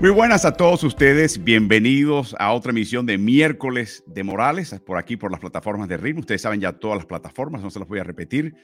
Muy 0.00 0.10
buenas 0.10 0.44
a 0.44 0.52
todos 0.52 0.84
ustedes, 0.84 1.42
bienvenidos 1.42 2.36
a 2.38 2.52
otra 2.52 2.70
emisión 2.70 3.04
de 3.04 3.18
miércoles 3.18 4.04
de 4.06 4.22
Morales, 4.22 4.72
por 4.86 4.96
aquí 4.96 5.16
por 5.16 5.32
las 5.32 5.40
plataformas 5.40 5.88
de 5.88 5.96
ritmo. 5.96 6.20
Ustedes 6.20 6.40
saben 6.40 6.60
ya 6.60 6.72
todas 6.72 6.98
las 6.98 7.06
plataformas, 7.06 7.62
no 7.62 7.70
se 7.70 7.80
las 7.80 7.88
voy 7.88 7.98
a 7.98 8.04
repetir, 8.04 8.54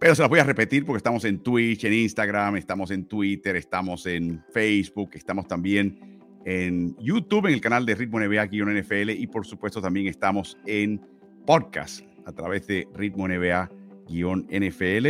pero 0.00 0.16
se 0.16 0.22
las 0.22 0.28
voy 0.28 0.40
a 0.40 0.44
repetir 0.44 0.84
porque 0.84 0.96
estamos 0.96 1.24
en 1.26 1.38
Twitch, 1.44 1.84
en 1.84 1.92
Instagram, 1.92 2.56
estamos 2.56 2.90
en 2.90 3.06
Twitter, 3.06 3.54
estamos 3.54 4.04
en 4.06 4.42
Facebook, 4.52 5.10
estamos 5.14 5.46
también 5.46 6.23
en 6.44 6.96
YouTube, 6.98 7.46
en 7.46 7.54
el 7.54 7.60
canal 7.60 7.86
de 7.86 7.94
Ritmo 7.94 8.20
NBA-NFL 8.20 9.10
y 9.10 9.26
por 9.26 9.46
supuesto 9.46 9.80
también 9.80 10.06
estamos 10.06 10.58
en 10.66 11.00
podcast 11.46 12.00
a 12.26 12.32
través 12.32 12.66
de 12.66 12.86
Ritmo 12.94 13.28
NBA-NFL. 13.28 15.06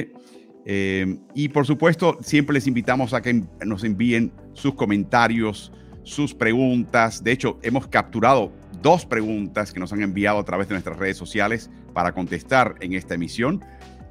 Eh, 0.67 1.19
y 1.35 1.49
por 1.49 1.67
supuesto, 1.67 2.19
siempre 2.23 2.55
les 2.55 2.67
invitamos 2.67 3.13
a 3.13 3.21
que 3.21 3.43
nos 3.65 3.85
envíen 3.85 4.33
sus 4.55 4.75
comentarios, 4.75 5.73
sus 6.03 6.35
preguntas. 6.35 7.23
De 7.23 7.33
hecho, 7.33 7.59
hemos 7.63 7.87
capturado 7.89 8.53
dos 8.81 9.05
preguntas 9.05 9.73
que 9.73 9.81
nos 9.81 9.93
han 9.93 10.03
enviado 10.03 10.39
a 10.39 10.45
través 10.45 10.69
de 10.69 10.75
nuestras 10.75 10.99
redes 10.99 11.17
sociales 11.17 11.71
para 11.93 12.13
contestar 12.13 12.77
en 12.81 12.95
esta 12.95 13.15
emisión. 13.15 13.63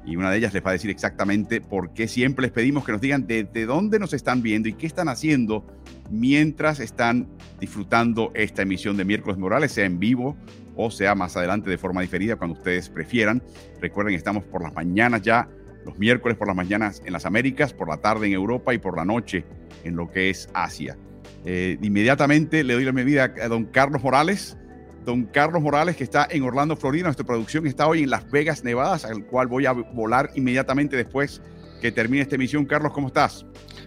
Y 0.06 0.16
una 0.16 0.30
de 0.30 0.36
ellas 0.36 0.52
les 0.52 0.64
va 0.64 0.70
a 0.70 0.72
decir 0.74 0.90
exactamente 0.90 1.60
por 1.62 1.94
qué 1.94 2.08
siempre 2.08 2.42
les 2.42 2.52
pedimos 2.52 2.84
que 2.84 2.92
nos 2.92 3.00
digan 3.00 3.26
desde 3.26 3.64
dónde 3.64 3.98
nos 3.98 4.12
están 4.12 4.42
viendo 4.42 4.68
y 4.68 4.74
qué 4.74 4.86
están 4.86 5.08
haciendo 5.08 5.64
mientras 6.10 6.80
están 6.80 7.28
disfrutando 7.60 8.30
esta 8.34 8.62
emisión 8.62 8.96
de 8.96 9.04
Miércoles 9.04 9.38
Morales, 9.38 9.72
sea 9.72 9.84
en 9.84 9.98
vivo 9.98 10.36
o 10.76 10.90
sea 10.90 11.14
más 11.14 11.36
adelante 11.36 11.70
de 11.70 11.78
forma 11.78 12.00
diferida, 12.00 12.36
cuando 12.36 12.56
ustedes 12.56 12.88
prefieran. 12.88 13.42
Recuerden, 13.80 14.14
estamos 14.14 14.44
por 14.44 14.62
las 14.62 14.74
mañanas 14.74 15.22
ya 15.22 15.48
los 15.84 15.98
miércoles 15.98 16.36
por 16.36 16.46
las 16.46 16.56
mañanas 16.56 17.02
en 17.04 17.12
las 17.12 17.26
Américas, 17.26 17.72
por 17.72 17.88
la 17.88 17.98
tarde 17.98 18.26
en 18.26 18.32
Europa 18.32 18.74
y 18.74 18.78
por 18.78 18.96
la 18.96 19.04
noche 19.04 19.44
en 19.84 19.96
lo 19.96 20.10
que 20.10 20.30
es 20.30 20.48
Asia. 20.54 20.96
Eh, 21.44 21.78
inmediatamente 21.82 22.64
le 22.64 22.74
doy 22.74 22.84
la 22.84 22.92
bienvenida 22.92 23.34
a 23.42 23.48
don 23.48 23.66
Carlos 23.66 24.02
Morales. 24.02 24.56
Don 25.04 25.24
Carlos 25.24 25.60
Morales, 25.60 25.96
que 25.96 26.04
está 26.04 26.26
en 26.30 26.42
Orlando, 26.42 26.76
Florida. 26.76 27.04
Nuestra 27.04 27.26
producción 27.26 27.66
está 27.66 27.86
hoy 27.86 28.04
en 28.04 28.10
Las 28.10 28.30
Vegas, 28.30 28.64
Nevada, 28.64 28.98
al 29.06 29.26
cual 29.26 29.48
voy 29.48 29.66
a 29.66 29.72
volar 29.72 30.30
inmediatamente 30.34 30.96
después 30.96 31.42
que 31.82 31.92
termine 31.92 32.22
esta 32.22 32.36
emisión. 32.36 32.64
Carlos, 32.64 32.92
¿cómo 32.94 33.08
estás? 33.08 33.44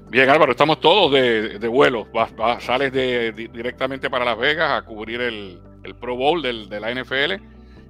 Bien, 0.10 0.30
Álvaro, 0.30 0.52
estamos 0.52 0.80
todos 0.80 1.12
de, 1.12 1.68
vuelo. 1.68 2.08
sales 2.60 2.94
directamente 2.94 4.10
para 4.10 4.24
Las 4.24 4.38
Vegas 4.38 4.72
a 4.72 4.86
cubrir 4.86 5.22
el, 5.22 5.60
Pro 6.00 6.16
Bowl 6.16 6.42
de 6.42 6.80
la 6.80 6.94
NFL 6.94 7.42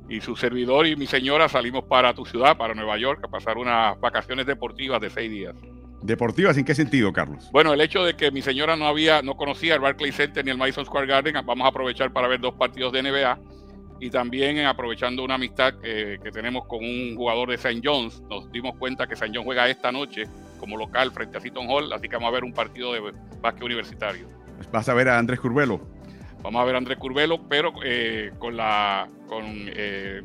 y 0.10 0.22
su 0.22 0.36
servidor 0.36 0.88
y 0.88 0.96
mi 0.96 1.08
señora 1.08 1.50
salimos 1.50 1.84
para 1.84 2.14
tu 2.14 2.26
ciudad, 2.26 2.58
para 2.58 2.74
Nueva 2.74 2.98
York, 2.98 3.22
a 3.24 3.28
pasar 3.28 3.58
unas 3.58 4.00
vacaciones 4.00 4.46
deportivas 4.46 5.02
de 5.02 5.10
seis 5.10 5.30
días. 5.30 5.56
¿Deportivas 6.02 6.58
en 6.58 6.66
qué 6.66 6.76
sentido, 6.76 7.12
Carlos? 7.12 7.50
Bueno, 7.52 7.74
el 7.74 7.82
hecho 7.82 8.04
de 8.04 8.16
que 8.16 8.32
mi 8.32 8.42
señora 8.42 8.76
no 8.76 8.88
había, 8.88 9.22
no 9.22 9.36
conocía 9.36 9.74
el 9.74 9.82
Barclays 9.82 10.16
Center 10.16 10.46
ni 10.46 10.52
el 10.52 10.58
Madison 10.58 10.86
Square 10.86 11.08
Garden, 11.08 11.36
vamos 11.46 11.66
a 11.66 11.70
aprovechar 11.70 12.14
para 12.14 12.28
ver 12.28 12.40
dos 12.40 12.54
partidos 12.54 12.94
de 12.94 13.02
NBA 13.04 13.40
y 14.00 14.10
también 14.12 14.60
aprovechando 14.66 15.24
una 15.24 15.36
amistad 15.36 15.74
que, 15.82 16.20
tenemos 16.32 16.68
con 16.68 16.84
un 16.84 17.16
jugador 17.16 17.50
de 17.50 17.56
St. 17.56 17.82
John's, 17.84 18.22
nos 18.30 18.52
dimos 18.52 18.76
cuenta 18.78 19.08
que 19.08 19.16
St. 19.16 19.32
John's 19.34 19.46
juega 19.46 19.68
esta 19.68 19.92
noche 19.92 20.26
como 20.58 20.78
local 20.78 21.12
frente 21.12 21.38
a 21.38 21.42
Seton 21.42 21.68
Hall, 21.70 21.92
así 21.94 22.08
que 22.08 22.16
vamos 22.16 22.30
a 22.30 22.32
ver 22.32 22.44
un 22.44 22.54
partido 22.54 22.94
de 22.94 23.14
básquet 23.42 23.64
universitario. 23.64 24.28
¿Vas 24.72 24.90
a 24.90 24.94
ver 24.94 25.10
a 25.10 25.18
Andrés 25.18 25.40
Curvelo? 25.40 25.82
Vamos 26.44 26.62
a 26.62 26.66
ver 26.66 26.76
a 26.76 26.78
Andrés 26.78 26.98
Curvelo, 26.98 27.48
pero 27.48 27.74
eh, 27.84 28.32
con 28.40 28.56
la 28.56 29.08
con 29.28 29.44
eh, 29.46 30.22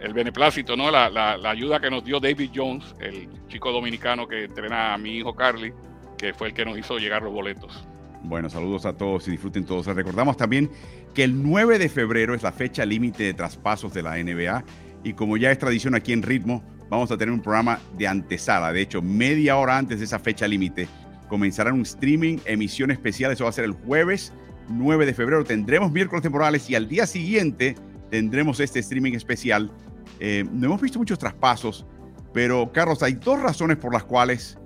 el 0.00 0.12
beneplácito, 0.12 0.76
¿no? 0.76 0.90
La, 0.90 1.08
la, 1.08 1.50
ayuda 1.50 1.80
que 1.80 1.90
nos 1.90 2.04
dio 2.04 2.18
David 2.18 2.50
Jones, 2.54 2.94
el 3.00 3.28
chico 3.48 3.70
dominicano 3.70 4.26
que 4.26 4.44
entrena 4.44 4.94
a 4.94 4.98
mi 4.98 5.16
hijo 5.18 5.34
Carly, 5.34 5.72
que 6.18 6.34
fue 6.34 6.48
el 6.48 6.54
que 6.54 6.64
nos 6.64 6.76
hizo 6.76 6.98
llegar 6.98 7.22
los 7.22 7.32
boletos. 7.32 7.86
Bueno, 8.24 8.48
saludos 8.48 8.86
a 8.86 8.96
todos 8.96 9.26
y 9.28 9.32
disfruten 9.32 9.64
todos. 9.64 9.86
Recordamos 9.86 10.36
también 10.36 10.70
que 11.14 11.24
el 11.24 11.42
9 11.42 11.78
de 11.78 11.88
febrero 11.88 12.34
es 12.34 12.42
la 12.42 12.52
fecha 12.52 12.84
límite 12.84 13.24
de 13.24 13.34
traspasos 13.34 13.92
de 13.92 14.02
la 14.02 14.16
NBA 14.16 14.64
y 15.04 15.14
como 15.14 15.36
ya 15.36 15.50
es 15.50 15.58
tradición 15.58 15.94
aquí 15.94 16.12
en 16.12 16.22
Ritmo, 16.22 16.62
vamos 16.92 17.10
a 17.10 17.16
tener 17.16 17.32
un 17.32 17.40
programa 17.40 17.80
de 17.96 18.06
antesala. 18.06 18.70
De 18.70 18.82
hecho, 18.82 19.00
media 19.00 19.56
hora 19.56 19.78
antes 19.78 19.98
de 19.98 20.04
esa 20.04 20.18
fecha 20.18 20.46
límite 20.46 20.86
comenzará 21.26 21.72
un 21.72 21.80
streaming, 21.80 22.36
emisión 22.44 22.90
especial. 22.90 23.32
Eso 23.32 23.44
va 23.44 23.50
a 23.50 23.54
ser 23.54 23.64
el 23.64 23.72
jueves 23.72 24.34
9 24.68 25.06
de 25.06 25.14
febrero. 25.14 25.42
Tendremos 25.42 25.90
miércoles 25.90 26.22
temporales 26.22 26.68
y 26.68 26.74
al 26.74 26.90
día 26.90 27.06
siguiente 27.06 27.76
tendremos 28.10 28.60
este 28.60 28.80
streaming 28.80 29.14
especial. 29.14 29.72
Eh, 30.20 30.44
no 30.52 30.66
hemos 30.66 30.82
visto 30.82 30.98
muchos 30.98 31.18
traspasos, 31.18 31.86
pero 32.34 32.70
Carlos, 32.72 33.02
hay 33.02 33.14
dos 33.14 33.40
razones 33.40 33.78
por 33.78 33.94
las 33.94 34.04
cuales 34.04 34.58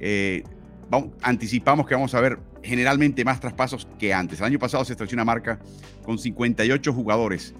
eh, 0.00 0.42
anticipamos 1.20 1.86
que 1.86 1.94
vamos 1.94 2.14
a 2.14 2.20
ver 2.22 2.38
generalmente 2.62 3.26
más 3.26 3.40
traspasos 3.40 3.86
que 3.98 4.14
antes. 4.14 4.40
El 4.40 4.46
año 4.46 4.58
pasado 4.58 4.86
se 4.86 4.94
estableció 4.94 5.16
una 5.16 5.26
marca 5.26 5.60
con 6.02 6.16
58 6.16 6.94
jugadores 6.94 7.54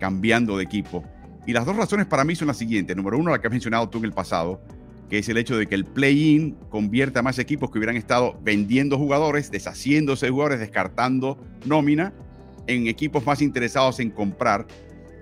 cambiando 0.00 0.56
de 0.56 0.64
equipo. 0.64 1.04
Y 1.48 1.54
las 1.54 1.64
dos 1.64 1.76
razones 1.76 2.04
para 2.04 2.24
mí 2.24 2.36
son 2.36 2.48
las 2.48 2.58
siguientes. 2.58 2.94
Número 2.94 3.16
uno, 3.16 3.30
la 3.30 3.40
que 3.40 3.46
has 3.46 3.50
mencionado 3.50 3.88
tú 3.88 3.96
en 3.96 4.04
el 4.04 4.12
pasado, 4.12 4.60
que 5.08 5.16
es 5.16 5.30
el 5.30 5.38
hecho 5.38 5.56
de 5.56 5.66
que 5.66 5.74
el 5.74 5.86
play-in 5.86 6.58
convierta 6.68 7.20
a 7.20 7.22
más 7.22 7.38
equipos 7.38 7.70
que 7.70 7.78
hubieran 7.78 7.96
estado 7.96 8.38
vendiendo 8.42 8.98
jugadores, 8.98 9.50
deshaciéndose 9.50 10.26
de 10.26 10.32
jugadores, 10.32 10.60
descartando 10.60 11.38
nómina, 11.64 12.12
en 12.66 12.86
equipos 12.86 13.24
más 13.24 13.40
interesados 13.40 13.98
en 13.98 14.10
comprar. 14.10 14.66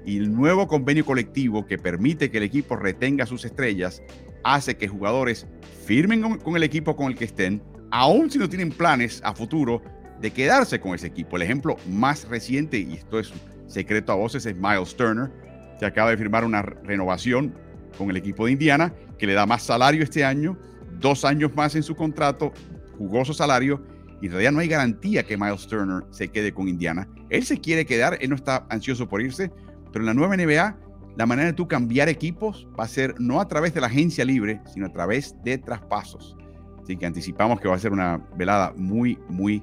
Y 0.05 0.17
el 0.17 0.35
nuevo 0.35 0.67
convenio 0.67 1.07
colectivo 1.07 1.65
que 1.65 1.79
permite 1.79 2.29
que 2.29 2.39
el 2.39 2.43
equipo 2.43 2.75
retenga 2.75 3.25
sus 3.25 3.45
estrellas 3.45 4.03
hace 4.43 4.77
que 4.77 4.89
jugadores 4.89 5.47
firmen 5.85 6.23
con, 6.41 6.57
el 6.57 6.65
equipo 6.65 6.97
con 6.97 7.07
el 7.07 7.17
que 7.17 7.27
estén, 7.27 7.63
aun 7.93 8.33
si 8.33 8.41
no 8.41 8.49
tienen 8.49 8.71
planes 8.71 9.21
a 9.23 9.33
futuro 9.33 9.81
de 10.21 10.33
quedarse 10.33 10.81
con 10.81 10.93
ese 10.93 11.07
equipo. 11.07 11.37
El 11.37 11.43
ejemplo 11.43 11.77
más 11.89 12.29
reciente, 12.29 12.81
y 12.81 12.95
esto 12.95 13.21
es 13.21 13.33
secreto 13.69 14.11
a 14.11 14.17
voces, 14.17 14.45
es 14.45 14.57
Miles 14.57 14.97
Turner, 14.97 15.31
que 15.79 15.87
acaba 15.87 16.11
de 16.11 16.17
firmar 16.17 16.45
una 16.45 16.63
renovación 16.63 17.55
con 17.97 18.11
el 18.11 18.17
equipo 18.17 18.47
de 18.47 18.53
Indiana, 18.53 18.93
que 19.19 19.27
le 19.27 19.35
da 19.35 19.47
más 19.47 19.63
salario 19.63 20.03
este 20.03 20.25
año, 20.25 20.59
dos 21.01 21.25
años 21.25 21.55
más 21.55 21.75
en 21.75 21.83
su 21.83 21.95
contrato, 21.95 22.53
jugoso 22.99 23.33
salario, 23.33 23.83
y 24.21 24.27
en 24.27 24.33
realidad 24.33 24.53
no 24.53 24.61
hay 24.61 24.69
garantía 24.69 25.25
que 25.25 25.37
Miles 25.37 25.67
Turner 25.67 26.05
se 26.11 26.29
quede 26.29 26.53
con 26.53 26.69
Indiana. 26.69 27.09
Él 27.29 27.45
se 27.45 27.61
quiere 27.61 27.85
quedar, 27.85 28.17
él 28.21 28.31
no 28.31 28.37
está 28.37 28.67
ansioso 28.71 29.09
por 29.09 29.21
irse, 29.21 29.51
pero 29.93 30.03
en 30.03 30.07
la 30.07 30.15
nueva 30.15 30.37
NBA, 30.37 30.77
la 31.17 31.27
manera 31.27 31.49
de 31.49 31.53
tú 31.55 31.69
cambiar 31.69 32.09
equipos 32.09 32.69
va 32.79 32.85
a 32.85 32.89
ser 32.89 33.15
no 33.19 33.41
a 33.41 33.49
través 33.49 33.75
de 33.75 33.81
la 33.81 33.87
agencia 33.87 34.25
libre, 34.25 34.61
sino 34.73 34.87
a 34.87 34.93
través 34.93 35.35
de 35.45 35.59
traspasos. 35.59 36.37
Así 36.83 36.97
que 36.97 37.07
anticipamos 37.07 37.61
que 37.61 37.69
va 37.69 37.75
a 37.75 37.79
ser 37.79 37.93
una 37.93 38.19
velada 38.37 38.73
muy, 38.77 39.19
muy 39.29 39.63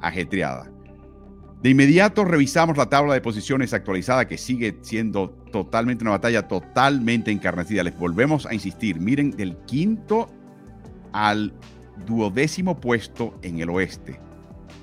ajetreada. 0.00 0.70
De 1.62 1.70
inmediato 1.70 2.24
revisamos 2.24 2.76
la 2.76 2.88
tabla 2.88 3.12
de 3.12 3.20
posiciones 3.20 3.74
actualizada 3.74 4.26
que 4.26 4.38
sigue 4.38 4.78
siendo 4.82 5.39
totalmente 5.50 6.04
una 6.04 6.12
batalla 6.12 6.46
totalmente 6.48 7.30
encarnecida. 7.30 7.82
Les 7.82 7.98
volvemos 7.98 8.46
a 8.46 8.54
insistir, 8.54 9.00
miren 9.00 9.30
del 9.32 9.56
quinto 9.66 10.28
al 11.12 11.52
duodécimo 12.06 12.80
puesto 12.80 13.38
en 13.42 13.60
el 13.60 13.70
oeste. 13.70 14.18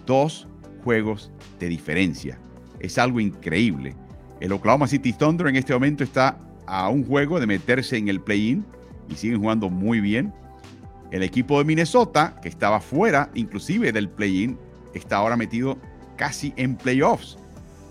Dos 0.06 0.48
juegos 0.84 1.32
de 1.60 1.68
diferencia. 1.68 2.40
Es 2.80 2.98
algo 2.98 3.20
increíble. 3.20 3.96
El 4.40 4.52
Oklahoma 4.52 4.88
City 4.88 5.14
Thunder 5.14 5.48
en 5.48 5.56
este 5.56 5.74
momento 5.74 6.04
está 6.04 6.38
a 6.68 6.90
un 6.90 7.06
juego 7.06 7.40
de 7.40 7.48
meterse 7.48 7.98
en 7.98 8.08
el 8.08 8.22
play-in 8.22 8.66
y 9.10 9.16
siguen 9.16 9.40
jugando 9.40 9.70
muy 9.70 10.00
bien. 10.00 10.34
El 11.12 11.24
equipo 11.24 11.58
de 11.58 11.66
Minnesota, 11.66 12.40
que 12.42 12.50
estaba 12.50 12.80
fuera 12.80 13.30
inclusive 13.34 13.92
del 13.92 14.10
play-in, 14.10 14.58
está 14.94 15.18
ahora 15.18 15.38
metido 15.38 15.78
casi 16.18 16.54
en 16.58 16.76
playoffs. 16.76 17.38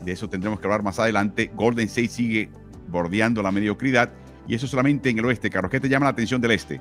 De 0.05 0.13
eso 0.13 0.29
tendremos 0.29 0.61
que 0.61 0.67
hablar 0.67 0.83
más 0.83 0.99
adelante. 0.99 1.51
Golden 1.55 1.87
State 1.87 2.09
sigue 2.09 2.51
bordeando 2.89 3.43
la 3.43 3.53
mediocridad 3.53 4.11
y 4.49 4.55
eso 4.55 4.67
solamente 4.67 5.11
en 5.11 5.19
el 5.19 5.25
oeste. 5.25 5.51
Carlos, 5.51 5.71
¿qué 5.71 5.81
te 5.81 5.89
llama 5.89 6.07
la 6.07 6.11
atención 6.11 6.41
del 6.41 6.53
este? 6.53 6.81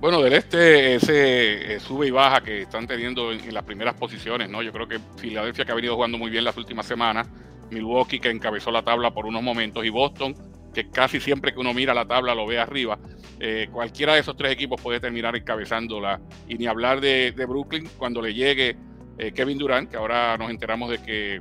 Bueno, 0.00 0.20
del 0.20 0.34
este 0.34 0.96
ese 0.96 1.74
eh, 1.74 1.80
sube 1.80 2.08
y 2.08 2.10
baja 2.10 2.42
que 2.42 2.62
están 2.62 2.86
teniendo 2.86 3.32
en, 3.32 3.54
las 3.54 3.64
primeras 3.64 3.94
posiciones, 3.94 4.50
¿no? 4.50 4.62
Yo 4.62 4.70
creo 4.72 4.86
que 4.86 4.98
Filadelfia 5.16 5.64
que 5.64 5.72
ha 5.72 5.74
venido 5.74 5.94
jugando 5.94 6.18
muy 6.18 6.30
bien 6.30 6.44
las 6.44 6.56
últimas 6.56 6.84
semanas, 6.84 7.28
Milwaukee 7.70 8.20
que 8.20 8.28
encabezó 8.28 8.70
la 8.70 8.82
tabla 8.82 9.14
por 9.14 9.24
unos 9.24 9.42
momentos 9.42 9.84
y 9.84 9.88
Boston 9.88 10.34
que 10.74 10.90
casi 10.90 11.18
siempre 11.20 11.54
que 11.54 11.60
uno 11.60 11.72
mira 11.72 11.94
la 11.94 12.04
tabla 12.04 12.34
lo 12.34 12.46
ve 12.46 12.58
arriba. 12.58 12.98
Eh, 13.40 13.68
cualquiera 13.72 14.12
de 14.12 14.20
esos 14.20 14.36
tres 14.36 14.52
equipos 14.52 14.78
puede 14.80 15.00
terminar 15.00 15.34
encabezándola 15.34 16.20
y 16.46 16.56
ni 16.56 16.66
hablar 16.66 17.00
de, 17.00 17.32
Brooklyn 17.48 17.88
cuando 17.96 18.20
le 18.20 18.34
llegue 18.34 18.76
eh, 19.16 19.32
Kevin 19.32 19.56
Durant, 19.56 19.90
que 19.90 19.96
ahora 19.96 20.36
nos 20.36 20.50
enteramos 20.50 20.90
de 20.90 20.98
que, 20.98 21.40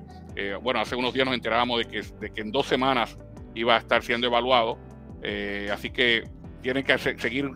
bueno, 0.61 0.79
hace 0.79 0.95
unos 0.95 1.13
días 1.13 1.25
nos 1.25 1.35
enterábamos 1.35 1.85
de 1.85 2.31
que 2.31 2.41
en 2.41 2.51
dos 2.51 2.65
semanas 2.67 3.17
iba 3.55 3.75
a 3.75 3.79
estar 3.79 4.03
siendo 4.03 4.27
evaluado, 4.27 4.77
eh, 5.23 5.69
así 5.73 5.89
que 5.89 6.23
tienen 6.61 6.83
que 6.83 6.97
seguir 6.97 7.51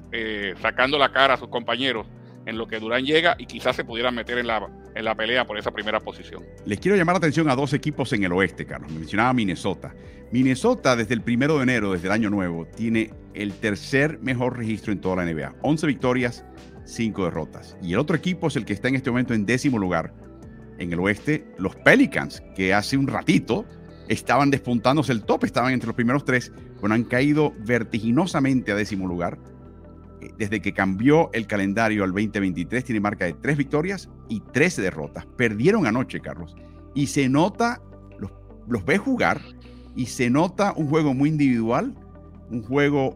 sacando 0.62 0.98
la 0.98 1.12
cara 1.12 1.34
a 1.34 1.38
sus 1.38 1.50
compañeros 1.50 2.08
en 2.46 2.58
lo 2.58 2.68
que 2.68 2.80
Durant 2.80 3.06
llega 3.06 3.36
y 3.38 3.46
quizás 3.46 3.76
se 3.76 3.84
pudieran 3.84 4.16
meter 4.16 4.38
en 4.38 4.48
la, 4.48 4.68
en 4.96 5.06
la 5.06 5.16
pelea 5.16 5.46
por 5.46 5.58
esa 5.58 5.72
primera 5.72 6.00
posición. 6.00 6.44
Les 6.66 6.80
quiero 6.80 6.98
llamar 6.98 7.16
la 7.16 7.20
atención 7.20 7.50
a 7.50 7.56
dos 7.56 7.74
equipos 7.74 8.12
en 8.14 8.24
el 8.24 8.32
oeste, 8.32 8.66
Carlos. 8.66 8.92
Me 8.92 9.00
mencionaba 9.00 9.34
Minnesota. 9.34 9.94
Minnesota 10.32 10.96
desde 10.96 11.14
el 11.14 11.22
primero 11.22 11.58
de 11.58 11.64
enero, 11.64 11.94
desde 11.94 12.08
el 12.08 12.14
año 12.14 12.30
nuevo, 12.30 12.66
tiene 12.66 13.12
el 13.34 13.54
tercer 13.54 14.20
mejor 14.20 14.58
registro 14.58 14.92
en 14.92 15.02
toda 15.02 15.18
la 15.18 15.26
NBA. 15.26 15.56
11 15.62 15.88
victorias, 15.88 16.46
5 16.86 17.26
derrotas. 17.26 17.78
Y 17.82 17.94
el 17.94 18.00
otro 18.00 18.16
equipo 18.16 18.48
es 18.48 18.56
el 18.56 18.66
que 18.66 18.74
está 18.74 18.88
en 18.88 18.96
este 18.96 19.10
momento 19.10 19.34
en 19.34 19.46
décimo 19.46 19.78
lugar 19.78 20.14
en 20.78 20.94
el 20.94 21.00
oeste, 21.00 21.46
los 21.58 21.76
Pelicans, 21.76 22.42
que 22.56 22.74
hace 22.74 22.96
un 22.96 23.08
ratito 23.08 23.66
estaban 24.10 24.50
despuntándose 24.50 25.12
el 25.12 25.24
top, 25.24 25.46
estaban 25.46 25.72
entre 25.72 25.88
los 25.88 25.96
primeros 25.96 26.26
tres, 26.26 26.52
bueno, 26.82 26.96
han 26.96 27.04
caído 27.04 27.54
vertiginosamente 27.60 28.72
a 28.72 28.76
décimo 28.76 29.08
lugar. 29.08 29.38
Eh, 30.20 30.32
desde 30.38 30.62
que 30.62 30.74
cambió 30.74 31.30
el 31.32 31.46
calendario 31.46 32.04
al 32.04 32.10
2023, 32.10 32.84
tiene 32.84 33.00
marca 33.00 33.26
de 33.26 33.34
tres 33.34 33.56
victorias 33.56 34.10
y 34.28 34.42
tres 34.52 34.76
derrotas. 34.76 35.26
Perdieron 35.38 35.86
anoche, 35.86 36.20
Carlos. 36.20 36.56
Y 36.96 37.08
se 37.08 37.30
nota, 37.30 37.82
los, 38.18 38.32
los 38.68 38.84
ve 38.84 38.98
jugar 38.98 39.40
y 39.96 40.08
se 40.08 40.30
nota 40.30 40.74
un 40.76 40.88
juego 40.88 41.14
muy 41.14 41.30
individual, 41.30 41.96
un 42.50 42.64
juego... 42.64 43.16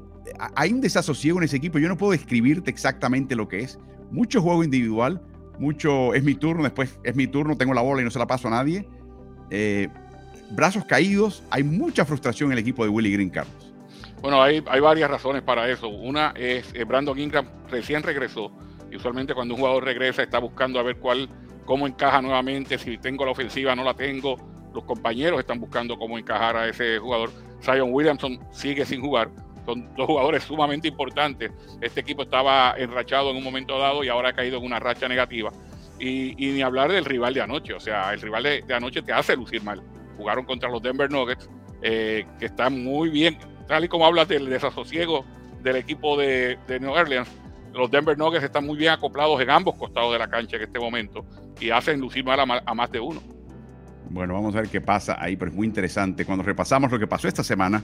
Hay 0.56 0.72
un 0.72 0.80
desasosiego 0.80 1.40
en 1.40 1.44
ese 1.44 1.58
equipo. 1.58 1.80
Yo 1.80 1.90
no 1.90 1.98
puedo 1.98 2.12
describirte 2.12 2.70
exactamente 2.70 3.36
lo 3.36 3.48
que 3.48 3.60
es. 3.60 3.78
Mucho 4.10 4.42
juego 4.42 4.64
individual, 4.64 5.22
mucho 5.60 6.14
es 6.14 6.24
mi 6.24 6.36
turno, 6.36 6.64
después 6.64 6.98
es 7.04 7.16
mi 7.16 7.28
turno, 7.28 7.58
tengo 7.58 7.74
la 7.74 7.82
bola 7.82 8.02
y 8.02 8.06
no 8.06 8.12
se 8.12 8.20
la 8.20 8.28
paso 8.28 8.48
a 8.48 8.52
nadie. 8.52 8.88
Eh, 9.50 9.90
brazos 10.56 10.86
caídos, 10.86 11.44
hay 11.50 11.64
mucha 11.64 12.06
frustración 12.06 12.52
en 12.52 12.54
el 12.54 12.60
equipo 12.60 12.84
de 12.84 12.90
Willy 12.90 13.12
Green, 13.12 13.30
Carlos. 13.30 13.74
Bueno, 14.22 14.42
hay, 14.42 14.64
hay 14.68 14.80
varias 14.80 15.10
razones 15.10 15.42
para 15.42 15.70
eso. 15.70 15.90
Una 15.90 16.32
es 16.38 16.74
eh, 16.74 16.86
Brandon 16.86 17.18
Ingram 17.20 17.46
recién 17.70 18.04
regresó. 18.04 18.52
Y 18.90 18.96
usualmente 18.96 19.34
cuando 19.34 19.56
un 19.56 19.60
jugador 19.60 19.84
regresa 19.84 20.24
está 20.24 20.40
buscando 20.40 20.80
a 20.80 20.84
ver 20.84 20.98
cuál, 20.98 21.28
cómo 21.66 21.88
encaja 21.88 22.22
nuevamente, 22.22 22.78
si 22.78 22.98
tengo 22.98 23.26
la 23.26 23.32
ofensiva, 23.32 23.76
no 23.76 23.84
la 23.84 23.96
tengo. 23.96 24.38
Los 24.74 24.86
compañeros 24.86 25.40
están 25.40 25.60
buscando 25.60 25.98
cómo 25.98 26.18
encajar 26.18 26.56
a 26.56 26.68
ese 26.70 27.00
jugador. 27.00 27.32
Zion 27.62 27.92
Williamson 27.92 28.40
sigue 28.52 28.86
sin 28.86 29.02
jugar. 29.02 29.30
Son 29.66 29.94
dos 29.96 30.08
jugadores 30.08 30.44
sumamente 30.44 30.88
importantes. 30.88 31.52
Este 31.82 32.02
equipo 32.02 32.24
estaba 32.24 32.76
enrachado 32.78 33.32
en 33.32 33.38
un 33.38 33.44
momento 33.44 33.78
dado 33.78 34.04
y 34.04 34.10
ahora 34.10 34.30
ha 34.30 34.34
caído 34.34 34.58
en 34.58 34.66
una 34.66 34.80
racha 34.80 35.08
negativa. 35.08 35.52
Y, 36.00 36.34
ni 36.38 36.62
hablar 36.62 36.92
del 36.92 37.06
rival 37.06 37.34
de 37.34 37.42
anoche. 37.42 37.74
O 37.74 37.80
sea, 37.80 38.14
el 38.14 38.22
rival 38.22 38.44
de 38.44 38.74
anoche 38.74 39.02
te 39.02 39.14
hace 39.14 39.36
lucir 39.36 39.64
mal 39.64 39.82
jugaron 40.18 40.46
contra 40.46 40.70
los 40.70 40.82
Denver 40.82 41.12
Nuggets, 41.12 41.50
eh, 41.82 42.26
que 42.40 42.46
están 42.46 42.84
muy 42.84 43.10
bien, 43.10 43.38
tal 43.68 43.86
y 43.86 43.88
como 43.88 44.06
hablas 44.06 44.28
del 44.28 44.50
desasosiego 44.50 45.26
del 45.64 45.78
equipo 45.78 46.18
de, 46.18 46.58
New 46.80 46.92
Orleans, 46.92 47.28
los 47.74 47.90
Denver 47.90 48.18
Nuggets 48.18 48.44
están 48.44 48.66
muy 48.66 48.78
bien 48.78 48.92
acoplados 48.92 49.42
en 49.42 49.50
ambos 49.50 49.76
costados 49.76 50.14
de 50.14 50.20
la 50.20 50.30
cancha 50.30 50.58
en 50.58 50.64
este 50.64 50.80
momento 50.80 51.26
y 51.60 51.72
hacen 51.72 52.00
lucir 52.00 52.24
mal 52.24 52.40
a, 52.40 52.74
más 52.74 52.92
de 52.92 53.00
uno. 53.00 53.22
Bueno, 54.10 54.34
vamos 54.34 54.54
a 54.56 54.62
ver 54.62 54.70
qué 54.70 54.82
pasa 54.82 55.18
ahí, 55.20 55.36
pero 55.36 55.50
es 55.50 55.58
muy 55.58 55.66
interesante. 55.66 56.26
Cuando 56.26 56.44
repasamos 56.44 56.92
lo 56.92 57.00
que 57.00 57.08
pasó 57.08 57.28
esta 57.28 57.44
semana 57.44 57.84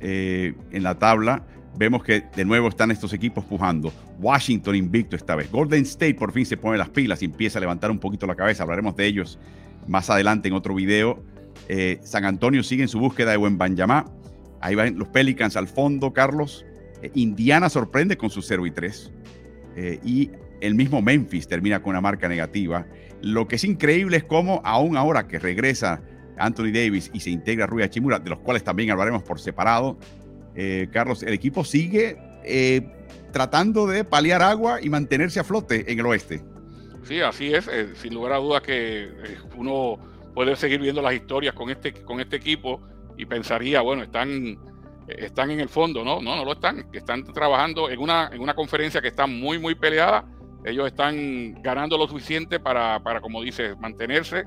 eh, 0.00 0.54
en 0.70 0.82
la 0.82 0.96
tabla, 0.98 1.42
vemos 1.76 2.04
que 2.04 2.24
de 2.34 2.44
nuevo 2.44 2.68
están 2.68 2.90
estos 2.90 3.12
equipos 3.12 3.44
pujando. 3.44 3.92
Washington 4.20 4.76
invicto 4.76 5.16
esta 5.16 5.34
vez. 5.34 5.50
Golden 5.50 5.82
State 5.82 6.14
por 6.14 6.32
fin 6.32 6.46
se 6.46 6.56
pone 6.56 6.78
las 6.78 6.88
pilas 6.90 7.22
y 7.22 7.24
empieza 7.24 7.58
a 7.58 7.60
levantar 7.60 7.90
un 7.90 7.98
poquito 7.98 8.26
la 8.26 8.34
cabeza. 8.34 8.62
Hablaremos 8.62 8.96
de 8.96 9.06
ellos 9.06 9.38
más 9.86 10.10
adelante 10.10 10.48
en 10.48 10.54
otro 10.54 10.74
video. 10.74 11.22
Eh, 11.68 11.98
San 12.02 12.24
Antonio 12.24 12.62
sigue 12.62 12.82
en 12.82 12.88
su 12.88 12.98
búsqueda 12.98 13.32
de 13.32 13.36
buen 13.36 13.58
Banyamá. 13.58 14.06
Ahí 14.60 14.74
van 14.74 14.98
los 14.98 15.08
Pelicans 15.08 15.56
al 15.56 15.68
fondo, 15.68 16.12
Carlos. 16.12 16.64
Eh, 17.02 17.10
Indiana 17.14 17.68
sorprende 17.68 18.16
con 18.16 18.30
su 18.30 18.42
0 18.42 18.66
y 18.66 18.70
3. 18.70 19.12
Eh, 19.76 20.00
y 20.04 20.30
el 20.60 20.74
mismo 20.74 21.02
Memphis 21.02 21.48
termina 21.48 21.82
con 21.82 21.90
una 21.90 22.00
marca 22.00 22.28
negativa. 22.28 22.86
Lo 23.20 23.48
que 23.48 23.56
es 23.56 23.64
increíble 23.64 24.18
es 24.18 24.24
cómo, 24.24 24.60
aún 24.64 24.96
ahora 24.96 25.26
que 25.26 25.38
regresa 25.38 26.02
Anthony 26.38 26.72
Davis 26.72 27.10
y 27.12 27.20
se 27.20 27.30
integra 27.30 27.66
Rui 27.66 27.82
Hachimura, 27.82 28.18
de 28.18 28.30
los 28.30 28.38
cuales 28.40 28.62
también 28.62 28.90
hablaremos 28.90 29.22
por 29.22 29.40
separado, 29.40 29.98
Carlos, 30.90 31.22
el 31.22 31.34
equipo 31.34 31.64
sigue 31.64 32.16
tratando 33.30 33.86
de 33.86 34.04
paliar 34.04 34.40
agua 34.40 34.80
y 34.80 34.88
mantenerse 34.88 35.38
a 35.38 35.44
flote 35.44 35.90
en 35.92 35.98
el 35.98 36.06
oeste. 36.06 36.42
Sí, 37.04 37.20
así 37.20 37.52
es. 37.52 37.68
sin 38.00 38.14
lugar 38.14 38.32
a 38.32 38.36
dudas 38.38 38.62
que 38.62 39.08
uno 39.54 39.98
puede 40.36 40.54
seguir 40.54 40.80
viendo 40.80 41.00
las 41.00 41.14
historias 41.14 41.54
con 41.54 41.70
este, 41.70 41.94
con 42.04 42.20
este 42.20 42.36
equipo 42.36 42.82
y 43.16 43.24
pensaría, 43.24 43.80
bueno, 43.80 44.02
están, 44.02 44.58
están 45.08 45.50
en 45.50 45.60
el 45.60 45.70
fondo, 45.70 46.04
¿no? 46.04 46.20
No, 46.20 46.36
no 46.36 46.44
lo 46.44 46.52
están. 46.52 46.86
Están 46.92 47.24
trabajando 47.24 47.88
en 47.88 47.98
una, 47.98 48.28
en 48.30 48.42
una 48.42 48.52
conferencia 48.52 49.00
que 49.00 49.08
está 49.08 49.26
muy, 49.26 49.58
muy 49.58 49.74
peleada. 49.74 50.26
Ellos 50.62 50.88
están 50.88 51.54
ganando 51.62 51.96
lo 51.96 52.06
suficiente 52.06 52.60
para, 52.60 53.02
para 53.02 53.22
como 53.22 53.40
dices, 53.40 53.78
mantenerse. 53.78 54.44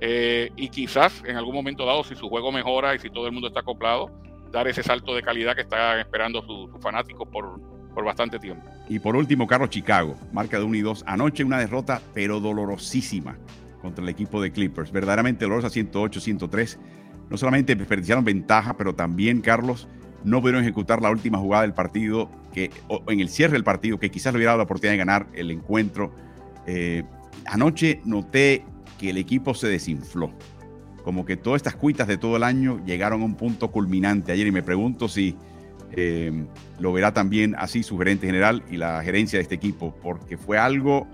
Eh, 0.00 0.52
y 0.56 0.70
quizás 0.70 1.22
en 1.26 1.36
algún 1.36 1.54
momento 1.54 1.84
dado, 1.84 2.02
si 2.02 2.14
su 2.14 2.30
juego 2.30 2.50
mejora 2.50 2.94
y 2.94 2.98
si 2.98 3.10
todo 3.10 3.26
el 3.26 3.32
mundo 3.32 3.48
está 3.48 3.60
acoplado, 3.60 4.10
dar 4.50 4.66
ese 4.68 4.82
salto 4.82 5.14
de 5.14 5.20
calidad 5.20 5.54
que 5.54 5.62
están 5.62 5.98
esperando 5.98 6.40
sus, 6.46 6.70
fanáticos 6.80 7.28
por, 7.28 7.60
por 7.94 8.06
bastante 8.06 8.38
tiempo. 8.38 8.66
Y 8.88 9.00
por 9.00 9.14
último, 9.14 9.46
Carlos 9.46 9.68
Chicago, 9.68 10.16
marca 10.32 10.58
de 10.58 10.64
1 10.64 10.74
y 10.76 10.80
2. 10.80 11.04
Anoche 11.06 11.44
una 11.44 11.58
derrota, 11.58 12.00
pero 12.14 12.40
dolorosísima 12.40 13.36
contra 13.86 14.02
el 14.02 14.08
equipo 14.08 14.42
de 14.42 14.50
Clippers. 14.50 14.92
Verdaderamente 14.92 15.44
dolorosa 15.44 15.68
108-103. 15.68 16.78
No 17.30 17.36
solamente 17.36 17.74
desperdiciaron 17.74 18.24
ventaja, 18.24 18.76
pero 18.76 18.94
también, 18.94 19.40
Carlos, 19.40 19.88
no 20.24 20.40
pudieron 20.40 20.62
ejecutar 20.62 21.00
la 21.00 21.10
última 21.10 21.38
jugada 21.38 21.62
del 21.62 21.74
partido, 21.74 22.30
que, 22.52 22.70
o 22.88 23.02
en 23.08 23.20
el 23.20 23.28
cierre 23.28 23.54
del 23.54 23.64
partido, 23.64 23.98
que 23.98 24.10
quizás 24.10 24.32
le 24.32 24.38
hubiera 24.38 24.50
dado 24.50 24.58
la 24.58 24.64
oportunidad 24.64 24.92
de 24.92 24.98
ganar 24.98 25.26
el 25.34 25.50
encuentro. 25.50 26.12
Eh, 26.66 27.04
anoche 27.46 28.00
noté 28.04 28.64
que 28.98 29.10
el 29.10 29.18
equipo 29.18 29.54
se 29.54 29.68
desinfló. 29.68 30.32
Como 31.04 31.24
que 31.24 31.36
todas 31.36 31.60
estas 31.60 31.76
cuitas 31.76 32.08
de 32.08 32.18
todo 32.18 32.36
el 32.36 32.42
año 32.42 32.84
llegaron 32.84 33.22
a 33.22 33.24
un 33.24 33.36
punto 33.36 33.70
culminante 33.70 34.32
ayer 34.32 34.48
y 34.48 34.52
me 34.52 34.62
pregunto 34.62 35.08
si 35.08 35.36
eh, 35.92 36.46
lo 36.80 36.92
verá 36.92 37.14
también 37.14 37.54
así 37.56 37.82
su 37.84 37.96
gerente 37.96 38.26
general 38.26 38.64
y 38.68 38.76
la 38.76 39.02
gerencia 39.02 39.38
de 39.38 39.44
este 39.44 39.54
equipo, 39.54 39.94
porque 40.02 40.36
fue 40.36 40.58
algo 40.58 41.06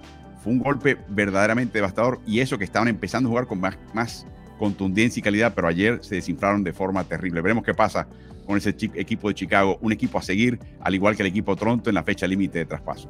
fue 0.43 0.53
un 0.53 0.59
golpe 0.59 0.99
verdaderamente 1.09 1.79
devastador 1.79 2.21
y 2.27 2.41
eso 2.41 2.59
que 2.59 2.65
estaban 2.65 2.89
empezando 2.89 3.29
a 3.29 3.31
jugar 3.31 3.47
con 3.47 3.61
más, 3.61 3.79
más 3.95 4.27
contundencia 4.59 5.21
y 5.21 5.23
calidad, 5.23 5.53
pero 5.55 5.69
ayer 5.69 6.01
se 6.03 6.17
desinflaron 6.17 6.65
de 6.65 6.73
forma 6.73 7.05
terrible. 7.05 7.41
Veremos 7.41 7.65
qué 7.65 7.75
pasa 7.75 8.09
con 8.45 8.57
ese 8.57 8.71
equipo 8.71 9.29
de 9.29 9.35
Chicago, 9.35 9.79
un 9.81 9.93
equipo 9.93 10.19
a 10.19 10.23
seguir, 10.23 10.59
al 10.81 10.95
igual 10.95 11.15
que 11.15 11.23
el 11.23 11.29
equipo 11.29 11.55
Toronto 11.55 11.91
en 11.91 11.95
la 11.95 12.03
fecha 12.03 12.27
límite 12.27 12.59
de 12.59 12.67
traspaso. 12.67 13.09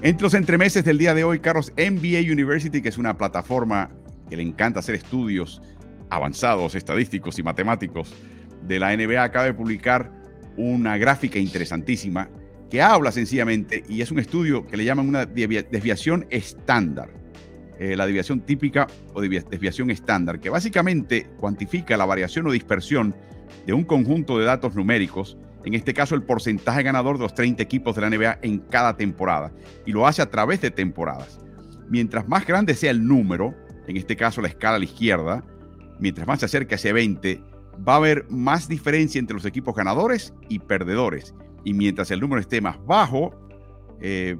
Entre 0.00 0.22
los 0.22 0.34
entremeses 0.34 0.84
del 0.84 0.96
día 0.96 1.12
de 1.12 1.24
hoy, 1.24 1.40
Carlos, 1.40 1.72
NBA 1.76 2.32
University, 2.32 2.80
que 2.80 2.88
es 2.88 2.98
una 2.98 3.18
plataforma 3.18 3.90
que 4.30 4.36
le 4.36 4.44
encanta 4.44 4.78
hacer 4.78 4.94
estudios 4.94 5.60
avanzados, 6.08 6.76
estadísticos 6.76 7.36
y 7.40 7.42
matemáticos 7.42 8.14
de 8.62 8.78
la 8.78 8.96
NBA, 8.96 9.24
acaba 9.24 9.46
de 9.46 9.54
publicar 9.54 10.17
una 10.58 10.98
gráfica 10.98 11.38
interesantísima 11.38 12.28
que 12.68 12.82
habla 12.82 13.12
sencillamente, 13.12 13.82
y 13.88 14.02
es 14.02 14.10
un 14.10 14.18
estudio 14.18 14.66
que 14.66 14.76
le 14.76 14.84
llaman 14.84 15.08
una 15.08 15.24
desviación 15.24 16.26
estándar, 16.28 17.08
eh, 17.78 17.96
la 17.96 18.04
desviación 18.04 18.40
típica 18.40 18.86
o 19.14 19.22
desviación 19.22 19.90
estándar, 19.90 20.38
que 20.38 20.50
básicamente 20.50 21.30
cuantifica 21.38 21.96
la 21.96 22.04
variación 22.04 22.46
o 22.46 22.52
dispersión 22.52 23.14
de 23.66 23.72
un 23.72 23.84
conjunto 23.84 24.38
de 24.38 24.44
datos 24.44 24.74
numéricos, 24.74 25.38
en 25.64 25.74
este 25.74 25.94
caso 25.94 26.14
el 26.14 26.22
porcentaje 26.22 26.82
ganador 26.82 27.16
de 27.16 27.22
los 27.22 27.34
30 27.34 27.62
equipos 27.62 27.94
de 27.94 28.02
la 28.02 28.10
NBA 28.10 28.38
en 28.42 28.58
cada 28.58 28.96
temporada, 28.96 29.52
y 29.86 29.92
lo 29.92 30.06
hace 30.06 30.20
a 30.20 30.30
través 30.30 30.60
de 30.60 30.70
temporadas. 30.70 31.40
Mientras 31.88 32.28
más 32.28 32.46
grande 32.46 32.74
sea 32.74 32.90
el 32.90 33.06
número, 33.06 33.54
en 33.86 33.96
este 33.96 34.16
caso 34.16 34.42
la 34.42 34.48
escala 34.48 34.76
a 34.76 34.78
la 34.78 34.84
izquierda, 34.84 35.42
mientras 35.98 36.26
más 36.26 36.40
se 36.40 36.46
acerque 36.46 36.74
a 36.74 36.76
ese 36.76 36.92
20, 36.92 37.40
va 37.86 37.94
a 37.94 37.96
haber 37.96 38.26
más 38.30 38.68
diferencia 38.68 39.18
entre 39.18 39.34
los 39.34 39.44
equipos 39.44 39.74
ganadores 39.74 40.34
y 40.48 40.58
perdedores. 40.58 41.34
Y 41.64 41.74
mientras 41.74 42.10
el 42.10 42.20
número 42.20 42.40
esté 42.40 42.60
más 42.60 42.78
bajo, 42.86 43.34
eh, 44.00 44.36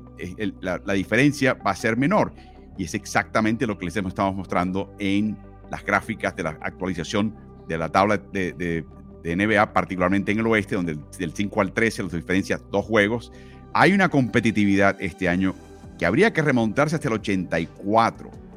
la, 0.61 0.79
diferencia 0.95 1.55
va 1.55 1.73
a 1.73 1.77
ser 1.77 1.97
menor. 1.97 2.33
Y 2.77 2.85
es 2.85 2.95
exactamente 2.95 3.67
lo 3.67 3.79
que 3.79 3.87
les 3.87 3.97
estamos 3.97 4.35
mostrando 4.35 4.95
en 4.99 5.37
las 5.71 5.85
gráficas 5.85 6.35
de 6.37 6.45
la 6.45 6.51
actualización 6.61 7.35
de 7.67 7.77
la 7.77 7.89
tabla 7.89 8.19
de, 8.19 8.85
NBA, 9.25 9.75
particularmente 9.75 10.33
en 10.33 10.39
el 10.39 10.47
oeste, 10.47 10.77
donde 10.77 10.97
del 11.19 11.35
5 11.35 11.61
al 11.61 11.73
13 11.73 12.05
las 12.05 12.13
diferencias 12.13 12.63
dos 12.71 12.85
juegos. 12.87 13.31
Hay 13.75 13.93
una 13.93 14.09
competitividad 14.09 14.97
este 15.01 15.29
año 15.29 15.55
que 15.99 16.07
habría 16.07 16.33
que 16.33 16.41
remontarse 16.41 16.95
hasta 16.95 17.09
el 17.09 17.15
84 17.15 18.48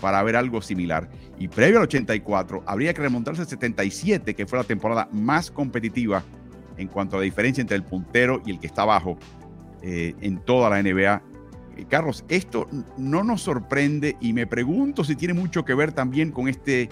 para 0.00 0.22
ver 0.22 0.36
algo 0.36 0.62
similar. 0.62 1.08
Y 1.38 1.48
previo 1.48 1.78
al 1.78 1.84
84, 1.84 2.62
habría 2.66 2.94
que 2.94 3.02
remontarse 3.02 3.42
al 3.42 3.48
77, 3.48 4.34
que 4.34 4.46
fue 4.46 4.58
la 4.58 4.64
temporada 4.64 5.08
más 5.12 5.50
competitiva 5.50 6.22
en 6.76 6.88
cuanto 6.88 7.16
a 7.16 7.20
la 7.20 7.24
diferencia 7.24 7.60
entre 7.60 7.76
el 7.76 7.84
puntero 7.84 8.42
y 8.44 8.50
el 8.50 8.60
que 8.60 8.66
está 8.66 8.82
abajo 8.82 9.18
eh, 9.82 10.14
en 10.20 10.38
toda 10.38 10.70
la 10.70 10.82
NBA. 10.82 11.22
Eh, 11.76 11.84
Carlos, 11.88 12.24
esto 12.28 12.68
no 12.96 13.24
nos 13.24 13.42
sorprende 13.42 14.16
y 14.20 14.32
me 14.32 14.46
pregunto 14.46 15.04
si 15.04 15.16
tiene 15.16 15.34
mucho 15.34 15.64
que 15.64 15.74
ver 15.74 15.92
también 15.92 16.32
con 16.32 16.48
este, 16.48 16.88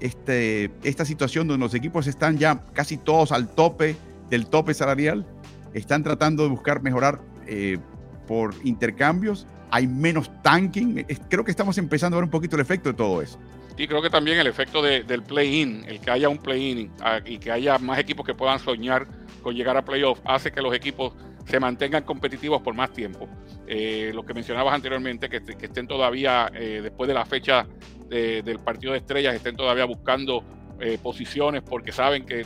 este, 0.00 0.70
esta 0.82 1.04
situación 1.04 1.48
donde 1.48 1.64
los 1.64 1.74
equipos 1.74 2.06
están 2.06 2.38
ya 2.38 2.64
casi 2.72 2.96
todos 2.96 3.32
al 3.32 3.48
tope 3.48 3.96
del 4.30 4.46
tope 4.46 4.74
salarial. 4.74 5.26
están 5.74 6.02
tratando 6.02 6.44
de 6.44 6.48
buscar 6.48 6.82
mejorar 6.82 7.20
eh, 7.46 7.78
por 8.26 8.54
intercambios, 8.64 9.46
hay 9.70 9.86
menos 9.86 10.30
tanking. 10.42 11.06
Creo 11.28 11.44
que 11.44 11.50
estamos 11.50 11.78
empezando 11.78 12.16
a 12.16 12.18
ver 12.18 12.24
un 12.24 12.30
poquito 12.30 12.56
el 12.56 12.62
efecto 12.62 12.90
de 12.90 12.94
todo 12.94 13.22
eso. 13.22 13.38
Y 13.76 13.88
creo 13.88 14.00
que 14.00 14.10
también 14.10 14.38
el 14.38 14.46
efecto 14.46 14.82
del 14.82 15.22
play-in, 15.22 15.84
el 15.88 16.00
que 16.00 16.10
haya 16.10 16.28
un 16.28 16.38
play-in 16.38 16.92
ah, 17.00 17.20
y 17.24 17.38
que 17.38 17.50
haya 17.50 17.78
más 17.78 17.98
equipos 17.98 18.24
que 18.24 18.34
puedan 18.34 18.60
soñar 18.60 19.06
con 19.42 19.54
llegar 19.54 19.76
a 19.76 19.84
playoff, 19.84 20.20
hace 20.24 20.52
que 20.52 20.62
los 20.62 20.74
equipos 20.74 21.12
se 21.44 21.58
mantengan 21.58 22.04
competitivos 22.04 22.62
por 22.62 22.74
más 22.74 22.92
tiempo. 22.92 23.28
Eh, 23.66 24.12
lo 24.14 24.24
que 24.24 24.32
mencionabas 24.32 24.74
anteriormente, 24.74 25.28
que, 25.28 25.42
estén 25.60 25.88
todavía, 25.88 26.50
eh, 26.54 26.80
después 26.82 27.08
de 27.08 27.14
la 27.14 27.24
fecha 27.24 27.66
del 28.08 28.60
partido 28.60 28.92
de 28.92 28.98
estrellas, 28.98 29.34
estén 29.34 29.56
todavía 29.56 29.84
buscando 29.86 30.44
eh, 30.80 30.98
posiciones 31.02 31.62
porque 31.62 31.92
saben 31.92 32.26
que, 32.26 32.44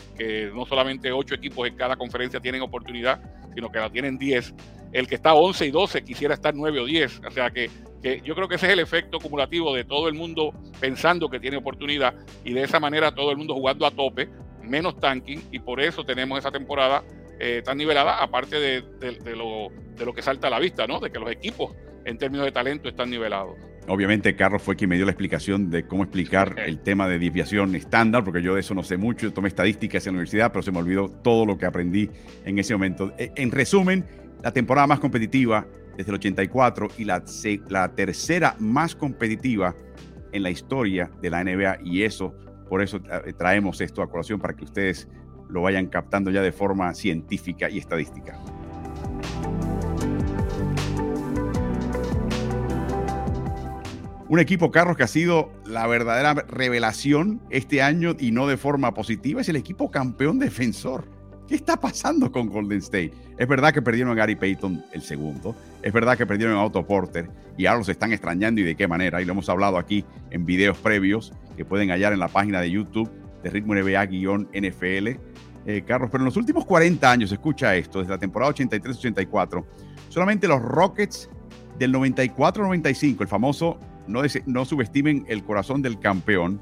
no 0.54 0.66
solamente 0.66 1.12
ocho 1.12 1.34
equipos 1.34 1.66
en 1.66 1.76
cada 1.76 1.96
conferencia 1.96 2.40
tienen 2.40 2.62
oportunidad, 2.62 3.20
sino 3.54 3.70
que 3.70 3.78
la 3.78 3.90
tienen 3.90 4.18
10. 4.18 4.54
El 4.92 5.06
que 5.06 5.16
está 5.16 5.34
11 5.34 5.66
y 5.66 5.70
12 5.70 6.04
quisiera 6.04 6.34
estar 6.34 6.54
9 6.54 6.80
o 6.80 6.84
10. 6.84 7.20
O 7.26 7.30
sea 7.30 7.50
que 7.50 7.70
yo 8.22 8.34
creo 8.34 8.48
que 8.48 8.54
ese 8.54 8.66
es 8.66 8.72
el 8.72 8.80
efecto 8.80 9.18
acumulativo 9.18 9.74
de 9.74 9.84
todo 9.84 10.08
el 10.08 10.14
mundo 10.14 10.52
pensando 10.80 11.28
que 11.28 11.40
tiene 11.40 11.56
oportunidad 11.56 12.14
y 12.44 12.52
de 12.52 12.62
esa 12.62 12.78
manera 12.78 13.14
todo 13.14 13.30
el 13.30 13.36
mundo 13.36 13.54
jugando 13.54 13.86
a 13.86 13.90
tope, 13.90 14.28
menos 14.62 14.98
tanking 15.00 15.42
y 15.50 15.58
por 15.58 15.80
eso 15.80 16.04
tenemos 16.04 16.38
esa 16.38 16.50
temporada 16.50 17.02
eh, 17.40 17.62
tan 17.64 17.76
nivelada, 17.78 18.22
aparte 18.22 18.58
de, 18.58 18.82
lo, 19.36 19.68
de 19.96 20.04
lo 20.04 20.12
que 20.12 20.22
salta 20.22 20.48
a 20.48 20.50
la 20.50 20.58
vista, 20.58 20.86
¿no? 20.86 21.00
De 21.00 21.10
que 21.10 21.18
los 21.18 21.30
equipos 21.30 21.74
en 22.04 22.18
términos 22.18 22.46
de 22.46 22.52
talento 22.52 22.88
están 22.88 23.10
nivelados. 23.10 23.56
Obviamente 23.88 24.36
Carlos 24.36 24.62
fue 24.62 24.76
quien 24.76 24.90
me 24.90 24.96
dio 24.96 25.06
la 25.06 25.12
explicación 25.12 25.70
de 25.70 25.86
cómo 25.86 26.02
explicar 26.02 26.56
el 26.58 26.78
tema 26.80 27.08
de 27.08 27.18
desviación 27.18 27.74
estándar, 27.74 28.22
porque 28.22 28.42
yo 28.42 28.54
de 28.54 28.60
eso 28.60 28.74
no 28.74 28.82
sé 28.82 28.98
mucho, 28.98 29.26
yo 29.26 29.32
tomé 29.32 29.48
estadísticas 29.48 30.06
en 30.06 30.12
la 30.12 30.18
universidad, 30.18 30.52
pero 30.52 30.62
se 30.62 30.70
me 30.70 30.78
olvidó 30.78 31.08
todo 31.08 31.46
lo 31.46 31.56
que 31.56 31.64
aprendí 31.64 32.10
en 32.44 32.58
ese 32.58 32.74
momento. 32.74 33.14
E, 33.16 33.32
en 33.34 33.50
resumen, 33.50 34.04
la 34.42 34.52
temporada 34.52 34.86
más 34.86 35.00
competitiva 35.00 35.66
desde 35.96 36.10
el 36.10 36.16
84 36.16 36.88
y 36.98 37.04
la, 37.04 37.24
la 37.70 37.88
tercera 37.94 38.56
más 38.58 38.94
competitiva 38.94 39.74
en 40.32 40.42
la 40.42 40.50
historia 40.50 41.10
de 41.22 41.30
la 41.30 41.42
NBA 41.42 41.78
y 41.82 42.02
eso, 42.02 42.34
por 42.68 42.82
eso 42.82 42.98
eh, 42.98 43.32
traemos 43.32 43.80
esto 43.80 44.02
a 44.02 44.10
colación 44.10 44.38
para 44.38 44.54
que 44.54 44.64
ustedes 44.64 45.08
lo 45.48 45.62
vayan 45.62 45.86
captando 45.86 46.30
ya 46.30 46.42
de 46.42 46.52
forma 46.52 46.92
científica 46.92 47.70
y 47.70 47.78
estadística. 47.78 48.38
Un 54.28 54.40
equipo, 54.40 54.70
Carlos, 54.70 54.96
que 54.96 55.04
ha 55.04 55.08
sido 55.08 55.50
la 55.64 55.86
verdadera 55.86 56.34
revelación 56.34 57.40
este 57.48 57.80
año 57.80 58.14
y 58.18 58.30
no 58.30 58.46
de 58.46 58.58
forma 58.58 58.92
positiva, 58.92 59.40
es 59.40 59.48
el 59.48 59.56
equipo 59.56 59.90
campeón 59.90 60.38
defensor. 60.38 61.08
¿Qué 61.46 61.54
está 61.54 61.80
pasando 61.80 62.30
con 62.30 62.50
Golden 62.50 62.78
State? 62.80 63.14
Es 63.38 63.48
verdad 63.48 63.72
que 63.72 63.80
perdieron 63.80 64.12
a 64.12 64.14
Gary 64.14 64.36
Payton 64.36 64.84
el 64.92 65.00
segundo, 65.00 65.56
es 65.82 65.94
verdad 65.94 66.18
que 66.18 66.26
perdieron 66.26 66.56
a 66.56 66.62
Otto 66.62 66.86
Porter 66.86 67.30
y 67.56 67.64
ahora 67.64 67.78
los 67.78 67.88
están 67.88 68.12
extrañando 68.12 68.60
y 68.60 68.64
de 68.64 68.76
qué 68.76 68.86
manera. 68.86 69.22
Y 69.22 69.24
lo 69.24 69.32
hemos 69.32 69.48
hablado 69.48 69.78
aquí 69.78 70.04
en 70.30 70.44
videos 70.44 70.76
previos 70.76 71.32
que 71.56 71.64
pueden 71.64 71.88
hallar 71.88 72.12
en 72.12 72.18
la 72.18 72.28
página 72.28 72.60
de 72.60 72.70
YouTube 72.70 73.10
de 73.42 73.48
Ritmo 73.48 73.74
NBA-NFL. 73.74 75.08
Eh, 75.64 75.84
Carlos, 75.86 76.10
pero 76.12 76.22
en 76.22 76.26
los 76.26 76.36
últimos 76.36 76.66
40 76.66 77.10
años, 77.10 77.32
escucha 77.32 77.74
esto, 77.76 78.00
desde 78.00 78.12
la 78.12 78.18
temporada 78.18 78.52
83-84, 78.52 79.64
solamente 80.10 80.46
los 80.46 80.60
Rockets 80.60 81.30
del 81.78 81.94
94-95, 81.94 83.22
el 83.22 83.28
famoso, 83.28 83.78
no, 84.08 84.64
subestimen 84.64 85.24
el 85.28 85.44
corazón 85.44 85.82
del 85.82 85.98
campeón, 85.98 86.60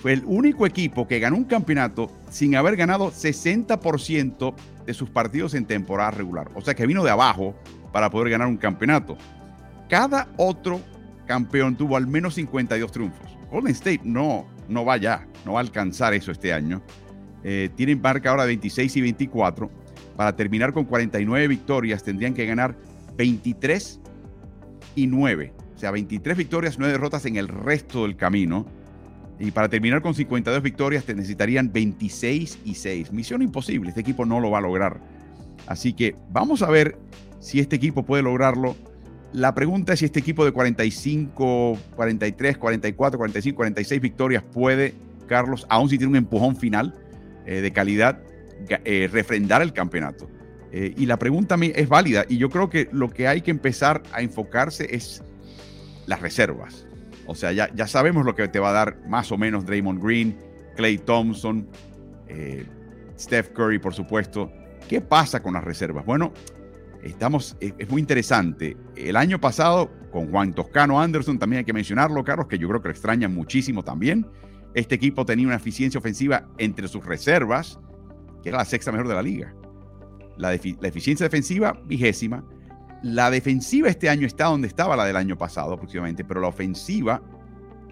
fue 0.00 0.12
el 0.12 0.22
único 0.24 0.64
equipo 0.64 1.08
que 1.08 1.18
ganó 1.18 1.36
un 1.36 1.44
campeonato 1.44 2.10
sin 2.30 2.54
haber 2.54 2.76
ganado 2.76 3.10
60% 3.10 4.54
de 4.86 4.94
sus 4.94 5.10
partidos 5.10 5.54
en 5.54 5.66
temporada 5.66 6.12
regular. 6.12 6.50
O 6.54 6.60
sea 6.60 6.74
que 6.74 6.86
vino 6.86 7.02
de 7.02 7.10
abajo 7.10 7.54
para 7.92 8.08
poder 8.10 8.30
ganar 8.30 8.46
un 8.46 8.56
campeonato. 8.56 9.18
Cada 9.88 10.28
otro 10.36 10.80
campeón 11.26 11.76
tuvo 11.76 11.96
al 11.96 12.06
menos 12.06 12.34
52 12.34 12.92
triunfos. 12.92 13.36
Golden 13.50 13.72
State 13.72 14.02
no, 14.04 14.46
no 14.68 14.84
va 14.84 14.96
ya, 14.98 15.26
no 15.44 15.54
va 15.54 15.60
a 15.60 15.62
alcanzar 15.62 16.14
eso 16.14 16.30
este 16.30 16.52
año. 16.52 16.82
Eh, 17.42 17.70
tienen 17.74 18.00
marca 18.00 18.30
ahora 18.30 18.44
26 18.44 18.96
y 18.96 19.00
24. 19.00 19.70
Para 20.16 20.34
terminar 20.34 20.72
con 20.72 20.84
49 20.84 21.48
victorias 21.48 22.02
tendrían 22.02 22.34
que 22.34 22.46
ganar 22.46 22.76
23 23.16 24.00
y 24.94 25.06
9. 25.06 25.52
O 25.78 25.80
sea, 25.80 25.92
23 25.92 26.36
victorias, 26.36 26.76
9 26.76 26.90
derrotas 26.90 27.24
en 27.26 27.36
el 27.36 27.46
resto 27.46 28.02
del 28.02 28.16
camino 28.16 28.66
y 29.38 29.52
para 29.52 29.68
terminar 29.68 30.02
con 30.02 30.12
52 30.12 30.60
victorias 30.60 31.04
te 31.04 31.14
necesitarían 31.14 31.72
26 31.72 32.58
y 32.64 32.74
6. 32.74 33.12
Misión 33.12 33.42
imposible, 33.42 33.90
este 33.90 34.00
equipo 34.00 34.26
no 34.26 34.40
lo 34.40 34.50
va 34.50 34.58
a 34.58 34.60
lograr. 34.60 35.00
Así 35.68 35.92
que 35.92 36.16
vamos 36.32 36.62
a 36.62 36.70
ver 36.70 36.98
si 37.38 37.60
este 37.60 37.76
equipo 37.76 38.04
puede 38.04 38.24
lograrlo. 38.24 38.74
La 39.32 39.54
pregunta 39.54 39.92
es 39.92 40.00
si 40.00 40.06
este 40.06 40.18
equipo 40.18 40.44
de 40.44 40.50
45, 40.50 41.78
43, 41.94 42.58
44, 42.58 43.16
45, 43.16 43.56
46 43.56 44.00
victorias 44.00 44.42
puede, 44.42 44.96
Carlos, 45.28 45.64
aún 45.68 45.88
si 45.88 45.96
tiene 45.96 46.10
un 46.10 46.16
empujón 46.16 46.56
final 46.56 46.92
eh, 47.46 47.60
de 47.60 47.70
calidad, 47.70 48.18
eh, 48.68 49.08
refrendar 49.12 49.62
el 49.62 49.72
campeonato. 49.72 50.28
Eh, 50.72 50.92
y 50.96 51.06
la 51.06 51.20
pregunta 51.20 51.56
es 51.62 51.88
válida 51.88 52.24
y 52.28 52.36
yo 52.36 52.50
creo 52.50 52.68
que 52.68 52.88
lo 52.90 53.10
que 53.10 53.28
hay 53.28 53.42
que 53.42 53.52
empezar 53.52 54.02
a 54.12 54.22
enfocarse 54.22 54.88
es 54.90 55.22
las 56.08 56.20
reservas. 56.22 56.86
O 57.26 57.34
sea, 57.34 57.52
ya, 57.52 57.72
ya 57.74 57.86
sabemos 57.86 58.24
lo 58.24 58.34
que 58.34 58.48
te 58.48 58.58
va 58.58 58.70
a 58.70 58.72
dar 58.72 59.06
más 59.06 59.30
o 59.30 59.36
menos 59.36 59.66
Draymond 59.66 60.02
Green, 60.02 60.36
Clay 60.74 60.96
Thompson, 60.96 61.68
eh, 62.26 62.64
Steph 63.18 63.50
Curry, 63.50 63.78
por 63.78 63.92
supuesto. 63.92 64.50
¿Qué 64.88 65.02
pasa 65.02 65.42
con 65.42 65.52
las 65.52 65.62
reservas? 65.62 66.06
Bueno, 66.06 66.32
estamos, 67.02 67.58
es, 67.60 67.88
muy 67.90 68.00
interesante. 68.00 68.74
El 68.96 69.16
año 69.16 69.38
pasado, 69.38 69.90
con 70.10 70.30
Juan 70.30 70.54
Toscano 70.54 70.98
Anderson, 70.98 71.38
también 71.38 71.58
hay 71.58 71.64
que 71.66 71.74
mencionarlo, 71.74 72.24
Carlos, 72.24 72.46
que 72.48 72.58
yo 72.58 72.68
creo 72.68 72.80
que 72.80 72.88
lo 72.88 72.92
extrañan 72.92 73.34
muchísimo 73.34 73.84
también. 73.84 74.26
Este 74.72 74.94
equipo 74.94 75.26
tenía 75.26 75.46
una 75.46 75.56
eficiencia 75.56 75.98
ofensiva 75.98 76.48
entre 76.56 76.88
sus 76.88 77.04
reservas, 77.04 77.78
que 78.42 78.48
era 78.48 78.58
la 78.58 78.64
sexta 78.64 78.92
mejor 78.92 79.08
de 79.08 79.14
la 79.14 79.22
liga. 79.22 79.54
La, 80.38 80.48
la 80.48 80.88
eficiencia 80.88 81.24
defensiva, 81.24 81.78
vigésima 81.84 82.42
la 83.02 83.30
defensiva 83.30 83.88
este 83.88 84.08
año 84.08 84.26
está 84.26 84.46
donde 84.46 84.68
estaba 84.68 84.96
la 84.96 85.04
del 85.04 85.16
año 85.16 85.36
pasado 85.36 85.74
aproximadamente, 85.74 86.24
pero 86.24 86.40
la 86.40 86.48
ofensiva 86.48 87.22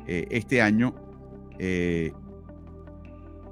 eh, 0.07 0.27
este 0.31 0.61
año 0.61 0.95
eh, 1.59 2.13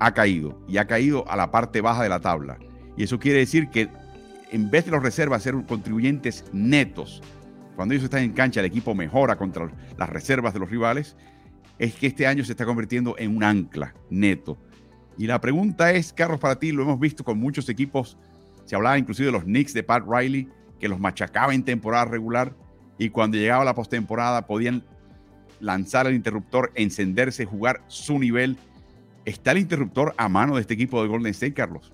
ha 0.00 0.12
caído 0.12 0.60
y 0.68 0.78
ha 0.78 0.86
caído 0.86 1.28
a 1.28 1.36
la 1.36 1.50
parte 1.50 1.80
baja 1.80 2.02
de 2.02 2.08
la 2.08 2.20
tabla. 2.20 2.58
Y 2.96 3.04
eso 3.04 3.18
quiere 3.18 3.40
decir 3.40 3.68
que 3.68 3.88
en 4.50 4.70
vez 4.70 4.84
de 4.84 4.92
los 4.92 5.02
reservas 5.02 5.42
ser 5.42 5.54
contribuyentes 5.66 6.44
netos, 6.52 7.22
cuando 7.76 7.94
ellos 7.94 8.04
están 8.04 8.22
en 8.22 8.32
cancha 8.32 8.60
el 8.60 8.66
equipo 8.66 8.94
mejora 8.94 9.36
contra 9.36 9.70
las 9.98 10.08
reservas 10.08 10.54
de 10.54 10.60
los 10.60 10.70
rivales, 10.70 11.16
es 11.78 11.94
que 11.94 12.06
este 12.06 12.26
año 12.26 12.44
se 12.44 12.52
está 12.52 12.64
convirtiendo 12.64 13.16
en 13.18 13.36
un 13.36 13.42
ancla 13.42 13.94
neto. 14.10 14.58
Y 15.16 15.26
la 15.26 15.40
pregunta 15.40 15.92
es, 15.92 16.12
Carlos, 16.12 16.40
para 16.40 16.58
ti, 16.58 16.72
lo 16.72 16.82
hemos 16.82 17.00
visto 17.00 17.24
con 17.24 17.38
muchos 17.38 17.68
equipos, 17.68 18.16
se 18.64 18.76
hablaba 18.76 18.98
inclusive 18.98 19.26
de 19.26 19.32
los 19.32 19.44
Knicks 19.44 19.74
de 19.74 19.82
Pat 19.82 20.04
Riley, 20.06 20.48
que 20.78 20.88
los 20.88 21.00
machacaba 21.00 21.54
en 21.54 21.64
temporada 21.64 22.04
regular 22.04 22.54
y 22.98 23.10
cuando 23.10 23.36
llegaba 23.36 23.64
la 23.64 23.74
postemporada 23.74 24.46
podían 24.46 24.84
lanzar 25.60 26.06
el 26.06 26.14
interruptor, 26.14 26.72
encenderse, 26.74 27.44
jugar 27.44 27.82
su 27.86 28.18
nivel. 28.18 28.56
¿Está 29.24 29.52
el 29.52 29.58
interruptor 29.58 30.14
a 30.16 30.28
mano 30.28 30.56
de 30.56 30.60
este 30.60 30.74
equipo 30.74 31.02
de 31.02 31.08
Golden 31.08 31.30
State, 31.30 31.54
Carlos? 31.54 31.92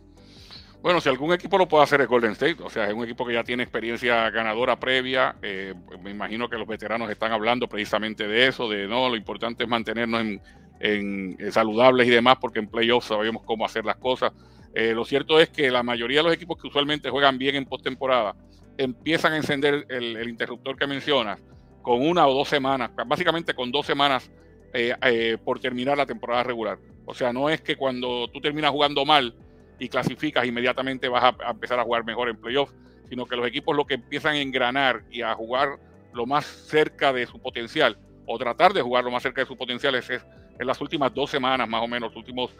Bueno, 0.82 1.00
si 1.00 1.10
algún 1.10 1.32
equipo 1.34 1.58
lo 1.58 1.68
puede 1.68 1.84
hacer 1.84 2.00
es 2.00 2.08
Golden 2.08 2.32
State, 2.32 2.56
o 2.62 2.70
sea, 2.70 2.88
es 2.88 2.94
un 2.94 3.04
equipo 3.04 3.26
que 3.26 3.34
ya 3.34 3.44
tiene 3.44 3.62
experiencia 3.62 4.30
ganadora 4.30 4.80
previa. 4.80 5.36
Eh, 5.42 5.74
me 6.02 6.10
imagino 6.10 6.48
que 6.48 6.56
los 6.56 6.66
veteranos 6.66 7.10
están 7.10 7.32
hablando 7.32 7.68
precisamente 7.68 8.26
de 8.26 8.46
eso, 8.46 8.68
de 8.68 8.88
no, 8.88 9.08
lo 9.10 9.16
importante 9.16 9.64
es 9.64 9.68
mantenernos 9.68 10.40
en, 10.80 11.36
saludables 11.52 12.08
y 12.08 12.10
demás, 12.10 12.38
porque 12.40 12.60
en 12.60 12.66
playoffs 12.66 13.08
sabemos 13.08 13.42
cómo 13.44 13.66
hacer 13.66 13.84
las 13.84 13.96
cosas. 13.96 14.32
Eh, 14.74 14.92
lo 14.94 15.04
cierto 15.04 15.40
es 15.40 15.48
que 15.48 15.70
la 15.70 15.82
mayoría 15.82 16.20
de 16.20 16.24
los 16.24 16.34
equipos 16.34 16.60
que 16.60 16.68
usualmente 16.68 17.10
juegan 17.10 17.38
bien 17.38 17.56
en 17.56 17.66
postemporada 17.66 18.34
empiezan 18.78 19.32
a 19.32 19.36
encender 19.36 19.86
el, 19.88 20.28
interruptor 20.28 20.76
que 20.76 20.86
mencionas 20.86 21.40
con 21.82 22.06
una 22.06 22.26
o 22.26 22.34
dos 22.34 22.48
semanas, 22.48 22.90
básicamente 23.06 23.54
con 23.54 23.70
dos 23.70 23.86
semanas 23.86 24.30
eh, 24.72 24.94
eh, 25.02 25.38
por 25.44 25.58
terminar 25.58 25.98
la 25.98 26.06
temporada 26.06 26.42
regular. 26.44 26.78
O 27.04 27.14
sea, 27.14 27.32
no 27.32 27.50
es 27.50 27.60
que 27.60 27.76
cuando 27.76 28.28
tú 28.28 28.40
terminas 28.40 28.70
jugando 28.70 29.04
mal 29.04 29.34
y 29.78 29.88
clasificas 29.88 30.46
inmediatamente 30.46 31.08
vas 31.08 31.34
a, 31.34 31.50
empezar 31.50 31.80
a 31.80 31.84
jugar 31.84 32.04
mejor 32.04 32.28
en 32.28 32.36
playoffs, 32.36 32.74
sino 33.08 33.26
que 33.26 33.36
los 33.36 33.46
equipos 33.46 33.76
lo 33.76 33.86
que 33.86 33.94
empiezan 33.94 34.34
a 34.36 34.40
engranar 34.40 35.02
y 35.10 35.22
a 35.22 35.34
jugar 35.34 35.78
lo 36.12 36.26
más 36.26 36.46
cerca 36.46 37.12
de 37.12 37.26
su 37.26 37.40
potencial 37.40 37.98
o 38.26 38.38
tratar 38.38 38.72
de 38.72 38.82
jugar 38.82 39.04
lo 39.04 39.10
más 39.10 39.22
cerca 39.22 39.40
de 39.40 39.46
su 39.46 39.56
potencial 39.56 39.94
es, 39.96 40.08
en 40.10 40.66
las 40.66 40.80
últimas 40.80 41.12
dos 41.12 41.30
semanas, 41.30 41.68
más 41.68 41.82
o 41.82 41.88
menos, 41.88 42.10
los 42.10 42.16
últimos 42.16 42.54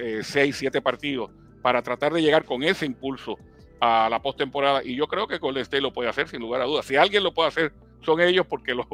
eh, 0.00 0.20
seis, 0.22 0.56
siete 0.56 0.80
partidos, 0.80 1.30
para 1.62 1.82
tratar 1.82 2.12
de 2.12 2.22
llegar 2.22 2.44
con 2.44 2.62
ese 2.62 2.86
impulso 2.86 3.38
a 3.80 4.08
la 4.10 4.20
postemporada. 4.20 4.82
Y 4.84 4.96
yo 4.96 5.06
creo 5.06 5.26
que 5.26 5.38
Golden 5.38 5.62
State 5.62 5.82
lo 5.82 5.92
puede 5.92 6.08
hacer, 6.08 6.28
sin 6.28 6.40
lugar 6.40 6.60
a 6.60 6.64
dudas. 6.64 6.86
Si 6.86 6.96
alguien 6.96 7.22
lo 7.22 7.32
puede 7.32 7.48
hacer, 7.48 7.72
son 8.00 8.20
ellos, 8.20 8.46
porque 8.46 8.74
los, 8.74 8.86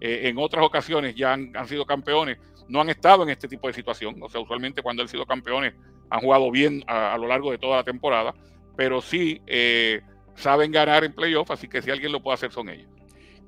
eh, 0.00 0.28
en 0.28 0.38
otras 0.38 0.64
ocasiones 0.64 1.14
ya 1.14 1.32
han, 1.32 1.52
sido 1.66 1.86
campeones, 1.86 2.38
no 2.68 2.80
han 2.80 2.90
estado 2.90 3.22
en 3.22 3.30
este 3.30 3.48
tipo 3.48 3.66
de 3.66 3.74
situación. 3.74 4.16
O 4.22 4.28
sea, 4.28 4.40
usualmente 4.40 4.82
cuando 4.82 5.02
han 5.02 5.08
sido 5.08 5.26
campeones 5.26 5.74
han 6.10 6.20
jugado 6.20 6.50
bien 6.50 6.84
a, 6.86 7.16
lo 7.16 7.26
largo 7.26 7.50
de 7.50 7.58
toda 7.58 7.76
la 7.78 7.84
temporada. 7.84 8.34
pero 8.76 9.00
sí 9.00 9.40
eh, 9.46 10.02
saben 10.34 10.72
ganar 10.72 11.04
en 11.04 11.12
playoff, 11.12 11.50
así 11.50 11.68
que 11.68 11.82
si 11.82 11.90
alguien 11.90 12.12
lo 12.12 12.22
puede 12.22 12.34
hacer 12.34 12.52
son 12.52 12.68
ellos. 12.68 12.88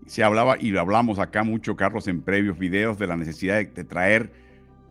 Se 0.07 0.23
hablaba 0.23 0.57
y 0.59 0.71
lo 0.71 0.81
hablamos 0.81 1.19
acá 1.19 1.45
mucho, 1.45 1.77
Carlos, 1.77 2.09
en 2.09 2.23
previos 2.23 2.59
videos 2.59 2.99
de 2.99 3.07
la 3.07 3.17
necesidad 3.17 3.57
de, 3.57 3.85
traer 3.85 4.31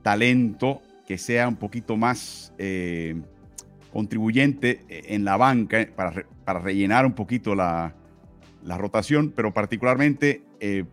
talento 0.01 0.81
que 1.07 1.17
sea 1.17 1.47
un 1.47 1.55
poquito 1.55 1.97
más 1.97 2.53
eh, 2.57 3.21
contribuyente 3.93 4.83
en 4.89 5.23
la 5.23 5.37
banca 5.37 5.87
para, 5.95 6.25
para 6.43 6.59
rellenar 6.59 7.05
un 7.05 7.13
poquito 7.13 7.53
la, 7.53 7.93
la 8.65 8.77
rotación, 8.77 9.31
pero 9.35 9.53
particularmente 9.53 10.41
eh, 10.59 10.85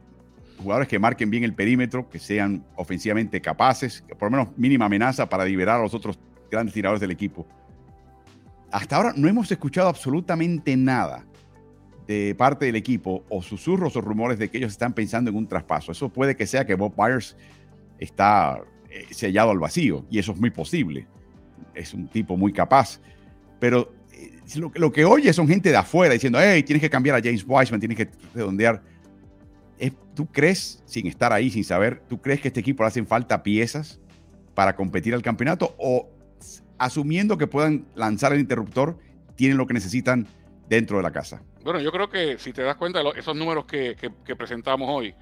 jugadores 0.58 0.88
que 0.88 0.98
marquen 0.98 1.30
bien 1.30 1.44
el 1.44 1.54
perímetro, 1.54 2.08
que 2.10 2.18
sean 2.18 2.64
ofensivamente 2.76 3.40
capaces, 3.40 4.04
por 4.18 4.30
lo 4.30 4.38
menos 4.38 4.58
mínima 4.58 4.84
amenaza 4.84 5.28
para 5.28 5.44
liberar 5.44 5.80
a 5.80 5.82
los 5.82 5.94
otros 5.94 6.18
grandes 6.50 6.74
tiradores 6.74 7.00
del 7.00 7.10
equipo. 7.10 7.46
Hasta 8.70 8.96
ahora 8.96 9.12
no 9.16 9.28
hemos 9.28 9.50
escuchado 9.50 9.88
absolutamente 9.88 10.76
nada 10.76 11.24
de 12.06 12.34
parte 12.36 12.66
del 12.66 12.76
equipo 12.76 13.24
o 13.28 13.42
susurros 13.42 13.96
o 13.96 14.00
rumores 14.00 14.38
de 14.38 14.50
que 14.50 14.58
ellos 14.58 14.72
están 14.72 14.92
pensando 14.92 15.30
en 15.30 15.36
un 15.36 15.46
traspaso. 15.46 15.92
Eso 15.92 16.08
puede 16.08 16.36
que 16.36 16.46
sea 16.46 16.66
que 16.66 16.74
Bob 16.74 16.92
Myers 16.96 17.36
está 17.98 18.60
eh, 18.90 19.06
sellado 19.10 19.50
al 19.50 19.58
vacío 19.58 20.04
y 20.10 20.18
eso 20.18 20.32
es 20.32 20.38
muy 20.38 20.50
posible. 20.50 21.06
Es 21.74 21.94
un 21.94 22.08
tipo 22.08 22.36
muy 22.36 22.52
capaz, 22.52 23.00
pero 23.58 23.92
lo, 24.56 24.72
lo, 24.74 24.92
que 24.92 25.04
oye 25.04 25.32
son 25.32 25.46
gente 25.46 25.70
de 25.70 25.76
afuera 25.76 26.14
diciendo, 26.14 26.38
hey, 26.40 26.62
tienes 26.62 26.80
que 26.80 26.90
cambiar 26.90 27.16
a 27.16 27.22
James 27.22 27.44
Wiseman, 27.46 27.80
tienes 27.80 27.96
que 27.96 28.08
redondear. 28.34 28.82
¿Tú 30.14 30.26
crees, 30.26 30.82
sin 30.84 31.06
estar 31.06 31.32
ahí, 31.32 31.50
sin 31.50 31.64
saber, 31.64 32.02
tú 32.08 32.20
crees 32.20 32.40
que 32.40 32.48
este 32.48 32.60
equipo 32.60 32.82
le 32.82 32.88
hacen 32.88 33.06
falta 33.06 33.42
piezas 33.42 34.00
para 34.54 34.76
competir 34.76 35.14
al 35.14 35.22
campeonato 35.22 35.74
o 35.78 36.10
asumiendo 36.76 37.38
que 37.38 37.46
puedan 37.46 37.86
lanzar 37.94 38.32
el 38.32 38.40
interruptor, 38.40 38.98
tienen 39.36 39.56
lo 39.56 39.66
que 39.66 39.72
necesitan 39.72 40.26
dentro 40.68 40.98
de 40.98 41.02
la 41.02 41.10
casa? 41.10 41.42
Bueno, 41.64 41.80
yo 41.80 41.92
creo 41.92 42.10
que 42.10 42.38
si 42.38 42.52
te 42.52 42.62
das 42.62 42.76
cuenta 42.76 43.00
esos 43.16 43.36
números 43.36 43.64
que, 43.64 43.96
que, 43.96 44.36
presentamos 44.36 44.88
hoy, 44.90 45.14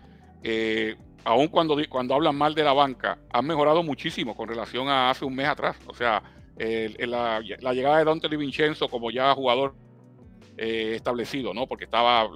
eh, 0.42 0.96
aun 1.24 1.48
cuando, 1.48 1.76
cuando 1.88 2.14
hablan 2.14 2.36
mal 2.36 2.54
de 2.54 2.64
la 2.64 2.72
banca, 2.72 3.18
han 3.30 3.46
mejorado 3.46 3.82
muchísimo 3.82 4.36
con 4.36 4.48
relación 4.48 4.88
a 4.88 5.10
hace 5.10 5.24
un 5.24 5.34
mes 5.34 5.46
atrás. 5.46 5.76
O 5.86 5.94
sea, 5.94 6.22
la, 6.58 7.40
llegada 7.40 7.98
de 7.98 8.04
Dante 8.04 8.28
Vincenzo 8.36 8.88
como 8.88 9.10
ya 9.10 9.34
jugador 9.34 9.74
eh, 10.56 10.94
establecido, 10.96 11.54
¿no? 11.54 11.66
Porque 11.66 11.84
estaba 11.84 12.28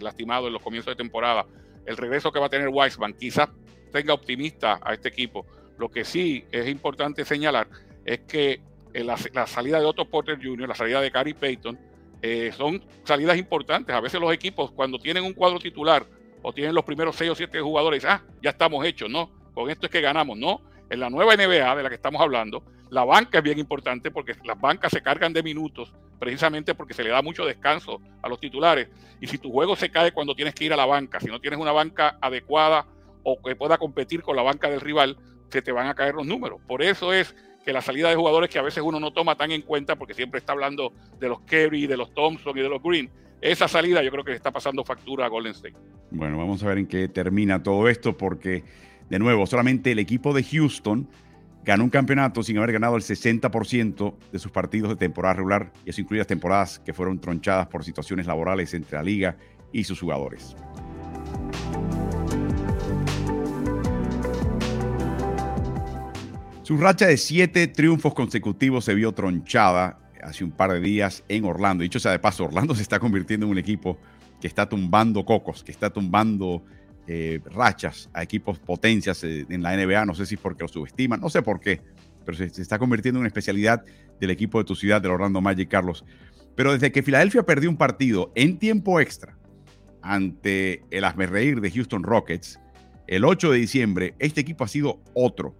lastimado 0.00 0.46
en 0.46 0.54
los 0.54 0.62
comienzos 0.62 0.92
de 0.92 0.96
temporada. 0.96 1.46
El 1.84 1.96
regreso 1.96 2.32
que 2.32 2.38
va 2.38 2.46
a 2.46 2.48
tener 2.50 2.68
Weisman 2.68 3.12
quizás 3.14 3.48
tenga 3.92 4.14
optimista 4.14 4.78
a 4.82 4.94
este 4.94 5.08
equipo. 5.08 5.46
Lo 5.78 5.90
que 5.90 6.04
sí 6.04 6.44
es 6.50 6.68
importante 6.68 7.24
señalar 7.24 7.68
es 8.04 8.20
que 8.20 8.60
eh, 8.94 9.04
la, 9.04 9.46
salida 9.46 9.78
de 9.78 9.84
Otto 9.84 10.06
Porter 10.06 10.38
Jr., 10.42 10.68
la 10.68 10.74
salida 10.74 11.00
de 11.00 11.10
Gary 11.10 11.34
Payton, 11.34 11.78
eh, 12.22 12.52
son 12.56 12.82
salidas 13.04 13.36
importantes. 13.36 13.94
A 13.94 14.00
veces 14.00 14.20
los 14.20 14.32
equipos, 14.32 14.70
cuando 14.72 14.98
tienen 14.98 15.24
un 15.24 15.34
cuadro 15.34 15.58
titular 15.58 16.06
o 16.42 16.52
tienen 16.52 16.74
los 16.74 16.84
primeros 16.84 17.16
seis 17.16 17.30
o 17.30 17.34
siete 17.34 17.60
jugadores, 17.60 18.04
ah, 18.04 18.22
ya 18.42 18.50
estamos 18.50 18.84
hechos, 18.84 19.10
¿no? 19.10 19.30
Con 19.54 19.70
esto 19.70 19.86
es 19.86 19.92
que 19.92 20.00
ganamos, 20.00 20.38
¿no? 20.38 20.62
En 20.90 21.00
la 21.00 21.10
nueva 21.10 21.36
NBA 21.36 21.76
de 21.76 21.82
la 21.82 21.88
que 21.88 21.94
estamos 21.94 22.20
hablando, 22.20 22.62
la 22.90 23.04
banca 23.04 23.38
es 23.38 23.44
bien 23.44 23.58
importante 23.58 24.10
porque 24.10 24.34
las 24.44 24.58
bancas 24.60 24.92
se 24.92 25.02
cargan 25.02 25.32
de 25.32 25.42
minutos 25.42 25.92
precisamente 26.18 26.74
porque 26.74 26.94
se 26.94 27.04
le 27.04 27.10
da 27.10 27.22
mucho 27.22 27.44
descanso 27.44 28.00
a 28.22 28.28
los 28.28 28.40
titulares. 28.40 28.88
Y 29.20 29.26
si 29.26 29.38
tu 29.38 29.50
juego 29.50 29.76
se 29.76 29.90
cae 29.90 30.12
cuando 30.12 30.34
tienes 30.34 30.54
que 30.54 30.64
ir 30.64 30.72
a 30.72 30.76
la 30.76 30.86
banca, 30.86 31.20
si 31.20 31.26
no 31.26 31.40
tienes 31.40 31.58
una 31.58 31.72
banca 31.72 32.18
adecuada 32.20 32.86
o 33.22 33.40
que 33.40 33.56
pueda 33.56 33.78
competir 33.78 34.22
con 34.22 34.36
la 34.36 34.42
banca 34.42 34.70
del 34.70 34.80
rival, 34.80 35.16
se 35.48 35.62
te 35.62 35.72
van 35.72 35.88
a 35.88 35.94
caer 35.94 36.14
los 36.14 36.26
números. 36.26 36.60
Por 36.66 36.82
eso 36.82 37.12
es 37.12 37.34
que 37.64 37.72
la 37.72 37.82
salida 37.82 38.08
de 38.08 38.16
jugadores 38.16 38.50
que 38.50 38.58
a 38.58 38.62
veces 38.62 38.82
uno 38.82 39.00
no 39.00 39.12
toma 39.12 39.36
tan 39.36 39.52
en 39.52 39.62
cuenta 39.62 39.96
porque 39.96 40.14
siempre 40.14 40.38
está 40.38 40.52
hablando 40.52 40.92
de 41.18 41.28
los 41.28 41.40
Kerry, 41.42 41.86
de 41.86 41.96
los 41.96 42.12
Thompson 42.14 42.56
y 42.56 42.62
de 42.62 42.68
los 42.68 42.82
Green. 42.82 43.10
Esa 43.40 43.68
salida 43.68 44.02
yo 44.02 44.10
creo 44.10 44.24
que 44.24 44.32
le 44.32 44.36
está 44.36 44.50
pasando 44.50 44.84
factura 44.84 45.26
a 45.26 45.28
Golden 45.28 45.52
State. 45.52 45.76
Bueno, 46.10 46.38
vamos 46.38 46.62
a 46.62 46.66
ver 46.66 46.78
en 46.78 46.86
qué 46.86 47.08
termina 47.08 47.62
todo 47.62 47.88
esto 47.88 48.16
porque, 48.16 48.64
de 49.08 49.18
nuevo, 49.18 49.46
solamente 49.46 49.92
el 49.92 50.00
equipo 50.00 50.34
de 50.34 50.42
Houston 50.42 51.08
ganó 51.64 51.84
un 51.84 51.90
campeonato 51.90 52.42
sin 52.42 52.58
haber 52.58 52.72
ganado 52.72 52.96
el 52.96 53.02
60% 53.02 54.14
de 54.32 54.38
sus 54.38 54.50
partidos 54.50 54.90
de 54.90 54.96
temporada 54.96 55.34
regular, 55.34 55.72
y 55.84 55.90
eso 55.90 56.00
incluye 56.00 56.18
las 56.18 56.26
temporadas 56.26 56.80
que 56.80 56.92
fueron 56.92 57.20
tronchadas 57.20 57.68
por 57.68 57.84
situaciones 57.84 58.26
laborales 58.26 58.74
entre 58.74 58.96
la 58.96 59.02
liga 59.04 59.36
y 59.72 59.84
sus 59.84 60.00
jugadores. 60.00 60.56
Su 66.62 66.76
racha 66.76 67.06
de 67.06 67.16
siete 67.16 67.66
triunfos 67.68 68.14
consecutivos 68.14 68.84
se 68.84 68.94
vio 68.94 69.12
tronchada 69.12 70.07
hace 70.22 70.44
un 70.44 70.50
par 70.50 70.72
de 70.72 70.80
días 70.80 71.24
en 71.28 71.44
Orlando. 71.44 71.82
Dicho 71.82 72.00
sea 72.00 72.12
de 72.12 72.18
paso, 72.18 72.44
Orlando 72.44 72.74
se 72.74 72.82
está 72.82 72.98
convirtiendo 72.98 73.46
en 73.46 73.52
un 73.52 73.58
equipo 73.58 73.98
que 74.40 74.46
está 74.46 74.68
tumbando 74.68 75.24
cocos, 75.24 75.64
que 75.64 75.72
está 75.72 75.90
tumbando 75.90 76.62
eh, 77.06 77.40
rachas 77.46 78.10
a 78.12 78.22
equipos 78.22 78.58
potencias 78.58 79.24
eh, 79.24 79.46
en 79.48 79.62
la 79.62 79.76
NBA. 79.76 80.04
No 80.06 80.14
sé 80.14 80.26
si 80.26 80.34
es 80.34 80.40
porque 80.40 80.64
lo 80.64 80.68
subestiman, 80.68 81.20
no 81.20 81.30
sé 81.30 81.42
por 81.42 81.60
qué, 81.60 81.80
pero 82.24 82.36
se, 82.36 82.44
está 82.44 82.78
convirtiendo 82.78 83.18
en 83.18 83.22
una 83.22 83.28
especialidad 83.28 83.84
del 84.20 84.30
equipo 84.30 84.58
de 84.58 84.64
tu 84.64 84.74
ciudad, 84.74 85.00
del 85.00 85.12
Orlando 85.12 85.40
Magic, 85.40 85.68
Carlos. 85.68 86.04
Pero 86.54 86.72
desde 86.72 86.92
que 86.92 87.02
Filadelfia 87.02 87.44
perdió 87.44 87.70
un 87.70 87.76
partido 87.76 88.32
en 88.34 88.58
tiempo 88.58 89.00
extra 89.00 89.38
ante 90.02 90.82
el 90.90 91.04
asmerreír 91.04 91.60
de 91.60 91.70
Houston 91.70 92.02
Rockets, 92.02 92.58
el 93.06 93.24
8 93.24 93.52
de 93.52 93.58
diciembre, 93.58 94.14
este 94.18 94.42
equipo 94.42 94.64
ha 94.64 94.68
sido 94.68 95.00
otro 95.14 95.56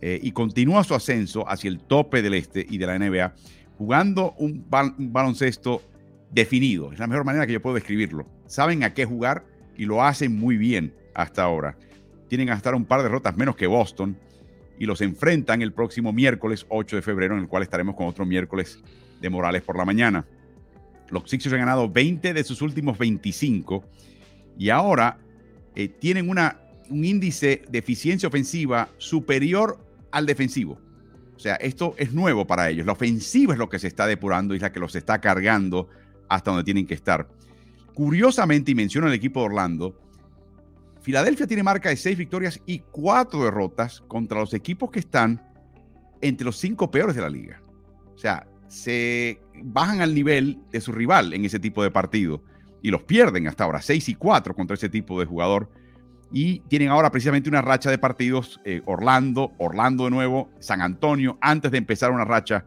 eh, 0.00 0.20
y 0.22 0.32
continúa 0.32 0.84
su 0.84 0.94
ascenso 0.94 1.48
hacia 1.48 1.68
el 1.68 1.80
tope 1.80 2.22
del 2.22 2.34
este 2.34 2.64
y 2.68 2.78
de 2.78 2.86
la 2.86 2.98
NBA, 2.98 3.34
jugando 3.78 4.34
un, 4.38 4.64
baloncesto 4.68 5.82
definido. 6.30 6.92
Es 6.92 6.98
la 6.98 7.06
mejor 7.06 7.24
manera 7.24 7.46
que 7.46 7.52
yo 7.52 7.62
puedo 7.62 7.74
describirlo. 7.74 8.26
Saben 8.46 8.84
a 8.84 8.94
qué 8.94 9.04
jugar 9.04 9.44
y 9.76 9.84
lo 9.84 10.02
hacen 10.02 10.36
muy 10.36 10.56
bien 10.56 10.94
hasta 11.14 11.42
ahora. 11.42 11.76
Tienen 12.28 12.50
hasta 12.50 12.74
un 12.74 12.84
par 12.84 13.00
de 13.00 13.04
derrotas 13.04 13.36
menos 13.36 13.56
que 13.56 13.66
Boston 13.66 14.18
y 14.78 14.86
los 14.86 15.00
enfrentan 15.00 15.62
el 15.62 15.72
próximo 15.72 16.12
miércoles 16.12 16.66
8 16.68 16.96
de 16.96 17.02
febrero, 17.02 17.34
en 17.34 17.42
el 17.42 17.48
cual 17.48 17.62
estaremos 17.62 17.94
con 17.94 18.06
otro 18.06 18.26
miércoles 18.26 18.80
de 19.20 19.30
Morales 19.30 19.62
por 19.62 19.76
la 19.76 19.84
mañana. 19.84 20.26
Los 21.08 21.30
Sixers 21.30 21.52
han 21.54 21.60
ganado 21.60 21.88
20 21.88 22.34
de 22.34 22.44
sus 22.44 22.62
últimos 22.62 22.98
25 22.98 23.84
y 24.58 24.70
ahora 24.70 25.18
eh, 25.74 25.88
tienen 25.88 26.28
una, 26.28 26.60
un 26.90 27.04
índice 27.04 27.62
de 27.68 27.78
eficiencia 27.78 28.28
ofensiva 28.28 28.88
superior 28.98 29.78
al 30.10 30.26
defensivo. 30.26 30.80
O 31.36 31.38
sea, 31.38 31.56
esto 31.56 31.94
es 31.98 32.12
nuevo 32.12 32.46
para 32.46 32.70
ellos. 32.70 32.86
La 32.86 32.92
ofensiva 32.92 33.52
es 33.52 33.58
lo 33.58 33.68
que 33.68 33.78
se 33.78 33.88
está 33.88 34.06
depurando 34.06 34.54
y 34.54 34.56
es 34.56 34.62
la 34.62 34.72
que 34.72 34.80
los 34.80 34.94
está 34.96 35.20
cargando 35.20 35.88
hasta 36.28 36.50
donde 36.50 36.64
tienen 36.64 36.86
que 36.86 36.94
estar. 36.94 37.28
Curiosamente, 37.94 38.72
y 38.72 38.74
menciono 38.74 39.06
el 39.06 39.12
equipo 39.12 39.40
de 39.40 39.46
Orlando, 39.46 40.00
Filadelfia 41.02 41.46
tiene 41.46 41.62
marca 41.62 41.88
de 41.88 41.96
seis 41.96 42.18
victorias 42.18 42.60
y 42.66 42.80
cuatro 42.80 43.44
derrotas 43.44 44.02
contra 44.08 44.40
los 44.40 44.52
equipos 44.54 44.90
que 44.90 44.98
están 44.98 45.40
entre 46.20 46.44
los 46.44 46.56
cinco 46.56 46.90
peores 46.90 47.14
de 47.14 47.22
la 47.22 47.28
liga. 47.28 47.62
O 48.14 48.18
sea, 48.18 48.46
se 48.68 49.40
bajan 49.62 50.00
al 50.00 50.14
nivel 50.14 50.58
de 50.72 50.80
su 50.80 50.92
rival 50.92 51.32
en 51.32 51.44
ese 51.44 51.60
tipo 51.60 51.82
de 51.82 51.90
partido 51.90 52.42
y 52.82 52.90
los 52.90 53.02
pierden 53.02 53.46
hasta 53.46 53.64
ahora, 53.64 53.82
seis 53.82 54.08
y 54.08 54.14
cuatro 54.14 54.54
contra 54.54 54.74
ese 54.74 54.88
tipo 54.88 55.20
de 55.20 55.26
jugador. 55.26 55.70
Y 56.32 56.60
tienen 56.60 56.88
ahora 56.88 57.10
precisamente 57.10 57.48
una 57.48 57.62
racha 57.62 57.90
de 57.90 57.98
partidos, 57.98 58.60
eh, 58.64 58.82
Orlando, 58.84 59.52
Orlando 59.58 60.04
de 60.04 60.10
nuevo, 60.10 60.50
San 60.58 60.82
Antonio, 60.82 61.38
antes 61.40 61.70
de 61.70 61.78
empezar 61.78 62.10
una 62.10 62.24
racha 62.24 62.64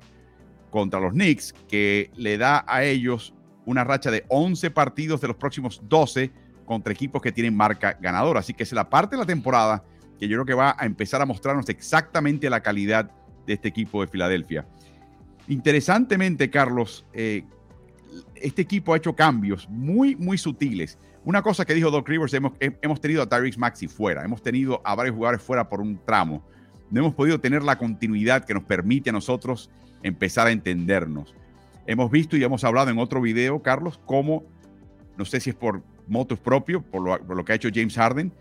contra 0.69 0.99
los 0.99 1.11
Knicks, 1.13 1.53
que 1.67 2.11
le 2.15 2.37
da 2.37 2.63
a 2.67 2.83
ellos 2.83 3.33
una 3.65 3.83
racha 3.83 4.11
de 4.11 4.25
11 4.29 4.71
partidos 4.71 5.21
de 5.21 5.27
los 5.27 5.37
próximos 5.37 5.81
12 5.87 6.31
contra 6.65 6.93
equipos 6.93 7.21
que 7.21 7.31
tienen 7.31 7.55
marca 7.55 7.97
ganadora. 7.99 8.39
Así 8.39 8.53
que 8.53 8.63
es 8.63 8.71
la 8.73 8.89
parte 8.89 9.15
de 9.15 9.21
la 9.21 9.25
temporada 9.25 9.83
que 10.19 10.27
yo 10.27 10.37
creo 10.37 10.45
que 10.45 10.53
va 10.53 10.75
a 10.77 10.85
empezar 10.85 11.21
a 11.21 11.25
mostrarnos 11.25 11.67
exactamente 11.69 12.49
la 12.49 12.61
calidad 12.61 13.11
de 13.45 13.53
este 13.53 13.67
equipo 13.69 14.01
de 14.01 14.07
Filadelfia. 14.07 14.67
Interesantemente, 15.47 16.49
Carlos, 16.49 17.05
eh, 17.13 17.43
este 18.35 18.61
equipo 18.61 18.93
ha 18.93 18.97
hecho 18.97 19.15
cambios 19.15 19.67
muy, 19.69 20.15
muy 20.15 20.37
sutiles. 20.37 20.97
Una 21.25 21.41
cosa 21.41 21.65
que 21.65 21.73
dijo 21.73 21.91
Doc 21.91 22.07
Rivers, 22.07 22.33
hemos, 22.33 22.53
hemos 22.59 23.01
tenido 23.01 23.21
a 23.21 23.29
Tyrese 23.29 23.59
Maxi 23.59 23.87
fuera, 23.87 24.23
hemos 24.23 24.41
tenido 24.41 24.81
a 24.83 24.95
varios 24.95 25.15
jugadores 25.15 25.41
fuera 25.41 25.67
por 25.67 25.81
un 25.81 25.99
tramo. 26.05 26.43
No 26.89 27.01
hemos 27.01 27.13
podido 27.13 27.39
tener 27.39 27.61
la 27.63 27.77
continuidad 27.77 28.45
que 28.45 28.53
nos 28.53 28.63
permite 28.63 29.09
a 29.09 29.13
nosotros 29.13 29.69
empezar 30.01 30.47
a 30.47 30.51
entendernos. 30.51 31.35
Hemos 31.85 32.09
visto 32.11 32.37
y 32.37 32.43
hemos 32.43 32.63
hablado 32.63 32.89
en 32.89 32.99
otro 32.99 33.21
video, 33.21 33.61
Carlos, 33.61 33.99
cómo, 34.05 34.43
no 35.17 35.25
sé 35.25 35.39
si 35.39 35.49
es 35.49 35.55
por 35.55 35.83
motos 36.07 36.39
propios, 36.39 36.83
por 36.83 37.01
lo, 37.01 37.45
que 37.45 37.51
ha 37.51 37.55
hecho 37.55 37.69
James 37.73 37.95
Harden, 37.95 38.31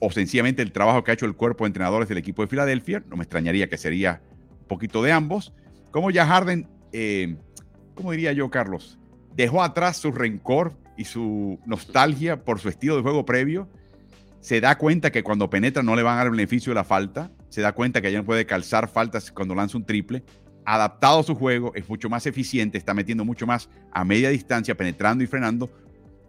o 0.00 0.10
sencillamente 0.10 0.62
el 0.62 0.72
trabajo 0.72 1.02
que 1.02 1.10
ha 1.10 1.14
hecho 1.14 1.26
el 1.26 1.34
cuerpo 1.34 1.64
de 1.64 1.68
entrenadores 1.68 2.08
del 2.08 2.18
equipo 2.18 2.42
de 2.42 2.48
Filadelfia, 2.48 3.02
no 3.08 3.16
me 3.16 3.24
extrañaría 3.24 3.68
que 3.68 3.76
sería 3.76 4.22
un 4.60 4.66
poquito 4.68 5.02
de 5.02 5.12
ambos, 5.12 5.52
como 5.90 6.10
ya 6.10 6.26
Harden, 6.26 6.68
eh, 6.92 7.36
¿cómo 7.94 8.12
diría 8.12 8.32
yo, 8.32 8.50
Carlos? 8.50 8.97
Dejó 9.38 9.62
atrás 9.62 9.96
su 9.98 10.10
rencor 10.10 10.72
y 10.96 11.04
su 11.04 11.60
nostalgia 11.64 12.44
por 12.44 12.58
su 12.58 12.68
estilo 12.68 12.96
de 12.96 13.02
juego 13.02 13.24
previo, 13.24 13.68
se 14.40 14.60
da 14.60 14.76
cuenta 14.76 15.12
que 15.12 15.22
cuando 15.22 15.48
penetra 15.48 15.80
no 15.84 15.94
le 15.94 16.02
van 16.02 16.14
a 16.14 16.16
dar 16.16 16.26
el 16.26 16.32
beneficio 16.32 16.72
de 16.72 16.74
la 16.74 16.82
falta, 16.82 17.30
se 17.48 17.60
da 17.60 17.70
cuenta 17.70 18.02
que 18.02 18.10
ya 18.10 18.18
no 18.18 18.24
puede 18.24 18.46
calzar 18.46 18.88
faltas 18.88 19.30
cuando 19.30 19.54
lanza 19.54 19.78
un 19.78 19.86
triple, 19.86 20.24
adaptado 20.64 21.20
a 21.20 21.22
su 21.22 21.36
juego, 21.36 21.72
es 21.76 21.88
mucho 21.88 22.08
más 22.08 22.26
eficiente, 22.26 22.78
está 22.78 22.94
metiendo 22.94 23.24
mucho 23.24 23.46
más 23.46 23.70
a 23.92 24.04
media 24.04 24.28
distancia, 24.30 24.76
penetrando 24.76 25.22
y 25.22 25.28
frenando. 25.28 25.70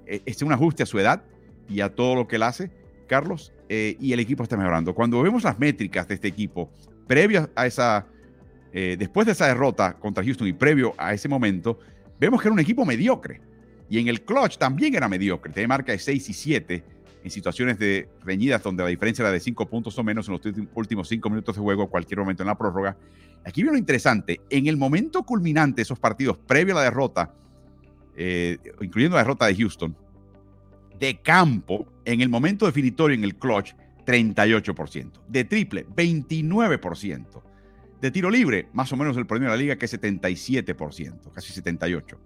E, 0.06 0.22
es 0.28 0.44
un 0.44 0.54
ajuste 0.54 0.84
a 0.84 0.86
su 0.86 1.00
edad 1.00 1.24
y 1.68 1.82
a 1.82 1.90
todo 1.90 2.14
lo 2.14 2.28
que 2.28 2.36
él 2.36 2.44
hace, 2.44 2.70
Carlos, 3.08 3.54
eh, 3.70 3.98
y 4.00 4.14
el 4.14 4.20
equipo 4.20 4.44
está 4.44 4.56
mejorando. 4.56 4.94
Cuando 4.94 5.20
vemos 5.24 5.44
las 5.44 5.58
métricas 5.58 6.08
de 6.08 6.14
este 6.14 6.28
equipo, 6.28 6.72
previo 7.08 7.50
a 7.56 7.66
esa, 7.66 8.06
eh, 8.72 8.98
después 9.00 9.26
de 9.26 9.32
esa 9.32 9.48
derrota 9.48 9.94
contra 9.94 10.24
Houston 10.24 10.48
y 10.48 10.54
previo 10.54 10.94
a 11.00 11.12
ese 11.16 11.28
momento, 11.28 11.80
vemos 12.20 12.42
que 12.42 12.48
era 12.48 12.54
un 12.54 12.60
equipo 12.60 12.86
mediocre. 12.86 13.42
Y 13.90 14.00
en 14.00 14.08
el 14.08 14.22
clutch 14.22 14.58
también 14.58 14.96
era 14.96 15.08
mediocre. 15.08 15.52
Tiene 15.52 15.68
marca 15.68 15.92
de 15.92 16.00
6 16.00 16.30
y 16.30 16.34
7 16.34 16.84
en 17.24 17.32
situaciones 17.32 17.80
de 17.80 18.08
reñidas 18.24 18.64
donde 18.64 18.84
la 18.84 18.90
diferencia 18.90 19.24
era 19.24 19.32
de 19.32 19.40
5 19.40 19.70
puntos 19.70 19.98
o 19.98 20.04
menos 20.04 20.28
en 20.28 20.34
los 20.34 20.68
últimos 20.74 21.08
5 21.08 21.30
minutos 21.30 21.56
de 21.56 21.62
juego, 21.62 21.90
cualquier 21.90 22.20
momento 22.20 22.44
en 22.44 22.48
la 22.48 22.58
prórroga. 22.58 22.96
Aquí 23.44 23.62
viene 23.62 23.74
lo 23.74 23.80
interesante. 23.80 24.42
En 24.50 24.68
el 24.68 24.78
momento 24.78 25.24
culminante 25.24 25.78
de 25.78 25.82
esos 25.84 26.00
partidos, 26.00 26.38
previo 26.38 26.76
a 26.76 26.80
la 26.80 26.84
derrota, 26.84 27.34
eh, 28.16 28.58
incluyendo 28.82 29.16
la 29.16 29.24
derrota 29.24 29.48
de 29.48 29.56
Houston, 29.56 29.96
de 31.00 31.20
campo, 31.22 31.88
en 32.06 32.22
el 32.22 32.30
momento 32.30 32.66
definitorio 32.66 33.16
en 33.16 33.24
el 33.24 33.36
clutch, 33.36 33.74
38%. 34.06 35.12
De 35.28 35.44
triple, 35.46 35.88
29%. 35.88 37.44
De 38.02 38.12
tiro 38.12 38.30
libre, 38.30 38.68
más 38.74 38.92
o 38.94 38.98
menos 38.98 39.18
el 39.18 39.26
promedio 39.26 39.52
de 39.52 39.58
la 39.58 39.62
liga, 39.62 39.76
que 39.78 39.86
es 39.86 40.02
77%, 40.02 41.32
casi 41.34 41.62
78%. 41.62 42.18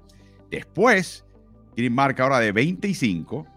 Después, 0.51 1.25
tienen 1.73 1.93
marca 1.93 2.23
ahora 2.23 2.39
de 2.39 2.51
25. 2.51 3.47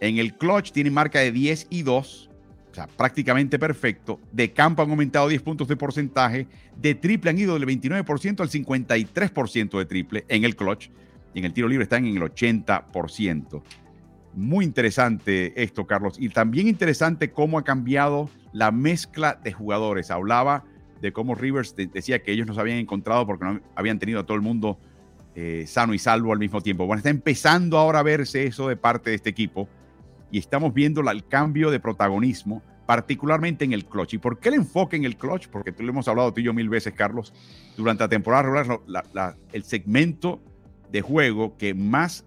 En 0.00 0.18
el 0.18 0.36
clutch 0.36 0.70
tienen 0.70 0.94
marca 0.94 1.18
de 1.18 1.32
10 1.32 1.66
y 1.70 1.82
2 1.82 2.30
o 2.70 2.74
sea, 2.74 2.86
prácticamente 2.86 3.58
perfecto. 3.58 4.20
De 4.30 4.52
campo 4.52 4.82
han 4.82 4.90
aumentado 4.90 5.28
10 5.28 5.42
puntos 5.42 5.68
de 5.68 5.76
porcentaje. 5.76 6.46
De 6.76 6.94
triple 6.94 7.30
han 7.30 7.38
ido 7.38 7.58
del 7.58 7.66
29% 7.66 8.40
al 8.40 8.48
53% 8.48 9.78
de 9.78 9.84
triple 9.86 10.24
en 10.28 10.44
el 10.44 10.54
clutch. 10.54 10.90
Y 11.34 11.40
en 11.40 11.46
el 11.46 11.52
tiro 11.52 11.68
libre 11.68 11.84
están 11.84 12.06
en 12.06 12.16
el 12.16 12.22
80%. 12.22 13.62
Muy 14.34 14.64
interesante 14.64 15.60
esto, 15.60 15.86
Carlos. 15.86 16.14
Y 16.18 16.28
también 16.28 16.68
interesante 16.68 17.32
cómo 17.32 17.58
ha 17.58 17.64
cambiado 17.64 18.30
la 18.52 18.70
mezcla 18.70 19.40
de 19.42 19.52
jugadores. 19.52 20.10
Hablaba 20.12 20.64
de 21.00 21.12
cómo 21.12 21.34
Rivers 21.34 21.74
decía 21.76 22.22
que 22.22 22.32
ellos 22.32 22.46
no 22.46 22.54
se 22.54 22.60
habían 22.60 22.78
encontrado 22.78 23.26
porque 23.26 23.44
no 23.44 23.60
habían 23.74 23.98
tenido 23.98 24.20
a 24.20 24.24
todo 24.24 24.36
el 24.36 24.42
mundo 24.42 24.78
eh, 25.34 25.64
sano 25.66 25.94
y 25.94 25.98
salvo 25.98 26.32
al 26.32 26.38
mismo 26.38 26.60
tiempo. 26.60 26.86
Bueno, 26.86 26.98
está 26.98 27.10
empezando 27.10 27.78
ahora 27.78 28.00
a 28.00 28.02
verse 28.02 28.46
eso 28.46 28.68
de 28.68 28.76
parte 28.76 29.10
de 29.10 29.16
este 29.16 29.30
equipo 29.30 29.68
y 30.30 30.38
estamos 30.38 30.74
viendo 30.74 31.08
el 31.08 31.26
cambio 31.26 31.70
de 31.70 31.80
protagonismo, 31.80 32.62
particularmente 32.86 33.64
en 33.64 33.72
el 33.72 33.84
clutch. 33.84 34.14
¿Y 34.14 34.18
por 34.18 34.38
qué 34.38 34.48
el 34.48 34.56
enfoque 34.56 34.96
en 34.96 35.04
el 35.04 35.16
clutch? 35.16 35.48
Porque 35.48 35.72
tú 35.72 35.82
lo 35.82 35.90
hemos 35.90 36.08
hablado 36.08 36.32
tú 36.32 36.40
y 36.40 36.44
yo 36.44 36.52
mil 36.52 36.68
veces, 36.68 36.94
Carlos, 36.94 37.32
durante 37.76 38.04
la 38.04 38.08
temporada 38.08 38.42
regular, 38.42 39.36
el 39.52 39.64
segmento 39.64 40.40
de 40.90 41.00
juego 41.00 41.56
que 41.56 41.74
más 41.74 42.24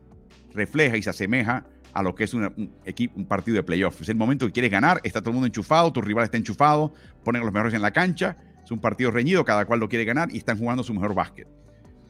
refleja 0.53 0.97
y 0.97 1.03
se 1.03 1.09
asemeja 1.09 1.65
a 1.93 2.01
lo 2.01 2.15
que 2.15 2.23
es 2.23 2.33
un, 2.33 2.71
equipo, 2.85 3.13
un 3.17 3.25
partido 3.25 3.55
de 3.55 3.63
playoff. 3.63 4.01
Es 4.01 4.09
el 4.09 4.15
momento 4.15 4.45
que 4.45 4.51
quieres 4.51 4.71
ganar, 4.71 4.99
está 5.03 5.21
todo 5.21 5.29
el 5.29 5.35
mundo 5.35 5.47
enchufado, 5.47 5.91
tu 5.93 6.01
rival 6.01 6.25
está 6.25 6.37
enchufado, 6.37 6.93
ponen 7.23 7.41
a 7.41 7.45
los 7.45 7.53
mejores 7.53 7.73
en 7.73 7.81
la 7.81 7.91
cancha, 7.91 8.37
es 8.63 8.71
un 8.71 8.79
partido 8.79 9.11
reñido, 9.11 9.43
cada 9.43 9.65
cual 9.65 9.79
lo 9.79 9.89
quiere 9.89 10.05
ganar 10.05 10.29
y 10.31 10.37
están 10.37 10.57
jugando 10.57 10.83
su 10.83 10.93
mejor 10.93 11.13
básquet. 11.13 11.47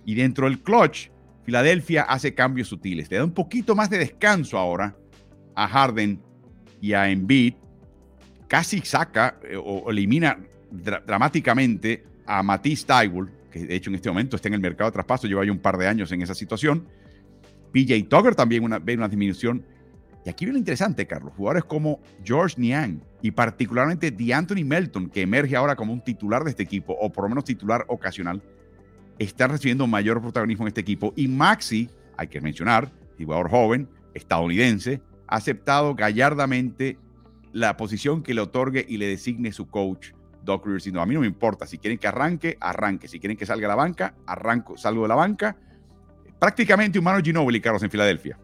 Y 0.06 0.16
dentro 0.16 0.48
del 0.48 0.62
clutch, 0.62 1.10
Filadelfia 1.44 2.04
hace 2.04 2.34
cambios 2.34 2.68
sutiles, 2.68 3.10
le 3.10 3.18
da 3.18 3.24
un 3.24 3.34
poquito 3.34 3.76
más 3.76 3.90
de 3.90 3.98
descanso 3.98 4.58
ahora 4.58 4.96
a 5.56 5.68
Harden 5.68 6.22
y 6.80 6.94
a 6.94 7.10
Embiid, 7.10 7.56
casi 8.48 8.80
saca 8.82 9.40
eh, 9.44 9.58
o 9.58 9.90
elimina 9.90 10.38
dramáticamente 10.72 12.04
a 12.26 12.42
Matisse 12.44 12.86
Tywell, 12.86 13.30
que 13.52 13.66
de 13.66 13.76
hecho 13.76 13.90
en 13.90 13.96
este 13.96 14.10
momento 14.10 14.36
está 14.36 14.48
en 14.48 14.56
el 14.56 14.62
mercado 14.62 14.90
de 14.90 14.94
traspaso, 14.94 15.28
lleva 15.28 15.46
ya 15.46 15.52
un 15.52 15.60
par 15.60 15.78
de 15.78 15.88
años 15.88 16.12
en 16.12 16.22
esa 16.22 16.34
situación. 16.34 16.88
PJ 17.72 18.04
Tucker 18.08 18.36
también 18.36 18.64
ve 18.84 18.96
una 18.96 19.08
disminución. 19.08 19.66
Y 20.26 20.30
aquí 20.30 20.46
viene 20.46 20.54
lo 20.54 20.60
interesante, 20.60 21.06
Carlos. 21.06 21.34
Jugadores 21.36 21.66
como 21.66 22.00
George 22.24 22.56
Niang 22.58 23.02
y 23.22 23.32
particularmente 23.32 24.12
DeAnthony 24.12 24.64
Melton, 24.64 25.10
que 25.10 25.22
emerge 25.22 25.56
ahora 25.56 25.76
como 25.76 25.92
un 25.94 26.02
titular 26.02 26.44
de 26.44 26.52
este 26.52 26.64
equipo, 26.64 26.94
o 26.94 27.12
por 27.12 27.26
lo 27.26 27.30
menos 27.30 27.44
titular 27.44 27.86
ocasional, 27.88 28.42
está 29.20 29.48
recibiendo 29.48 29.86
mayor 29.88 30.22
protagonismo 30.22 30.64
en 30.66 30.70
este 30.70 30.82
equipo. 30.82 31.14
Y 31.16 31.28
Maxi, 31.28 31.90
hay 32.18 32.28
que 32.28 32.42
mencionar, 32.42 32.92
jugador 33.18 33.50
joven, 33.50 33.90
estadounidense, 34.14 35.02
ha 35.28 35.38
aceptado 35.38 35.96
gallardamente 35.96 36.98
la 37.52 37.78
posición 37.78 38.24
que 38.24 38.34
le 38.34 38.42
otorgue 38.42 38.86
y 38.88 38.98
le 38.98 39.08
designe 39.08 39.52
su 39.52 39.68
coach, 39.68 40.12
Doc 40.44 40.66
Rivers. 40.66 40.88
a 40.88 41.06
mí 41.06 41.14
no 41.14 41.22
me 41.22 41.28
importa. 41.28 41.66
Si 41.66 41.78
quieren 41.78 41.98
que 41.98 42.08
arranque, 42.08 42.58
arranque. 42.60 43.08
Si 43.08 43.20
quieren 43.20 43.38
que 43.38 43.46
salga 43.46 43.68
a 43.68 43.70
la 43.70 43.76
banca, 43.76 44.16
arranco, 44.26 44.78
salgo 44.78 45.04
de 45.04 45.08
la 45.08 45.16
banca. 45.16 45.56
Prácticamente 46.40 47.00
un 47.00 47.06
Manu 47.06 47.24
Ginobili, 47.24 47.62
Carlos, 47.62 47.84
en 47.84 47.90
Filadelfia. 47.90 48.38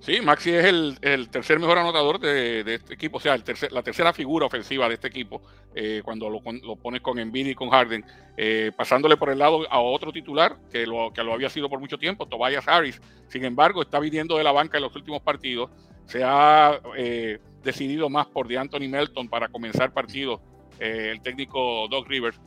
Sí, 0.00 0.22
Maxi 0.22 0.50
es 0.50 0.64
el, 0.64 1.28
tercer 1.28 1.58
mejor 1.58 1.76
anotador 1.76 2.18
de, 2.18 2.60
este 2.60 2.94
equipo, 2.94 3.18
o 3.18 3.20
sea, 3.20 3.36
la 3.70 3.82
tercera 3.82 4.14
figura 4.14 4.46
ofensiva 4.46 4.88
de 4.88 4.94
este 4.94 5.08
equipo, 5.08 5.42
eh, 5.74 6.00
cuando 6.02 6.30
lo, 6.30 6.40
pones 6.40 7.02
con 7.02 7.18
Embiid 7.18 7.48
y 7.48 7.54
con 7.54 7.68
Harden, 7.68 8.02
eh, 8.38 8.72
pasándole 8.74 9.18
por 9.18 9.28
el 9.28 9.38
lado 9.38 9.70
a 9.70 9.78
otro 9.78 10.10
titular 10.10 10.56
que 10.72 10.86
lo, 10.86 11.12
había 11.30 11.50
sido 11.50 11.68
por 11.68 11.80
mucho 11.80 11.98
tiempo, 11.98 12.26
Tobias 12.26 12.66
Harris. 12.66 12.98
Sin 13.28 13.44
embargo, 13.44 13.82
está 13.82 14.00
viniendo 14.00 14.38
de 14.38 14.44
la 14.44 14.52
banca 14.52 14.78
en 14.78 14.84
los 14.84 14.96
últimos 14.96 15.20
partidos 15.20 15.70
se 16.06 16.24
ha 16.24 16.80
eh, 16.96 17.38
decidido 17.62 18.08
más 18.08 18.26
por 18.26 18.52
Anthony 18.52 18.88
Melton 18.88 19.28
para 19.28 19.46
comenzar 19.46 19.92
partidos, 19.92 20.40
el 20.80 21.20
técnico 21.20 21.86
Doug 21.88 22.08
Rivers. 22.08 22.40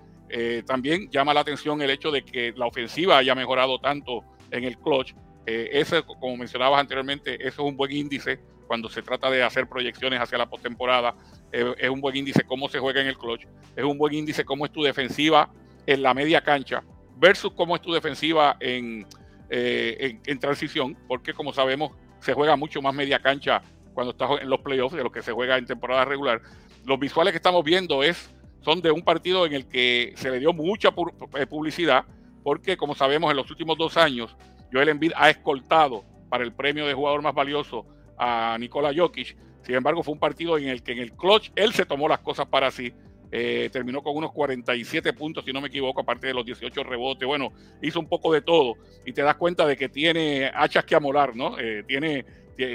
También 0.65 1.09
llama 1.11 1.33
la 1.33 1.41
atención 1.41 1.81
el 1.81 1.91
hecho 1.91 2.11
de 2.11 2.25
que 2.25 2.51
la 2.57 2.65
ofensiva 2.65 3.19
haya 3.19 3.35
mejorado 3.35 3.79
tanto 3.79 4.25
en 4.51 4.65
el 4.65 4.77
clutch. 4.77 5.13
Ese, 5.45 6.03
como 6.03 6.37
mencionabas 6.37 6.79
anteriormente, 6.79 7.35
eso 7.35 7.63
es 7.63 7.69
un 7.69 7.75
buen 7.75 7.91
índice 7.91 8.39
cuando 8.67 8.89
se 8.89 9.01
trata 9.01 9.29
de 9.29 9.43
hacer 9.43 9.67
proyecciones 9.67 10.19
hacia 10.19 10.37
la 10.37 10.49
postemporada. 10.49 11.15
es 11.51 11.89
un 11.89 12.01
buen 12.01 12.15
índice 12.15 12.43
cómo 12.43 12.69
se 12.69 12.79
juega 12.79 13.01
en 13.01 13.07
el 13.07 13.17
clutch. 13.17 13.45
Es 13.75 13.83
un 13.83 13.97
buen 13.97 14.13
índice 14.13 14.45
cómo 14.45 14.65
es 14.65 14.71
tu 14.71 14.83
defensiva 14.83 15.49
en 15.85 16.01
la 16.01 16.13
media 16.13 16.41
cancha 16.41 16.83
versus 17.17 17.53
cómo 17.53 17.75
es 17.75 17.81
tu 17.81 17.91
defensiva 17.91 18.57
en, 18.59 19.05
en 19.49 20.39
transición, 20.39 20.97
porque 21.07 21.33
como 21.33 21.53
sabemos, 21.53 21.91
se 22.19 22.33
juega 22.33 22.55
mucho 22.55 22.81
más 22.81 22.93
media 22.93 23.19
cancha 23.19 23.61
cuando 23.93 24.11
estás 24.11 24.41
en 24.41 24.49
los 24.49 24.61
playoffs 24.61 24.95
de 24.95 25.03
lo 25.03 25.11
que 25.11 25.21
se 25.21 25.31
juega 25.31 25.57
en 25.57 25.65
temporada 25.65 26.05
regular. 26.05 26.41
Los 26.85 26.99
visuales 26.99 27.31
que 27.31 27.37
estamos 27.37 27.63
viendo 27.63 28.03
es, 28.03 28.33
son 28.61 28.81
de 28.81 28.91
un 28.91 29.03
partido 29.03 29.45
en 29.45 29.53
el 29.53 29.67
que 29.67 30.13
se 30.15 30.31
le 30.31 30.39
dio 30.39 30.53
mucha 30.53 30.89
eh, 31.35 31.45
publicidad, 31.45 32.05
porque 32.43 32.75
como 32.77 32.95
sabemos 32.95 33.31
en 33.31 33.37
los 33.37 33.49
últimos 33.49 33.77
dos 33.77 33.97
años, 33.97 34.35
Joel 34.73 34.89
Embiid 34.89 35.11
ha 35.15 35.29
escoltado 35.29 36.03
para 36.29 36.43
el 36.43 36.53
premio 36.53 36.87
de 36.87 36.93
jugador 36.93 37.21
más 37.21 37.35
valioso 37.35 37.85
a 38.17 38.57
Nikola 38.59 38.91
Jokic. 38.95 39.37
Sin 39.61 39.75
embargo, 39.75 40.03
fue 40.03 40.13
un 40.13 40.19
partido 40.19 40.57
en 40.57 40.67
el 40.67 40.83
que 40.83 40.93
en 40.93 40.99
el 40.99 41.13
clutch 41.13 41.51
él 41.55 41.73
se 41.73 41.85
tomó 41.85 42.07
las 42.07 42.19
cosas 42.19 42.47
para 42.47 42.71
sí. 42.71 42.91
Eh, 43.31 43.69
terminó 43.71 44.03
con 44.03 44.15
unos 44.15 44.31
47 44.31 45.13
puntos, 45.13 45.43
si 45.43 45.51
no 45.51 45.59
me 45.59 45.67
equivoco, 45.67 46.01
aparte 46.01 46.27
de 46.27 46.33
los 46.33 46.45
18 46.45 46.83
rebotes. 46.83 47.27
Bueno, 47.27 47.51
hizo 47.81 47.99
un 47.99 48.07
poco 48.07 48.31
de 48.33 48.41
todo 48.41 48.75
y 49.05 49.13
te 49.13 49.21
das 49.23 49.35
cuenta 49.37 49.65
de 49.65 49.75
que 49.75 49.89
tiene 49.89 50.51
hachas 50.53 50.85
que 50.85 50.95
amolar, 50.95 51.35
¿no? 51.35 51.57
Eh, 51.57 51.83
tiene, 51.87 52.25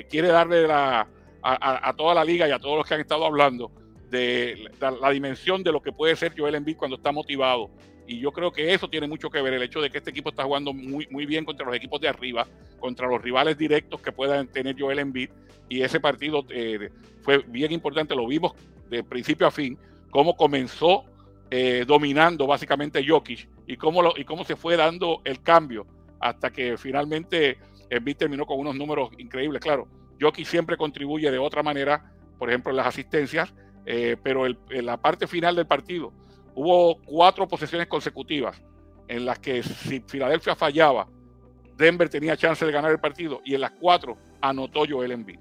quiere 0.08 0.28
darle 0.28 0.66
la, 0.66 1.06
a, 1.42 1.94
toda 1.94 2.14
la 2.14 2.24
liga 2.24 2.48
y 2.48 2.50
a 2.50 2.58
todos 2.58 2.78
los 2.78 2.86
que 2.86 2.94
han 2.94 3.00
estado 3.00 3.24
hablando 3.24 3.70
de 4.10 4.70
la, 4.80 5.10
dimensión 5.10 5.62
de 5.62 5.72
lo 5.72 5.82
que 5.82 5.92
puede 5.92 6.16
ser 6.16 6.34
Joel 6.36 6.54
Embiid 6.54 6.76
cuando 6.76 6.96
está 6.96 7.12
motivado. 7.12 7.70
Y 8.08 8.20
yo 8.20 8.32
creo 8.32 8.50
que 8.50 8.72
eso 8.72 8.88
tiene 8.88 9.06
mucho 9.06 9.28
que 9.28 9.42
ver, 9.42 9.52
el 9.52 9.62
hecho 9.62 9.82
de 9.82 9.90
que 9.90 9.98
este 9.98 10.08
equipo 10.08 10.30
está 10.30 10.42
jugando 10.42 10.72
muy, 10.72 11.06
muy 11.10 11.26
bien 11.26 11.44
contra 11.44 11.66
los 11.66 11.76
equipos 11.76 12.00
de 12.00 12.08
arriba, 12.08 12.46
contra 12.80 13.06
los 13.06 13.20
rivales 13.20 13.58
directos 13.58 14.00
que 14.00 14.12
puedan 14.12 14.48
tener 14.48 14.76
Joel 14.80 14.98
Embiid. 14.98 15.28
Y 15.68 15.82
ese 15.82 16.00
partido 16.00 16.42
eh, 16.48 16.88
fue 17.20 17.44
bien 17.46 17.70
importante, 17.70 18.16
lo 18.16 18.26
vimos 18.26 18.54
de 18.88 19.04
principio 19.04 19.46
a 19.46 19.50
fin, 19.50 19.76
cómo 20.10 20.38
comenzó 20.38 21.04
eh, 21.50 21.84
dominando 21.86 22.46
básicamente 22.46 23.06
Jokic 23.06 23.46
y 23.66 23.76
cómo, 23.76 24.00
lo, 24.00 24.14
y 24.16 24.24
cómo 24.24 24.42
se 24.42 24.56
fue 24.56 24.78
dando 24.78 25.20
el 25.24 25.42
cambio 25.42 25.86
hasta 26.18 26.48
que 26.48 26.78
finalmente 26.78 27.58
Embiid 27.90 28.16
terminó 28.16 28.46
con 28.46 28.58
unos 28.58 28.74
números 28.74 29.10
increíbles. 29.18 29.60
Claro, 29.60 29.86
Jokic 30.18 30.46
siempre 30.46 30.78
contribuye 30.78 31.30
de 31.30 31.38
otra 31.38 31.62
manera, 31.62 32.10
por 32.38 32.48
ejemplo, 32.48 32.70
en 32.70 32.76
las 32.76 32.86
asistencias, 32.86 33.52
eh, 33.84 34.16
pero 34.22 34.46
en 34.46 34.86
la 34.86 34.96
parte 34.96 35.26
final 35.26 35.56
del 35.56 35.66
partido 35.66 36.10
hubo 36.58 37.00
cuatro 37.04 37.46
posesiones 37.46 37.86
consecutivas 37.86 38.60
en 39.06 39.24
las 39.24 39.38
que 39.38 39.62
si 39.62 40.00
Filadelfia 40.00 40.56
fallaba, 40.56 41.06
Denver 41.76 42.08
tenía 42.08 42.36
chance 42.36 42.66
de 42.66 42.72
ganar 42.72 42.90
el 42.90 42.98
partido 42.98 43.40
y 43.44 43.54
en 43.54 43.60
las 43.60 43.70
cuatro 43.70 44.18
anotó 44.40 44.82
Joel 44.88 45.12
Embiid. 45.12 45.38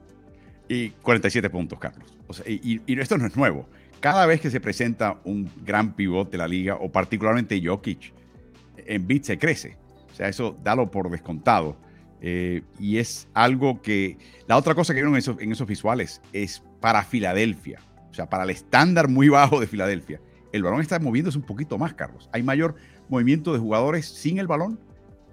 Y 0.69 0.91
47 0.91 1.49
puntos, 1.49 1.79
Carlos. 1.79 2.05
y, 2.45 2.99
esto 2.99 3.17
no 3.17 3.25
es 3.25 3.35
nuevo. 3.35 3.67
Cada 3.99 4.27
vez 4.27 4.39
que 4.41 4.51
se 4.51 4.59
presenta 4.61 5.19
un 5.23 5.49
gran 5.65 5.95
pivote 5.95 6.31
de 6.31 6.37
la 6.37 6.47
liga, 6.47 6.75
o 6.75 6.91
particularmente 6.91 7.59
Jokic, 7.63 8.13
Embiid 8.85 9.23
se 9.23 9.39
crece. 9.39 9.75
O 10.11 10.13
sea, 10.13 10.27
eso 10.27 10.55
dalo 10.61 10.91
por 10.91 11.09
descontado. 11.09 11.77
Eh, 12.21 12.61
y 12.79 12.97
es 12.97 13.27
algo 13.33 13.81
que... 13.81 14.17
La 14.45 14.55
otra 14.55 14.75
cosa 14.75 14.93
que 14.93 14.99
vieron 14.99 15.13
en 15.13 15.19
esos, 15.19 15.39
en 15.39 15.51
esos 15.51 15.67
visuales 15.67 16.21
es 16.31 16.61
para 16.79 17.03
Filadelfia. 17.03 17.79
O 18.11 18.13
sea, 18.13 18.29
para 18.29 18.43
el 18.43 18.51
estándar 18.51 19.07
muy 19.07 19.29
bajo 19.29 19.59
de 19.59 19.65
Filadelfia 19.65 20.19
el 20.51 20.63
balón 20.63 20.81
está 20.81 20.99
moviéndose 20.99 21.37
un 21.37 21.45
poquito 21.45 21.77
más, 21.77 21.93
Carlos. 21.93 22.29
Hay 22.31 22.43
mayor 22.43 22.75
movimiento 23.09 23.53
de 23.53 23.59
jugadores 23.59 24.05
sin 24.05 24.39
el 24.39 24.47
balón 24.47 24.79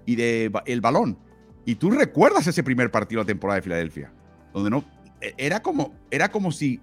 y 0.05 0.15
de 0.15 0.51
el 0.65 0.81
balón. 0.81 1.17
Y 1.65 1.75
tú 1.75 1.89
recuerdas 1.91 2.47
ese 2.47 2.63
primer 2.63 2.91
partido 2.91 3.19
de 3.19 3.23
la 3.23 3.27
temporada 3.27 3.55
de 3.55 3.61
Filadelfia, 3.63 4.11
donde 4.53 4.69
no 4.69 4.83
e, 5.21 5.33
era 5.37 5.61
como 5.61 5.93
era 6.11 6.29
como 6.29 6.51
si 6.51 6.79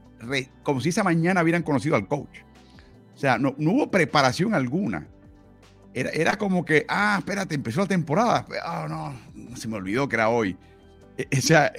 como 0.63 0.81
si 0.81 0.91
esa 0.91 1.03
mañana 1.03 1.43
hubieran 1.43 1.63
conocido 1.63 1.97
al 1.97 2.07
coach. 2.07 2.41
O 3.15 3.19
sea, 3.19 3.39
no, 3.39 3.55
hubo 3.59 3.91
preparación 3.91 4.55
alguna. 4.55 5.07
Era, 5.95 6.11
era, 6.11 6.37
como 6.37 6.65
que, 6.65 6.87
ah, 6.89 7.17
espérate, 7.19 7.55
empezó 7.55 7.81
la 7.81 7.87
temporada. 7.87 8.47
Ah, 8.65 8.87
no, 8.89 9.57
se 9.57 9.69
me 9.69 9.77
olvidó 9.77 10.09
que 10.09 10.17
era 10.17 10.31
hoy. 10.31 10.57
E, 11.19 11.27
o 11.37 11.41
sea, 11.41 11.73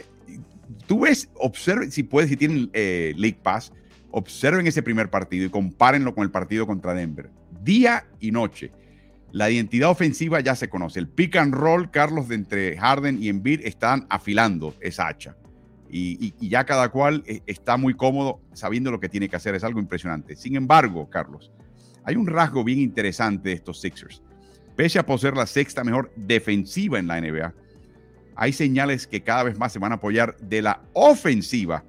tú 0.86 1.02
ves, 1.02 1.30
observen, 1.36 1.92
si 1.92 2.04
puedes, 2.04 2.30
si 2.30 2.38
tienen 2.38 2.70
eh, 2.74 3.14
League 3.18 3.40
Pass, 3.42 3.74
observen 4.14 4.68
ese 4.68 4.84
primer 4.84 5.10
partido 5.10 5.48
y 5.48 5.50
compárenlo 5.50 6.14
con 6.14 6.24
el 6.24 6.30
partido 6.30 6.68
contra 6.68 6.94
Denver. 6.94 7.32
Día 7.64 8.06
y 8.20 8.32
noche. 8.32 8.72
La 9.32 9.50
identidad 9.50 9.90
ofensiva 9.90 10.40
ya 10.40 10.56
se 10.56 10.70
conoce. 10.70 11.00
El 11.00 11.08
pick 11.08 11.36
and 11.36 11.56
roll, 11.56 11.90
Carlos, 11.90 12.28
de 12.28 12.36
entre 12.36 12.78
Harden 12.78 13.22
y 13.22 13.30
Embiid 13.30 13.62
están 13.64 14.06
afilando 14.10 14.76
esa 14.82 15.08
hacha. 15.08 15.36
Y, 15.90 16.34
ya 16.48 16.64
cada 16.64 16.90
cual 16.90 17.24
eh, 17.26 17.42
está 17.48 17.78
muy 17.78 17.96
cómodo 17.96 18.40
sabiendo 18.54 18.92
lo 18.92 19.00
que 19.00 19.10
tiene 19.10 19.28
que 19.30 19.36
hacer. 19.36 19.56
Es 19.56 19.64
algo 19.64 19.80
impresionante. 19.80 20.36
Sin 20.36 20.56
embargo, 20.56 21.10
Carlos, 21.10 21.52
hay 22.04 22.16
un 22.16 22.28
rasgo 22.28 22.64
bien 22.64 22.80
interesante 22.80 23.50
de 23.50 23.56
estos 23.56 23.82
Sixers. 23.82 24.22
Pese 24.76 25.00
a 25.00 25.06
poseer 25.06 25.36
la 25.36 25.48
sexta 25.48 25.84
mejor 25.84 26.12
defensiva 26.16 27.00
en 27.00 27.08
la 27.08 27.20
NBA, 27.20 27.54
hay 28.36 28.54
señales 28.54 29.08
que 29.08 29.22
cada 29.22 29.44
vez 29.44 29.58
más 29.58 29.74
se 29.74 29.80
van 29.80 29.92
a 29.92 29.96
apoyar 29.96 30.38
de 30.38 30.62
la 30.62 30.82
ofensiva 30.94 31.84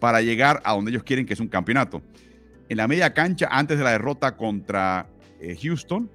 para 0.00 0.22
llegar 0.22 0.60
a 0.64 0.72
donde 0.72 0.90
ellos 0.90 1.04
quieren, 1.04 1.26
que 1.26 1.34
es 1.34 1.40
un 1.40 1.48
campeonato. 1.48 2.02
En 2.68 2.76
la 2.76 2.88
media 2.88 3.12
cancha, 3.14 3.48
antes 3.50 3.78
de 3.78 3.84
la 3.84 3.92
derrota 3.92 4.36
contra 4.36 5.06
eh, 5.40 5.56
Houston, 5.62 6.10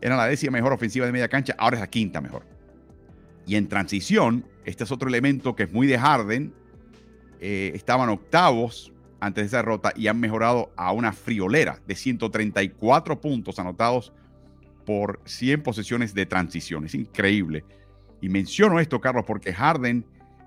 era 0.00 0.16
la 0.16 0.26
décima 0.26 0.52
mejor 0.52 0.72
ofensiva 0.72 1.06
de 1.06 1.12
media 1.12 1.28
cancha, 1.28 1.54
ahora 1.58 1.76
es 1.76 1.80
la 1.80 1.90
quinta 1.90 2.20
mejor. 2.20 2.44
Y 3.46 3.56
en 3.56 3.68
transición, 3.68 4.44
este 4.64 4.84
es 4.84 4.92
otro 4.92 5.08
elemento 5.08 5.54
que 5.54 5.64
es 5.64 5.72
muy 5.72 5.86
de 5.86 5.98
Harden, 5.98 6.52
eh, 7.40 7.72
estaban 7.74 8.08
octavos 8.08 8.92
antes 9.20 9.42
de 9.42 9.46
esa 9.46 9.56
derrota 9.58 9.92
y 9.96 10.06
han 10.06 10.20
mejorado 10.20 10.70
a 10.76 10.92
una 10.92 11.12
friolera 11.12 11.80
de 11.86 11.94
134 11.94 13.20
puntos 13.20 13.58
anotados 13.58 14.12
por 14.84 15.20
100 15.24 15.62
posesiones 15.62 16.14
de 16.14 16.26
transición. 16.26 16.84
Es 16.84 16.94
increíble. 16.94 17.64
Y 18.20 18.28
menciono 18.28 18.80
esto, 18.80 19.00
Carlos, 19.00 19.24
porque 19.26 19.52
Harden, 19.52 20.04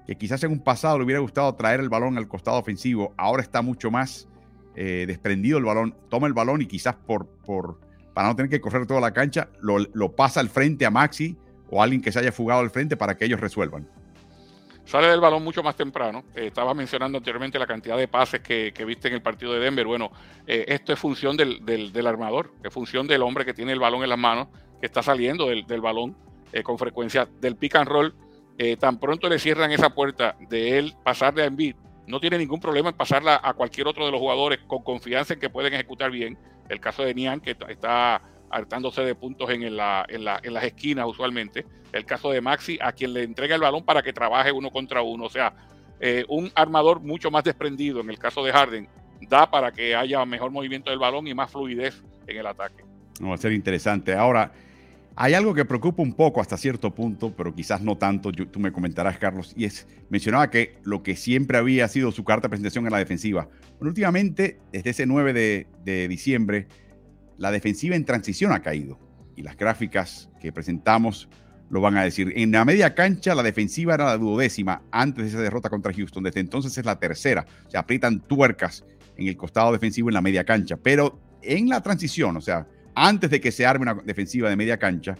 que 0.07 0.17
quizás 0.17 0.43
en 0.43 0.51
un 0.51 0.59
pasado 0.59 0.97
le 0.97 1.05
hubiera 1.05 1.19
gustado 1.19 1.53
traer 1.55 1.79
el 1.79 1.89
balón 1.89 2.17
al 2.17 2.27
costado 2.27 2.57
ofensivo, 2.57 3.13
ahora 3.17 3.41
está 3.41 3.61
mucho 3.61 3.91
más 3.91 4.27
eh, 4.75 5.05
desprendido 5.07 5.57
el 5.57 5.65
balón, 5.65 5.95
toma 6.09 6.27
el 6.27 6.33
balón 6.33 6.61
y 6.61 6.65
quizás 6.65 6.95
por, 6.95 7.27
por, 7.45 7.79
para 8.13 8.29
no 8.29 8.35
tener 8.35 8.49
que 8.49 8.61
correr 8.61 8.85
toda 8.87 9.01
la 9.01 9.11
cancha, 9.11 9.49
lo, 9.61 9.79
lo 9.79 10.15
pasa 10.15 10.39
al 10.39 10.49
frente 10.49 10.85
a 10.85 10.91
Maxi 10.91 11.37
o 11.69 11.81
a 11.81 11.83
alguien 11.83 12.01
que 12.01 12.11
se 12.11 12.19
haya 12.19 12.31
fugado 12.31 12.61
al 12.61 12.69
frente 12.69 12.97
para 12.97 13.15
que 13.15 13.25
ellos 13.25 13.39
resuelvan 13.39 13.87
sale 14.91 15.07
del 15.07 15.21
balón 15.21 15.43
mucho 15.43 15.63
más 15.63 15.75
temprano. 15.75 16.25
Eh, 16.35 16.47
estaba 16.47 16.73
mencionando 16.73 17.17
anteriormente 17.17 17.57
la 17.57 17.65
cantidad 17.65 17.97
de 17.97 18.09
pases 18.09 18.41
que, 18.41 18.73
viste 18.85 19.07
en 19.07 19.13
el 19.13 19.21
partido 19.21 19.53
de 19.53 19.59
Denver. 19.59 19.87
Bueno, 19.87 20.11
eh, 20.45 20.65
esto 20.67 20.91
es 20.91 20.99
función 20.99 21.37
del, 21.37 21.63
del, 21.65 22.07
armador, 22.07 22.51
es 22.61 22.73
función 22.73 23.07
del 23.07 23.21
hombre 23.21 23.45
que 23.45 23.53
tiene 23.53 23.71
el 23.71 23.79
balón 23.79 24.03
en 24.03 24.09
las 24.09 24.19
manos, 24.19 24.49
que 24.81 24.87
está 24.87 25.01
saliendo 25.01 25.47
del, 25.47 25.65
del 25.65 25.79
balón 25.79 26.17
con 26.63 26.77
frecuencia 26.77 27.29
del 27.39 27.55
pick 27.55 27.75
and 27.77 27.87
roll. 27.87 28.13
Tan 28.79 28.99
pronto 28.99 29.27
le 29.29 29.39
cierran 29.39 29.71
esa 29.71 29.89
puerta 29.91 30.35
de 30.49 30.77
él 30.77 30.95
pasarle 31.03 31.43
a 31.43 31.45
Embiid, 31.45 31.75
no 32.07 32.19
tiene 32.19 32.37
ningún 32.37 32.59
problema 32.59 32.89
en 32.89 32.95
pasarla 32.95 33.39
a 33.41 33.53
cualquier 33.53 33.87
otro 33.87 34.05
de 34.05 34.11
los 34.11 34.19
jugadores 34.19 34.59
con 34.67 34.83
confianza 34.83 35.33
en 35.33 35.39
que 35.39 35.49
pueden 35.49 35.73
ejecutar 35.73 36.11
bien. 36.11 36.37
El 36.69 36.79
caso 36.79 37.03
de 37.03 37.13
Nian, 37.13 37.39
que 37.39 37.55
está 37.69 38.21
hartándose 38.49 39.01
de 39.03 39.15
puntos 39.15 39.49
en, 39.49 39.75
la, 39.75 40.05
en, 40.07 40.25
en, 40.43 40.53
las 40.53 40.63
esquinas 40.63 41.05
usualmente. 41.07 41.65
El 41.91 42.05
caso 42.05 42.31
de 42.31 42.41
Maxi, 42.41 42.77
a 42.81 42.91
quien 42.91 43.13
le 43.13 43.23
entrega 43.23 43.55
el 43.55 43.61
balón 43.61 43.83
para 43.83 44.01
que 44.01 44.13
trabaje 44.13 44.51
uno 44.51 44.71
contra 44.71 45.01
uno. 45.01 45.25
O 45.25 45.29
sea, 45.29 45.53
eh, 45.99 46.25
un 46.27 46.51
armador 46.55 46.99
mucho 46.99 47.31
más 47.31 47.43
desprendido 47.43 48.01
en 48.01 48.09
el 48.09 48.17
caso 48.17 48.43
de 48.43 48.51
Harden 48.51 48.87
da 49.29 49.49
para 49.49 49.71
que 49.71 49.95
haya 49.95 50.25
mejor 50.25 50.51
movimiento 50.51 50.89
del 50.89 50.99
balón 50.99 51.27
y 51.27 51.33
más 51.33 51.51
fluidez 51.51 52.03
en 52.27 52.37
el 52.37 52.47
ataque. 52.47 52.83
va 53.23 53.35
a 53.35 53.37
ser 53.37 53.51
interesante. 53.51 54.13
Ahora, 54.13 54.51
hay 55.15 55.33
algo 55.33 55.53
que 55.53 55.65
preocupa 55.65 56.01
un 56.01 56.13
poco 56.13 56.41
hasta 56.41 56.57
cierto 56.57 56.93
punto, 56.93 57.35
pero 57.35 57.53
quizás 57.53 57.81
no 57.81 57.97
tanto, 57.97 58.31
tú 58.31 58.59
me 58.59 58.71
comentarás, 58.71 59.17
Carlos, 59.17 59.53
y 59.55 59.65
es, 59.65 59.87
mencionaba 60.09 60.49
que 60.49 60.77
lo 60.83 61.03
que 61.03 61.15
siempre 61.15 61.57
había 61.57 61.87
sido 61.87 62.11
su 62.11 62.23
carta 62.23 62.47
de 62.47 62.49
presentación 62.49 62.85
en 62.85 62.91
la 62.91 62.97
defensiva. 62.97 63.49
últimamente, 63.79 64.59
desde 64.71 64.91
ese 64.91 65.05
9 65.05 65.33
de, 65.33 65.67
de 65.83 66.07
diciembre, 66.07 66.67
la 67.37 67.51
defensiva 67.51 67.95
en 67.95 68.05
transición 68.05 68.51
ha 68.53 68.61
caído. 68.61 68.99
Y 69.35 69.43
las 69.43 69.57
gráficas 69.57 70.29
que 70.39 70.51
presentamos 70.51 71.29
lo 71.71 71.81
van 71.81 71.97
a 71.97 72.03
decir. 72.03 72.33
En 72.35 72.51
la 72.51 72.65
media 72.65 72.93
cancha, 72.93 73.33
la 73.33 73.43
defensiva 73.43 73.93
era 73.95 74.05
la 74.05 74.17
duodécima 74.17 74.83
antes 74.91 75.23
de 75.23 75.29
esa 75.29 75.41
derrota 75.41 75.69
contra 75.69 75.93
Houston. 75.93 76.23
Desde 76.23 76.41
entonces 76.41 76.77
es 76.77 76.85
la 76.85 76.99
tercera. 76.99 77.45
Se 77.69 77.77
aprietan 77.77 78.19
tuercas 78.19 78.85
en 79.15 79.27
el 79.27 79.37
costado 79.37 79.71
defensivo 79.71 80.09
en 80.09 80.15
la 80.15 80.21
media 80.21 80.43
cancha. 80.43 80.77
Pero 80.77 81.19
en 81.41 81.69
la 81.69 81.81
transición, 81.81 82.35
o 82.37 82.41
sea, 82.41 82.67
antes 82.95 83.29
de 83.29 83.41
que 83.41 83.51
se 83.51 83.65
arme 83.65 83.83
una 83.83 83.95
defensiva 83.95 84.49
de 84.49 84.55
media 84.55 84.77
cancha, 84.77 85.17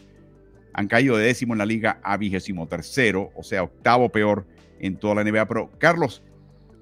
han 0.74 0.88
caído 0.88 1.18
de 1.18 1.26
décimo 1.26 1.54
en 1.54 1.60
la 1.60 1.66
liga 1.66 2.00
a 2.04 2.18
vigésimo 2.18 2.68
tercero, 2.68 3.32
o 3.36 3.44
sea, 3.44 3.64
octavo 3.64 4.10
peor 4.10 4.46
en 4.80 4.98
toda 4.98 5.16
la 5.16 5.24
NBA. 5.24 5.48
Pero, 5.48 5.70
Carlos, 5.78 6.24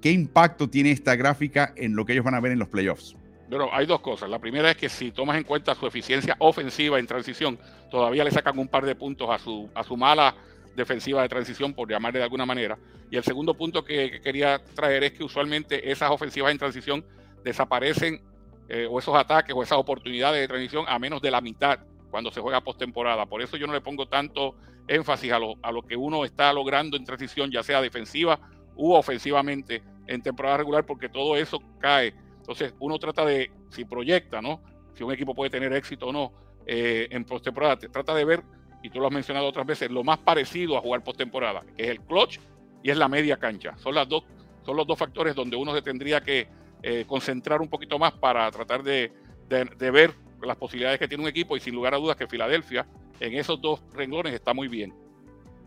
¿qué 0.01 0.11
impacto 0.11 0.69
tiene 0.69 0.91
esta 0.91 1.15
gráfica 1.15 1.73
en 1.75 1.95
lo 1.95 2.05
que 2.05 2.13
ellos 2.13 2.25
van 2.25 2.35
a 2.35 2.39
ver 2.39 2.51
en 2.51 2.59
los 2.59 2.67
playoffs? 2.67 3.15
Pero 3.49 3.73
hay 3.73 3.87
dos 3.87 4.01
cosas. 4.01 4.29
La 4.29 4.37
primera 4.37 4.69
es 4.69 4.77
que 4.77 4.89
si 4.89 5.11
tomas 5.11 5.37
en 5.37 5.43
cuenta 5.43 5.73
su 5.73 5.87
eficiencia 5.87 6.35
ofensiva 6.39 6.99
en 6.99 7.07
transición, 7.07 7.57
todavía 7.89 8.23
le 8.23 8.31
sacan 8.31 8.57
un 8.59 8.67
par 8.67 8.85
de 8.85 8.93
puntos 8.93 9.27
a 9.31 9.39
su, 9.39 9.69
a 9.73 9.83
su 9.83 9.97
mala 9.97 10.35
defensiva 10.75 11.21
de 11.23 11.29
transición, 11.29 11.73
por 11.73 11.89
llamarle 11.89 12.19
de 12.19 12.25
alguna 12.25 12.45
manera. 12.45 12.77
Y 13.11 13.17
el 13.17 13.23
segundo 13.23 13.55
punto 13.55 13.83
que, 13.83 14.21
quería 14.21 14.61
traer 14.75 15.03
es 15.03 15.13
que 15.13 15.23
usualmente 15.23 15.91
esas 15.91 16.11
ofensivas 16.11 16.51
en 16.51 16.59
transición 16.59 17.05
desaparecen, 17.43 18.21
eh, 18.69 18.87
o 18.89 18.99
esos 18.99 19.15
ataques 19.15 19.55
o 19.55 19.61
esas 19.61 19.77
oportunidades 19.77 20.39
de 20.39 20.47
transición, 20.47 20.85
a 20.87 20.97
menos 20.99 21.21
de 21.21 21.31
la 21.31 21.41
mitad 21.41 21.79
cuando 22.09 22.31
se 22.31 22.39
juega 22.39 22.61
postemporada. 22.61 23.25
Por 23.25 23.41
eso 23.41 23.57
yo 23.57 23.67
no 23.67 23.73
le 23.73 23.81
pongo 23.81 24.07
tanto 24.07 24.55
énfasis 24.87 25.31
a 25.31 25.39
lo, 25.39 25.55
a 25.61 25.71
lo 25.71 25.83
que 25.83 25.95
uno 25.95 26.25
está 26.25 26.51
logrando 26.53 26.97
en 26.97 27.03
transición, 27.03 27.51
ya 27.51 27.63
sea 27.63 27.81
defensiva 27.81 28.39
u 28.75 28.93
ofensivamente 28.93 29.83
en 30.07 30.21
temporada 30.21 30.57
regular, 30.57 30.85
porque 30.85 31.09
todo 31.09 31.35
eso 31.35 31.61
cae 31.79 32.13
entonces, 32.49 32.73
uno 32.79 32.97
trata 32.97 33.23
de, 33.25 33.51
si 33.69 33.85
proyecta, 33.85 34.41
¿no? 34.41 34.59
Si 34.95 35.03
un 35.03 35.11
equipo 35.13 35.35
puede 35.35 35.51
tener 35.51 35.71
éxito 35.71 36.07
o 36.07 36.11
no 36.11 36.33
eh, 36.65 37.07
en 37.11 37.23
postemporada, 37.23 37.77
trata 37.77 38.15
de 38.15 38.25
ver, 38.25 38.41
y 38.81 38.89
tú 38.89 38.99
lo 38.99 39.05
has 39.05 39.13
mencionado 39.13 39.45
otras 39.45 39.67
veces, 39.67 39.91
lo 39.91 40.03
más 40.03 40.17
parecido 40.17 40.75
a 40.75 40.81
jugar 40.81 41.03
postemporada, 41.03 41.61
que 41.77 41.83
es 41.83 41.89
el 41.89 42.01
clutch 42.01 42.39
y 42.81 42.89
es 42.89 42.97
la 42.97 43.07
media 43.07 43.37
cancha. 43.37 43.77
Son, 43.77 43.93
las 43.93 44.09
dos, 44.09 44.23
son 44.65 44.75
los 44.75 44.87
dos 44.87 44.97
factores 44.97 45.35
donde 45.35 45.57
uno 45.57 45.75
se 45.75 45.83
tendría 45.83 46.21
que 46.21 46.47
eh, 46.83 47.05
concentrar 47.07 47.61
un 47.61 47.67
poquito 47.67 47.99
más 47.99 48.13
para 48.13 48.49
tratar 48.51 48.83
de, 48.83 49.11
ver 49.49 50.13
las 50.41 50.57
posibilidades 50.57 50.99
que 50.99 51.07
tiene 51.07 51.23
un 51.23 51.29
equipo 51.29 51.57
y 51.57 51.59
sin 51.59 51.75
lugar 51.75 51.93
a 51.93 51.97
dudas 51.97 52.15
que 52.15 52.27
Filadelfia 52.27 52.87
en 53.19 53.33
esos 53.33 53.59
dos 53.61 53.83
renglones 53.93 54.33
está 54.33 54.53
muy 54.53 54.67
bien. 54.67 54.93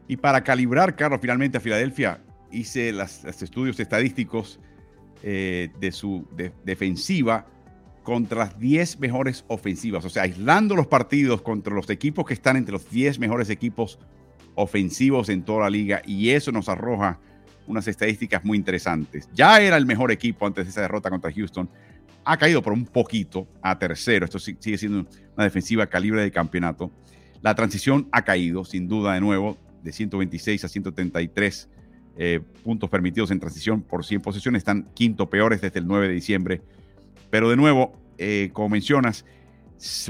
Y 0.08 0.16
para 0.16 0.42
calibrar, 0.42 0.96
Carlos, 0.96 1.20
finalmente 1.20 1.58
a 1.58 1.60
Filadelfia, 1.60 2.22
hice 2.50 2.92
los 2.92 3.24
estudios 3.24 3.78
estadísticos 3.78 4.58
eh, 5.22 5.70
de 5.78 5.92
su 5.92 6.26
defensiva 6.64 7.46
contra 8.02 8.38
las 8.38 8.58
10 8.58 8.98
mejores 8.98 9.44
ofensivas, 9.48 10.04
o 10.04 10.10
sea, 10.10 10.24
aislando 10.24 10.74
los 10.74 10.86
partidos 10.86 11.42
contra 11.42 11.74
los 11.74 11.88
equipos 11.90 12.24
que 12.26 12.34
están 12.34 12.56
entre 12.56 12.72
los 12.72 12.90
10 12.90 13.18
mejores 13.18 13.48
equipos 13.48 13.98
ofensivos 14.54 15.28
en 15.28 15.44
toda 15.44 15.60
la 15.60 15.70
liga 15.70 16.02
y 16.04 16.30
eso 16.30 16.52
nos 16.52 16.68
arroja 16.68 17.20
unas 17.72 17.88
estadísticas 17.88 18.44
muy 18.44 18.56
interesantes. 18.56 19.28
Ya 19.34 19.60
era 19.60 19.76
el 19.76 19.86
mejor 19.86 20.12
equipo 20.12 20.46
antes 20.46 20.64
de 20.64 20.70
esa 20.70 20.82
derrota 20.82 21.10
contra 21.10 21.32
Houston, 21.32 21.68
ha 22.24 22.36
caído 22.36 22.62
por 22.62 22.72
un 22.72 22.84
poquito 22.84 23.48
a 23.60 23.78
tercero, 23.78 24.24
esto 24.24 24.38
sigue 24.38 24.78
siendo 24.78 25.06
una 25.34 25.44
defensiva 25.44 25.86
calibre 25.86 26.22
de 26.22 26.30
campeonato. 26.30 26.92
La 27.40 27.54
transición 27.54 28.08
ha 28.12 28.22
caído, 28.22 28.64
sin 28.64 28.86
duda, 28.86 29.14
de 29.14 29.20
nuevo, 29.20 29.58
de 29.82 29.92
126 29.92 30.64
a 30.64 30.68
133 30.68 31.68
eh, 32.16 32.40
puntos 32.62 32.88
permitidos 32.90 33.30
en 33.30 33.40
transición 33.40 33.82
por 33.82 34.04
100 34.04 34.20
posesiones, 34.20 34.60
están 34.60 34.88
quinto 34.94 35.28
peores 35.28 35.60
desde 35.60 35.80
el 35.80 35.86
9 35.86 36.08
de 36.08 36.14
diciembre. 36.14 36.62
Pero 37.30 37.50
de 37.50 37.56
nuevo, 37.56 37.98
eh, 38.18 38.50
como 38.52 38.68
mencionas, 38.68 39.24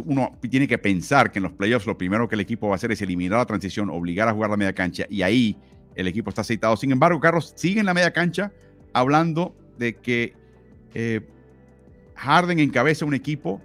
uno 0.04 0.36
tiene 0.50 0.68
que 0.68 0.76
pensar 0.76 1.32
que 1.32 1.38
en 1.38 1.44
los 1.44 1.52
playoffs 1.52 1.86
lo 1.86 1.96
primero 1.96 2.28
que 2.28 2.34
el 2.34 2.40
equipo 2.40 2.68
va 2.68 2.74
a 2.74 2.76
hacer 2.76 2.92
es 2.92 3.00
eliminar 3.00 3.38
la 3.38 3.46
transición, 3.46 3.88
obligar 3.88 4.28
a 4.28 4.32
jugar 4.34 4.50
la 4.50 4.58
media 4.58 4.74
cancha 4.74 5.06
y 5.08 5.22
ahí 5.22 5.56
el 5.94 6.06
equipo 6.06 6.30
está 6.30 6.42
aceitado. 6.42 6.76
Sin 6.76 6.92
embargo, 6.92 7.20
Carlos 7.20 7.52
sigue 7.56 7.80
en 7.80 7.86
la 7.86 7.94
media 7.94 8.12
cancha 8.12 8.52
hablando 8.92 9.54
de 9.78 9.96
que 9.96 10.34
eh, 10.94 11.20
Harden 12.16 12.58
encabeza 12.58 13.04
un 13.04 13.14
equipo 13.14 13.60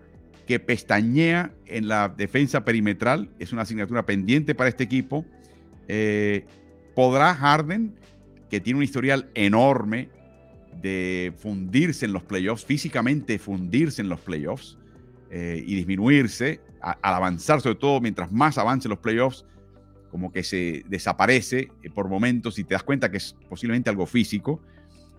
que 0.45 0.59
pestañea 0.59 1.51
en 1.65 1.87
la 1.87 2.09
defensa 2.09 2.63
perimetral. 2.63 3.29
Es 3.39 3.51
una 3.51 3.63
asignatura 3.63 4.05
pendiente 4.05 4.55
para 4.55 4.69
este 4.69 4.83
equipo. 4.83 5.25
¿Podrá 6.95 7.33
Harden 7.35 7.93
que 8.49 8.59
tiene 8.59 8.77
un 8.77 8.83
historial 8.83 9.29
enorme 9.33 10.09
de 10.81 11.33
fundirse 11.37 12.05
en 12.05 12.13
los 12.13 12.23
playoffs, 12.23 12.65
físicamente 12.65 13.39
fundirse 13.39 14.01
en 14.01 14.09
los 14.09 14.19
playoffs 14.19 14.77
eh, 15.29 15.63
y 15.65 15.75
disminuirse, 15.75 16.61
al 16.81 17.13
avanzar, 17.13 17.61
sobre 17.61 17.75
todo 17.75 17.99
mientras 17.99 18.31
más 18.31 18.57
avancen 18.57 18.89
los 18.89 18.99
playoffs, 18.99 19.45
como 20.11 20.31
que 20.31 20.43
se 20.43 20.83
desaparece 20.87 21.69
eh, 21.83 21.89
por 21.89 22.07
momentos 22.07 22.57
y 22.59 22.63
te 22.63 22.73
das 22.73 22.83
cuenta 22.83 23.11
que 23.11 23.17
es 23.17 23.35
posiblemente 23.49 23.89
algo 23.89 24.05
físico. 24.05 24.61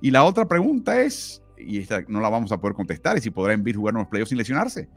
Y 0.01 0.11
la 0.11 0.25
otra 0.25 0.47
pregunta 0.47 1.01
es, 1.01 1.43
y 1.57 1.79
esta 1.79 2.03
no 2.09 2.21
la 2.21 2.29
vamos 2.29 2.53
a 2.53 2.61
poder 2.61 2.75
contestar, 2.75 3.17
es 3.17 3.23
si 3.23 3.31
podrá 3.31 3.53
Embiid 3.53 3.77
jugar 3.77 3.95
en 3.95 4.01
los 4.01 4.09
playoffs 4.09 4.31
sin 4.31 4.39
lesionarse, 4.39 4.89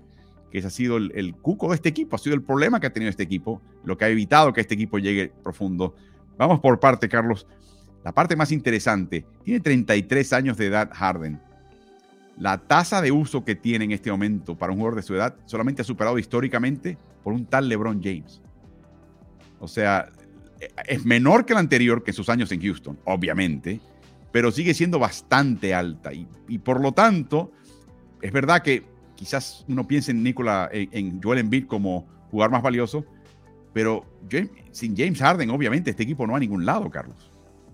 que 0.52 0.60
ese 0.60 0.68
ha 0.68 0.72
sido 0.72 0.98
el, 0.98 1.36
cuco 1.42 1.70
de 1.70 1.76
este 1.76 1.90
equipo, 1.90 2.16
ha 2.16 2.20
sido 2.20 2.36
el 2.36 2.44
problema 2.44 2.80
que 2.80 2.88
ha 2.88 2.94
tenido 2.94 3.10
este 3.10 3.24
equipo, 3.24 3.62
lo 3.84 3.98
que 3.98 4.06
ha 4.06 4.10
evitado 4.10 4.54
que 4.54 4.62
este 4.62 4.76
equipo 4.76 5.00
llegue 5.00 5.32
profundo. 5.44 5.96
Vamos 6.38 6.60
por 6.60 6.80
parte, 6.80 7.08
Carlos. 7.10 7.48
La 8.04 8.12
parte 8.12 8.36
más 8.36 8.52
interesante, 8.52 9.26
tiene 9.44 9.60
33 9.60 10.34
años 10.34 10.58
de 10.58 10.68
edad 10.68 10.90
Harden. 10.92 11.40
La 12.38 12.58
tasa 12.58 13.02
de 13.02 13.12
uso 13.12 13.46
que 13.46 13.56
tiene 13.56 13.86
en 13.86 13.92
este 13.92 14.12
momento 14.12 14.58
para 14.58 14.72
un 14.72 14.80
jugador 14.80 14.96
de 14.96 15.04
su 15.04 15.14
edad 15.14 15.36
solamente 15.46 15.84
ha 15.84 15.86
superado 15.86 16.18
históricamente 16.18 16.98
por 17.24 17.34
un 17.34 17.46
tal 17.46 17.70
LeBron 17.70 18.02
James. 18.02 18.42
O 19.62 19.68
sea, 19.68 20.10
es 20.88 21.06
menor 21.06 21.46
que 21.46 21.54
la 21.54 21.60
anterior, 21.60 22.04
que 22.04 22.12
sus 22.12 22.28
años 22.30 22.52
en 22.52 22.62
Houston, 22.62 23.00
obviamente, 23.06 23.80
pero 24.32 24.52
sigue 24.52 24.74
siendo 24.74 25.00
bastante 25.00 25.74
alta. 25.74 26.12
Y, 26.14 26.58
por 26.58 26.82
lo 26.82 26.92
tanto, 26.92 27.52
es 28.22 28.32
verdad 28.32 28.62
que 28.64 28.84
quizás 29.16 29.64
uno 29.68 29.88
piense 29.88 30.12
en 30.12 30.24
Nicola, 30.24 30.70
en, 30.72 31.22
Joel 31.22 31.40
Embiid 31.40 31.68
como 31.68 32.08
jugar 32.32 32.50
más 32.50 32.64
valioso, 32.64 33.06
pero 33.72 34.06
sin 34.72 34.98
James 34.98 35.20
Harden, 35.20 35.50
obviamente, 35.52 35.92
este 35.92 36.04
equipo 36.04 36.26
no 36.26 36.34
va 36.34 36.38
a 36.38 36.42
ningún 36.42 36.66
lado, 36.66 36.90
Carlos. 36.90 37.30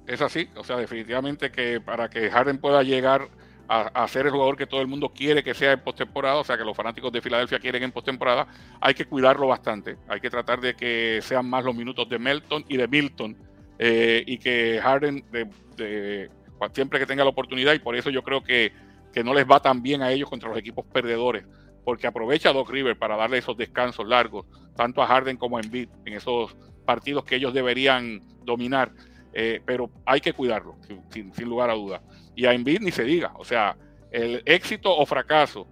Es 0.05 0.21
así, 0.21 0.49
o 0.55 0.63
sea, 0.63 0.77
definitivamente 0.77 1.51
que 1.51 1.79
para 1.81 2.09
que 2.09 2.29
Harden 2.29 2.59
pueda 2.59 2.83
llegar 2.83 3.29
a, 3.69 4.07
ser 4.07 4.25
el 4.25 4.31
jugador 4.31 4.55
que 4.55 4.65
todo 4.65 4.81
el 4.81 4.87
mundo 4.87 5.09
quiere 5.09 5.43
que 5.43 5.53
sea 5.53 5.73
en 5.73 5.81
postemporada, 5.81 6.37
o 6.37 6.43
sea 6.43 6.57
que 6.57 6.63
los 6.63 6.75
fanáticos 6.75 7.11
de 7.11 7.21
Filadelfia 7.21 7.59
quieren 7.59 7.83
en 7.83 7.91
postemporada, 7.91 8.47
hay 8.79 8.93
que 8.93 9.05
cuidarlo 9.05 9.47
bastante. 9.47 9.97
Hay 10.07 10.19
que 10.21 10.29
tratar 10.29 10.61
de 10.61 10.75
que 10.75 11.19
sean 11.21 11.49
más 11.49 11.65
los 11.65 11.75
minutos 11.75 12.07
de 12.07 12.17
Melton 12.17 12.65
y 12.67 12.77
de 12.77 12.87
Milton 12.87 13.37
eh, 13.77 14.23
y 14.25 14.37
que 14.37 14.79
Harden 14.81 15.23
de, 15.31 16.29
siempre 16.73 16.99
que 16.99 17.05
tenga 17.05 17.23
la 17.23 17.29
oportunidad 17.29 17.73
y 17.73 17.79
por 17.79 17.95
eso 17.95 18.09
yo 18.09 18.23
creo 18.23 18.43
que, 18.43 18.71
que 19.13 19.23
no 19.23 19.33
les 19.33 19.45
va 19.45 19.59
tan 19.59 19.81
bien 19.81 20.01
a 20.01 20.11
ellos 20.11 20.29
contra 20.29 20.49
los 20.49 20.57
equipos 20.57 20.85
perdedores 20.85 21.45
porque 21.87 22.05
aprovecha 22.05 22.49
a 22.49 22.53
Doc 22.53 22.69
River 22.69 22.97
para 22.97 23.15
darle 23.15 23.37
esos 23.37 23.55
descansos 23.55 24.05
largos, 24.05 24.45
tanto 24.75 25.01
a 25.01 25.07
Harden 25.07 25.37
como 25.37 25.55
a 25.55 25.61
Embiid, 25.61 25.87
en 26.03 26.15
esos 26.15 26.53
partidos 26.85 27.23
que 27.23 27.37
ellos 27.37 27.53
deberían 27.53 28.21
dominar. 28.43 28.91
Eh, 29.31 29.61
pero 29.65 29.89
hay 30.05 30.19
que 30.19 30.33
cuidarlo, 30.33 30.75
sin, 31.11 31.31
lugar 31.47 31.69
a 31.69 31.75
dudas. 31.75 32.01
Y 32.37 32.45
a 32.45 32.53
Embiid 32.53 32.81
ni 32.81 32.91
se 32.91 33.03
diga, 33.03 33.33
o 33.35 33.43
sea, 33.43 33.75
el 34.11 34.43
éxito 34.45 34.95
o 34.95 35.05
fracaso 35.07 35.67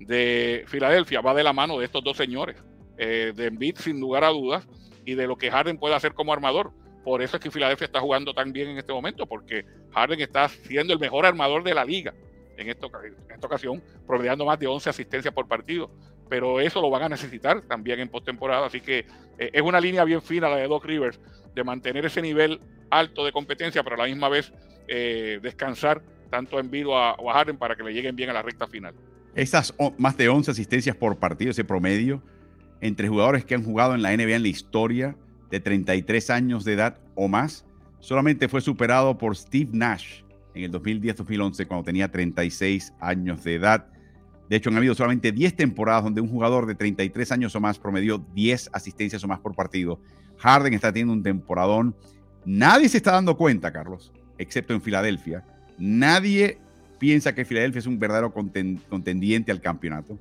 de 0.00 0.64
Filadelfia 0.66 1.20
va 1.20 1.32
de 1.32 1.44
la 1.44 1.52
mano 1.52 1.78
de 1.78 1.84
estos 1.84 2.02
dos 2.02 2.16
señores, 2.16 2.56
eh, 2.98 3.32
de 3.36 3.46
Embiid 3.46 3.76
sin 3.76 4.00
lugar 4.00 4.24
a 4.24 4.30
dudas 4.30 4.66
y 5.04 5.14
de 5.14 5.28
lo 5.28 5.36
que 5.36 5.48
Harden 5.48 5.78
puede 5.78 5.94
hacer 5.94 6.14
como 6.14 6.32
armador. 6.32 6.72
Por 7.04 7.22
eso 7.22 7.36
es 7.36 7.42
que 7.42 7.52
Filadelfia 7.52 7.84
está 7.84 8.00
jugando 8.00 8.34
tan 8.34 8.52
bien 8.52 8.68
en 8.68 8.78
este 8.78 8.92
momento, 8.92 9.26
porque 9.26 9.64
Harden 9.92 10.20
está 10.20 10.48
siendo 10.48 10.92
el 10.92 10.98
mejor 10.98 11.24
armador 11.24 11.62
de 11.62 11.72
la 11.72 11.84
liga 11.84 12.12
en 12.56 12.68
esta, 12.68 12.88
ocasión, 13.46 13.80
promediando 14.04 14.44
más 14.44 14.58
de 14.58 14.66
11 14.66 14.90
asistencias 14.90 15.32
por 15.32 15.46
partido. 15.46 15.88
Pero 16.28 16.58
eso 16.58 16.82
lo 16.82 16.90
van 16.90 17.04
a 17.04 17.08
necesitar 17.08 17.62
también 17.62 18.00
en 18.00 18.08
postemporada. 18.08 18.66
Así 18.66 18.80
que 18.80 19.06
eh, 19.38 19.50
es 19.52 19.62
una 19.62 19.80
línea 19.80 20.02
bien 20.02 20.20
fina 20.20 20.48
la 20.48 20.56
de 20.56 20.66
Doc 20.66 20.84
Rivers 20.84 21.20
de 21.54 21.62
mantener 21.62 22.04
ese 22.04 22.20
nivel 22.20 22.60
alto 22.90 23.24
de 23.24 23.30
competencia, 23.30 23.84
pero 23.84 23.94
a 23.94 23.98
la 24.00 24.06
misma 24.06 24.28
vez 24.28 24.52
eh, 24.88 25.38
descansar 25.42 26.02
tanto 26.30 26.58
a, 26.58 27.10
a 27.10 27.32
Harden 27.34 27.56
para 27.56 27.76
que 27.76 27.82
le 27.82 27.92
lleguen 27.92 28.16
bien 28.16 28.30
a 28.30 28.32
la 28.32 28.42
recta 28.42 28.66
final. 28.66 28.94
Esas 29.34 29.74
más 29.98 30.16
de 30.16 30.28
11 30.28 30.50
asistencias 30.50 30.96
por 30.96 31.16
partido, 31.18 31.50
ese 31.50 31.64
promedio, 31.64 32.22
entre 32.80 33.08
jugadores 33.08 33.44
que 33.44 33.54
han 33.54 33.62
jugado 33.62 33.94
en 33.94 34.02
la 34.02 34.16
NBA 34.16 34.36
en 34.36 34.42
la 34.42 34.48
historia 34.48 35.16
de 35.50 35.60
33 35.60 36.30
años 36.30 36.64
de 36.64 36.74
edad 36.74 36.98
o 37.14 37.28
más, 37.28 37.64
solamente 38.00 38.48
fue 38.48 38.60
superado 38.60 39.16
por 39.18 39.36
Steve 39.36 39.70
Nash 39.72 40.22
en 40.54 40.64
el 40.64 40.72
2010-2011 40.72 41.66
cuando 41.66 41.84
tenía 41.84 42.10
36 42.10 42.92
años 43.00 43.44
de 43.44 43.54
edad. 43.54 43.86
De 44.48 44.56
hecho, 44.56 44.70
han 44.70 44.76
habido 44.76 44.94
solamente 44.94 45.30
10 45.30 45.56
temporadas 45.56 46.04
donde 46.04 46.20
un 46.20 46.28
jugador 46.28 46.66
de 46.66 46.74
33 46.74 47.32
años 47.32 47.54
o 47.54 47.60
más 47.60 47.78
promedió 47.78 48.18
10 48.34 48.70
asistencias 48.72 49.22
o 49.22 49.28
más 49.28 49.40
por 49.40 49.54
partido. 49.54 50.00
Harden 50.38 50.74
está 50.74 50.90
teniendo 50.92 51.12
un 51.12 51.22
temporadón. 51.22 51.94
Nadie 52.44 52.88
se 52.88 52.96
está 52.96 53.12
dando 53.12 53.36
cuenta, 53.36 53.72
Carlos, 53.72 54.12
excepto 54.38 54.72
en 54.74 54.80
Filadelfia. 54.80 55.44
Nadie 55.78 56.58
piensa 56.98 57.34
que 57.34 57.44
Filadelfia 57.44 57.80
es 57.80 57.86
un 57.86 57.98
verdadero 57.98 58.32
contendiente 58.32 59.52
al 59.52 59.60
campeonato. 59.60 60.18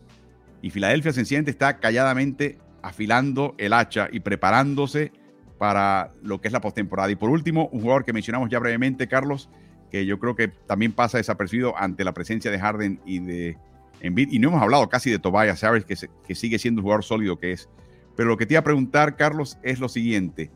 Y 0.62 0.70
Filadelfia 0.70 1.14
sencillamente 1.14 1.52
está 1.52 1.78
calladamente 1.78 2.58
afilando 2.82 3.56
el 3.58 3.74
hacha 3.74 4.10
y 4.12 4.20
preparándose 4.20 5.12
para 5.58 6.12
lo 6.22 6.40
que 6.40 6.48
es 6.48 6.52
la 6.52 6.62
postemporada. 6.62 7.12
Y 7.12 7.16
por 7.16 7.30
último, 7.30 7.70
un 7.72 7.82
jugador 7.82 8.06
que 8.06 8.14
mencionamos 8.14 8.50
ya 8.50 8.60
brevemente, 8.60 9.08
Carlos, 9.08 9.50
que 9.92 10.06
yo 10.06 10.20
creo 10.20 10.36
que 10.36 10.48
también 10.48 10.92
pasa 10.92 11.18
desapercibido 11.18 11.78
ante 11.78 12.04
la 12.04 12.14
presencia 12.14 12.52
de 12.52 12.60
Harden 12.60 13.00
y 13.06 13.20
de 13.20 13.58
Embiid. 14.02 14.32
Y 14.32 14.40
no 14.40 14.50
hemos 14.50 14.62
hablado 14.62 14.88
casi 14.90 15.10
de 15.10 15.20
Tobias 15.20 15.64
Harris, 15.64 15.86
que, 15.86 15.96
que 16.28 16.36
sigue 16.36 16.60
siendo 16.60 16.82
un 16.82 16.84
jugador 16.84 17.04
sólido 17.04 17.40
que 17.40 17.54
es. 17.54 17.70
Pero 18.16 18.30
lo 18.30 18.38
que 18.38 18.46
te 18.46 18.54
iba 18.54 18.60
a 18.60 18.64
preguntar, 18.64 19.16
Carlos, 19.16 19.58
es 19.64 19.80
lo 19.80 19.90
siguiente. 19.90 20.52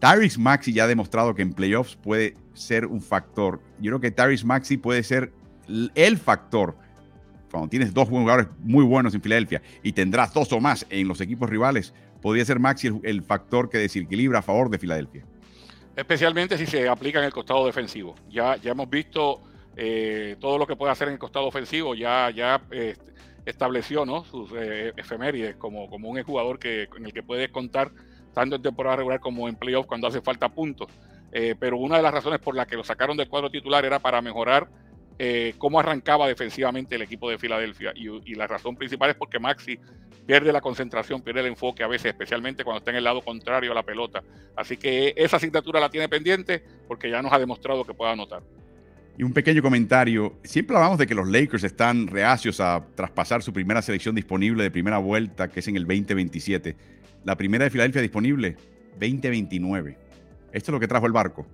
Tyrese 0.00 0.38
Maxi 0.38 0.72
ya 0.72 0.84
ha 0.84 0.86
demostrado 0.86 1.34
que 1.34 1.42
en 1.42 1.52
playoffs 1.52 1.96
puede 1.96 2.34
ser 2.54 2.86
un 2.86 3.00
factor. 3.00 3.60
Yo 3.80 3.90
creo 3.90 4.00
que 4.00 4.10
Tyrese 4.10 4.46
Maxi 4.46 4.76
puede 4.76 5.02
ser 5.02 5.32
el 5.94 6.18
factor 6.18 6.76
cuando 7.50 7.68
tienes 7.68 7.94
dos 7.94 8.08
jugadores 8.08 8.48
muy 8.60 8.84
buenos 8.84 9.14
en 9.14 9.22
Filadelfia 9.22 9.62
y 9.82 9.92
tendrás 9.92 10.32
dos 10.32 10.52
o 10.52 10.60
más 10.60 10.86
en 10.90 11.08
los 11.08 11.20
equipos 11.20 11.48
rivales, 11.48 11.94
podría 12.20 12.44
ser 12.44 12.58
Maxi 12.58 12.88
el, 13.02 13.22
factor 13.22 13.70
que 13.70 13.78
desequilibra 13.78 14.40
a 14.40 14.42
favor 14.42 14.70
de 14.70 14.78
Filadelfia. 14.78 15.24
Especialmente 15.96 16.56
si 16.58 16.66
se 16.66 16.88
aplica 16.88 17.18
en 17.18 17.24
el 17.24 17.32
costado 17.32 17.66
defensivo. 17.66 18.14
Ya, 18.30 18.56
ya 18.56 18.72
hemos 18.72 18.88
visto 18.88 19.42
eh, 19.76 20.36
todo 20.40 20.58
lo 20.58 20.66
que 20.66 20.76
puede 20.76 20.92
hacer 20.92 21.08
en 21.08 21.14
el 21.14 21.18
costado 21.18 21.46
ofensivo, 21.46 21.94
ya, 21.94 22.30
ya 22.30 22.62
eh, 22.70 22.96
estableció 23.44 24.04
¿no? 24.04 24.24
sus 24.24 24.50
eh, 24.56 24.92
efemérides 24.96 25.56
como, 25.56 25.88
como 25.88 26.10
un 26.10 26.22
jugador 26.22 26.58
que, 26.58 26.88
en 26.96 27.06
el 27.06 27.12
que 27.12 27.22
puedes 27.22 27.50
contar 27.50 27.90
tanto 28.38 28.54
en 28.54 28.62
temporada 28.62 28.94
regular 28.94 29.18
como 29.18 29.48
en 29.48 29.56
playoff 29.56 29.86
cuando 29.86 30.06
hace 30.06 30.20
falta 30.20 30.48
puntos. 30.48 30.86
Eh, 31.32 31.56
pero 31.58 31.76
una 31.76 31.96
de 31.96 32.04
las 32.04 32.14
razones 32.14 32.38
por 32.38 32.54
las 32.54 32.68
que 32.68 32.76
lo 32.76 32.84
sacaron 32.84 33.16
del 33.16 33.28
cuadro 33.28 33.50
titular 33.50 33.84
era 33.84 33.98
para 33.98 34.22
mejorar 34.22 34.68
eh, 35.18 35.54
cómo 35.58 35.80
arrancaba 35.80 36.28
defensivamente 36.28 36.94
el 36.94 37.02
equipo 37.02 37.28
de 37.28 37.36
Filadelfia. 37.36 37.92
Y, 37.96 38.36
la 38.36 38.46
razón 38.46 38.76
principal 38.76 39.10
es 39.10 39.16
porque 39.16 39.40
Maxi 39.40 39.76
pierde 40.24 40.52
la 40.52 40.60
concentración, 40.60 41.20
pierde 41.20 41.40
el 41.40 41.46
enfoque 41.46 41.82
a 41.82 41.88
veces, 41.88 42.12
especialmente 42.12 42.62
cuando 42.62 42.78
está 42.78 42.92
en 42.92 42.98
el 42.98 43.04
lado 43.04 43.22
contrario 43.22 43.72
a 43.72 43.74
la 43.74 43.82
pelota. 43.82 44.22
Así 44.54 44.76
que 44.76 45.14
esa 45.16 45.38
asignatura 45.38 45.80
la 45.80 45.90
tiene 45.90 46.08
pendiente 46.08 46.62
porque 46.86 47.10
ya 47.10 47.20
nos 47.20 47.32
ha 47.32 47.40
demostrado 47.40 47.84
que 47.84 47.92
puede 47.92 48.12
anotar. 48.12 48.42
Y 49.18 49.24
un 49.24 49.32
pequeño 49.32 49.62
comentario. 49.62 50.38
Siempre 50.44 50.76
hablamos 50.76 50.96
de 50.96 51.08
que 51.08 51.14
los 51.16 51.26
Lakers 51.26 51.64
están 51.64 52.06
reacios 52.06 52.60
a 52.60 52.86
traspasar 52.94 53.42
su 53.42 53.52
primera 53.52 53.82
selección 53.82 54.14
disponible 54.14 54.62
de 54.62 54.70
primera 54.70 54.98
vuelta, 54.98 55.48
que 55.48 55.58
es 55.58 55.66
en 55.66 55.74
el 55.74 55.88
2027. 55.88 56.76
La 57.28 57.36
primera 57.36 57.64
de 57.64 57.70
Filadelfia 57.70 58.00
disponible, 58.00 58.56
2029. 58.98 59.98
Esto 60.50 60.70
es 60.70 60.72
lo 60.72 60.80
que 60.80 60.88
trajo 60.88 61.04
el 61.04 61.12
barco. 61.12 61.46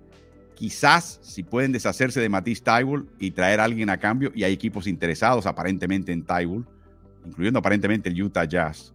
Quizás 0.53 1.19
si 1.21 1.43
pueden 1.43 1.73
deshacerse 1.73 2.21
de 2.21 2.29
Matisse 2.29 2.63
Tybul 2.63 3.09
y 3.19 3.31
traer 3.31 3.59
a 3.59 3.65
alguien 3.65 3.89
a 3.89 3.97
cambio, 3.97 4.31
y 4.33 4.45
hay 4.45 4.53
equipos 4.53 4.87
interesados 4.87 5.45
aparentemente 5.45 6.13
en 6.13 6.23
Tybul, 6.23 6.65
incluyendo 7.25 7.59
aparentemente 7.59 8.07
el 8.07 8.23
Utah 8.23 8.45
Jazz. 8.45 8.93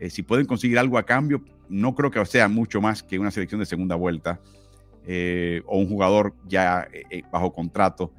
Eh, 0.00 0.08
si 0.08 0.22
pueden 0.22 0.46
conseguir 0.46 0.78
algo 0.78 0.96
a 0.96 1.04
cambio, 1.04 1.44
no 1.68 1.94
creo 1.94 2.10
que 2.10 2.24
sea 2.24 2.48
mucho 2.48 2.80
más 2.80 3.02
que 3.02 3.18
una 3.18 3.30
selección 3.30 3.60
de 3.60 3.66
segunda 3.66 3.94
vuelta. 3.94 4.40
Eh, 5.04 5.60
o 5.66 5.80
un 5.80 5.86
jugador 5.86 6.34
ya 6.48 6.88
eh, 7.10 7.24
bajo 7.30 7.52
contrato, 7.52 8.10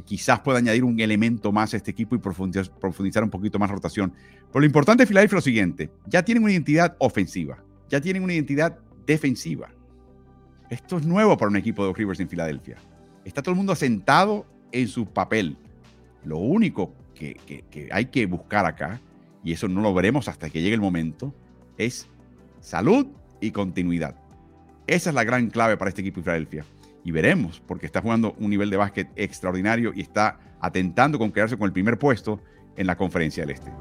quizás 0.00 0.40
pueda 0.40 0.58
añadir 0.58 0.84
un 0.84 0.98
elemento 1.00 1.52
más 1.52 1.74
a 1.74 1.76
este 1.76 1.90
equipo 1.90 2.14
y 2.14 2.18
profundizar, 2.18 3.24
un 3.24 3.30
poquito 3.30 3.58
más 3.58 3.70
rotación. 3.70 4.12
Pero 4.48 4.60
lo 4.60 4.66
importante 4.66 5.02
de 5.02 5.06
Philadelphia 5.06 5.36
es 5.36 5.44
lo 5.44 5.50
siguiente, 5.50 5.90
ya 6.06 6.24
tienen 6.24 6.42
una 6.42 6.52
identidad 6.52 6.96
ofensiva, 6.98 7.62
ya 7.88 8.00
tienen 8.00 8.22
una 8.22 8.32
identidad 8.32 8.78
defensiva. 9.06 9.68
Esto 10.70 10.96
es 10.96 11.04
nuevo 11.04 11.36
para 11.36 11.50
un 11.50 11.56
equipo 11.56 11.86
de 11.86 11.92
Rivers 11.92 12.20
en 12.20 12.28
Filadelfia. 12.28 12.76
Está 13.24 13.42
todo 13.42 13.52
el 13.52 13.56
mundo 13.58 13.72
asentado 13.72 14.46
en 14.72 14.88
su 14.88 15.06
papel. 15.06 15.56
Lo 16.24 16.38
único 16.38 16.94
que 17.14 17.88
hay 17.92 18.06
que 18.06 18.26
buscar 18.26 18.64
acá, 18.66 19.00
y 19.44 19.52
eso 19.52 19.68
no 19.68 19.80
lo 19.82 19.92
veremos 19.92 20.28
hasta 20.28 20.48
que 20.48 20.62
llegue 20.62 20.74
el 20.74 20.80
momento, 20.80 21.34
es 21.76 22.08
salud 22.60 23.06
y 23.40 23.50
continuidad. 23.50 24.16
Esa 24.86 25.10
es 25.10 25.14
la 25.14 25.24
gran 25.24 25.50
clave 25.50 25.76
para 25.76 25.88
este 25.88 26.00
equipo 26.00 26.20
de 26.20 26.24
Filadelfia. 26.24 26.64
Y 27.04 27.10
veremos, 27.10 27.60
porque 27.66 27.86
está 27.86 28.00
jugando 28.00 28.34
un 28.38 28.50
nivel 28.50 28.70
de 28.70 28.76
básquet 28.76 29.08
extraordinario 29.16 29.92
y 29.94 30.02
está 30.02 30.38
atentando 30.60 31.18
con 31.18 31.32
quedarse 31.32 31.56
con 31.56 31.66
el 31.66 31.72
primer 31.72 31.98
puesto 31.98 32.40
en 32.76 32.86
la 32.86 32.96
conferencia 32.96 33.44
del 33.44 33.56
Este. 33.56 33.72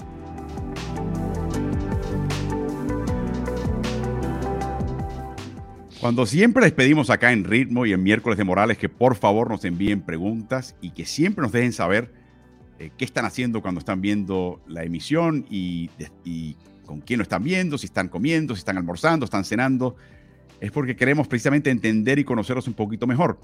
Cuando 6.01 6.25
siempre 6.25 6.63
les 6.63 6.71
pedimos 6.71 7.11
acá 7.11 7.31
en 7.31 7.43
Ritmo 7.43 7.85
y 7.85 7.93
en 7.93 8.01
Miércoles 8.01 8.35
de 8.35 8.43
Morales 8.43 8.79
que 8.79 8.89
por 8.89 9.15
favor 9.15 9.51
nos 9.51 9.63
envíen 9.65 10.01
preguntas 10.01 10.75
y 10.81 10.89
que 10.89 11.05
siempre 11.05 11.43
nos 11.43 11.51
dejen 11.51 11.73
saber 11.73 12.11
eh, 12.79 12.89
qué 12.97 13.05
están 13.05 13.25
haciendo 13.25 13.61
cuando 13.61 13.77
están 13.77 14.01
viendo 14.01 14.59
la 14.67 14.83
emisión 14.83 15.45
y, 15.47 15.91
y 16.25 16.55
con 16.87 17.01
quién 17.01 17.19
lo 17.19 17.23
están 17.23 17.43
viendo, 17.43 17.77
si 17.77 17.85
están 17.85 18.09
comiendo, 18.09 18.55
si 18.55 18.59
están 18.59 18.77
almorzando, 18.77 19.25
están 19.25 19.45
cenando. 19.45 19.95
Es 20.61 20.71
porque 20.71 20.95
queremos 20.95 21.27
precisamente 21.27 21.71
entender 21.71 22.19
y 22.19 22.23
conocerlos 22.23 22.67
un 22.67 22.75
poquito 22.75 23.07
mejor. 23.07 23.39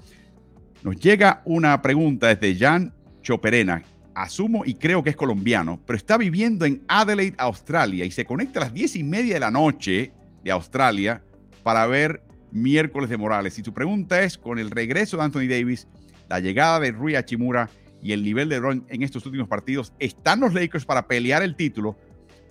Nos 0.84 0.96
llega 0.96 1.42
una 1.44 1.82
pregunta 1.82 2.34
desde 2.34 2.56
Jan 2.56 2.94
Choperena. 3.22 3.82
Asumo 4.14 4.64
y 4.64 4.74
creo 4.74 5.02
que 5.02 5.10
es 5.10 5.16
colombiano, 5.16 5.80
pero 5.84 5.96
está 5.96 6.16
viviendo 6.16 6.64
en 6.64 6.82
Adelaide, 6.88 7.36
Australia, 7.38 8.04
y 8.04 8.10
se 8.10 8.24
conecta 8.24 8.60
a 8.60 8.64
las 8.64 8.74
diez 8.74 8.96
y 8.96 9.02
media 9.02 9.34
de 9.34 9.40
la 9.40 9.50
noche 9.50 10.12
de 10.42 10.50
Australia 10.50 11.22
para 11.62 11.86
ver 11.86 12.22
miércoles 12.52 13.10
de 13.10 13.16
Morales. 13.16 13.58
Y 13.58 13.64
su 13.64 13.74
pregunta 13.74 14.22
es, 14.22 14.38
con 14.38 14.58
el 14.58 14.70
regreso 14.70 15.16
de 15.16 15.24
Anthony 15.24 15.48
Davis, 15.48 15.88
la 16.28 16.40
llegada 16.40 16.80
de 16.80 16.92
Rui 16.92 17.16
Hachimura 17.16 17.68
y 18.00 18.12
el 18.12 18.22
nivel 18.22 18.48
de 18.48 18.60
Ron 18.60 18.84
en 18.88 19.02
estos 19.02 19.26
últimos 19.26 19.48
partidos, 19.48 19.92
¿están 19.98 20.40
los 20.40 20.54
Lakers 20.54 20.84
para 20.84 21.08
pelear 21.08 21.42
el 21.42 21.56
título 21.56 21.96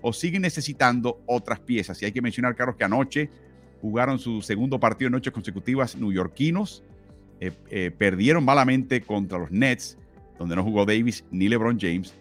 o 0.01 0.11
siguen 0.11 0.41
necesitando 0.41 1.21
otras 1.25 1.59
piezas? 1.61 2.01
Y 2.01 2.05
hay 2.05 2.11
que 2.11 2.21
mencionar, 2.21 2.55
Carlos, 2.55 2.75
que 2.75 2.83
anoche 2.83 3.29
jugaron 3.81 4.19
su 4.19 4.41
segundo 4.41 4.79
partido 4.79 5.07
en 5.07 5.13
noches 5.13 5.33
consecutivas 5.33 5.95
neoyorquinos, 5.95 6.83
eh, 7.39 7.51
eh, 7.69 7.91
perdieron 7.95 8.43
malamente 8.43 9.01
contra 9.01 9.37
los 9.37 9.51
Nets, 9.51 9.97
donde 10.39 10.55
no 10.55 10.63
jugó 10.63 10.85
Davis 10.85 11.23
ni 11.31 11.47
LeBron 11.47 11.79
James, 11.79 12.15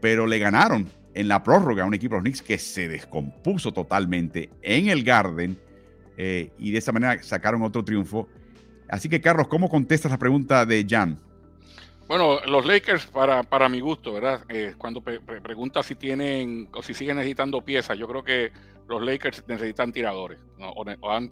pero 0.00 0.26
le 0.26 0.38
ganaron 0.38 0.88
en 1.14 1.28
la 1.28 1.42
prórroga 1.42 1.82
a 1.82 1.86
un 1.86 1.94
equipo 1.94 2.14
de 2.14 2.18
los 2.18 2.24
Knicks 2.24 2.42
que 2.42 2.58
se 2.58 2.88
descompuso 2.88 3.72
totalmente 3.72 4.50
en 4.62 4.88
el 4.88 5.02
Garden 5.02 5.58
eh, 6.16 6.52
y 6.58 6.70
de 6.70 6.78
esa 6.78 6.92
manera 6.92 7.22
sacaron 7.22 7.62
otro 7.62 7.84
triunfo. 7.84 8.28
Así 8.88 9.08
que, 9.08 9.20
Carlos, 9.20 9.48
¿cómo 9.48 9.68
contestas 9.68 10.10
la 10.10 10.18
pregunta 10.18 10.66
de 10.66 10.86
Jan? 10.88 11.18
Bueno, 12.10 12.40
los 12.44 12.66
Lakers, 12.66 13.06
para, 13.06 13.44
para 13.44 13.68
mi 13.68 13.78
gusto, 13.78 14.12
¿verdad? 14.12 14.40
Eh, 14.48 14.74
cuando 14.76 15.00
pregunta 15.00 15.80
si 15.84 15.94
tienen 15.94 16.68
o 16.74 16.82
si 16.82 16.92
siguen 16.92 17.18
necesitando 17.18 17.62
piezas, 17.62 17.96
yo 17.96 18.08
creo 18.08 18.24
que 18.24 18.50
los 18.88 19.00
Lakers 19.00 19.44
necesitan 19.46 19.92
tiradores. 19.92 20.40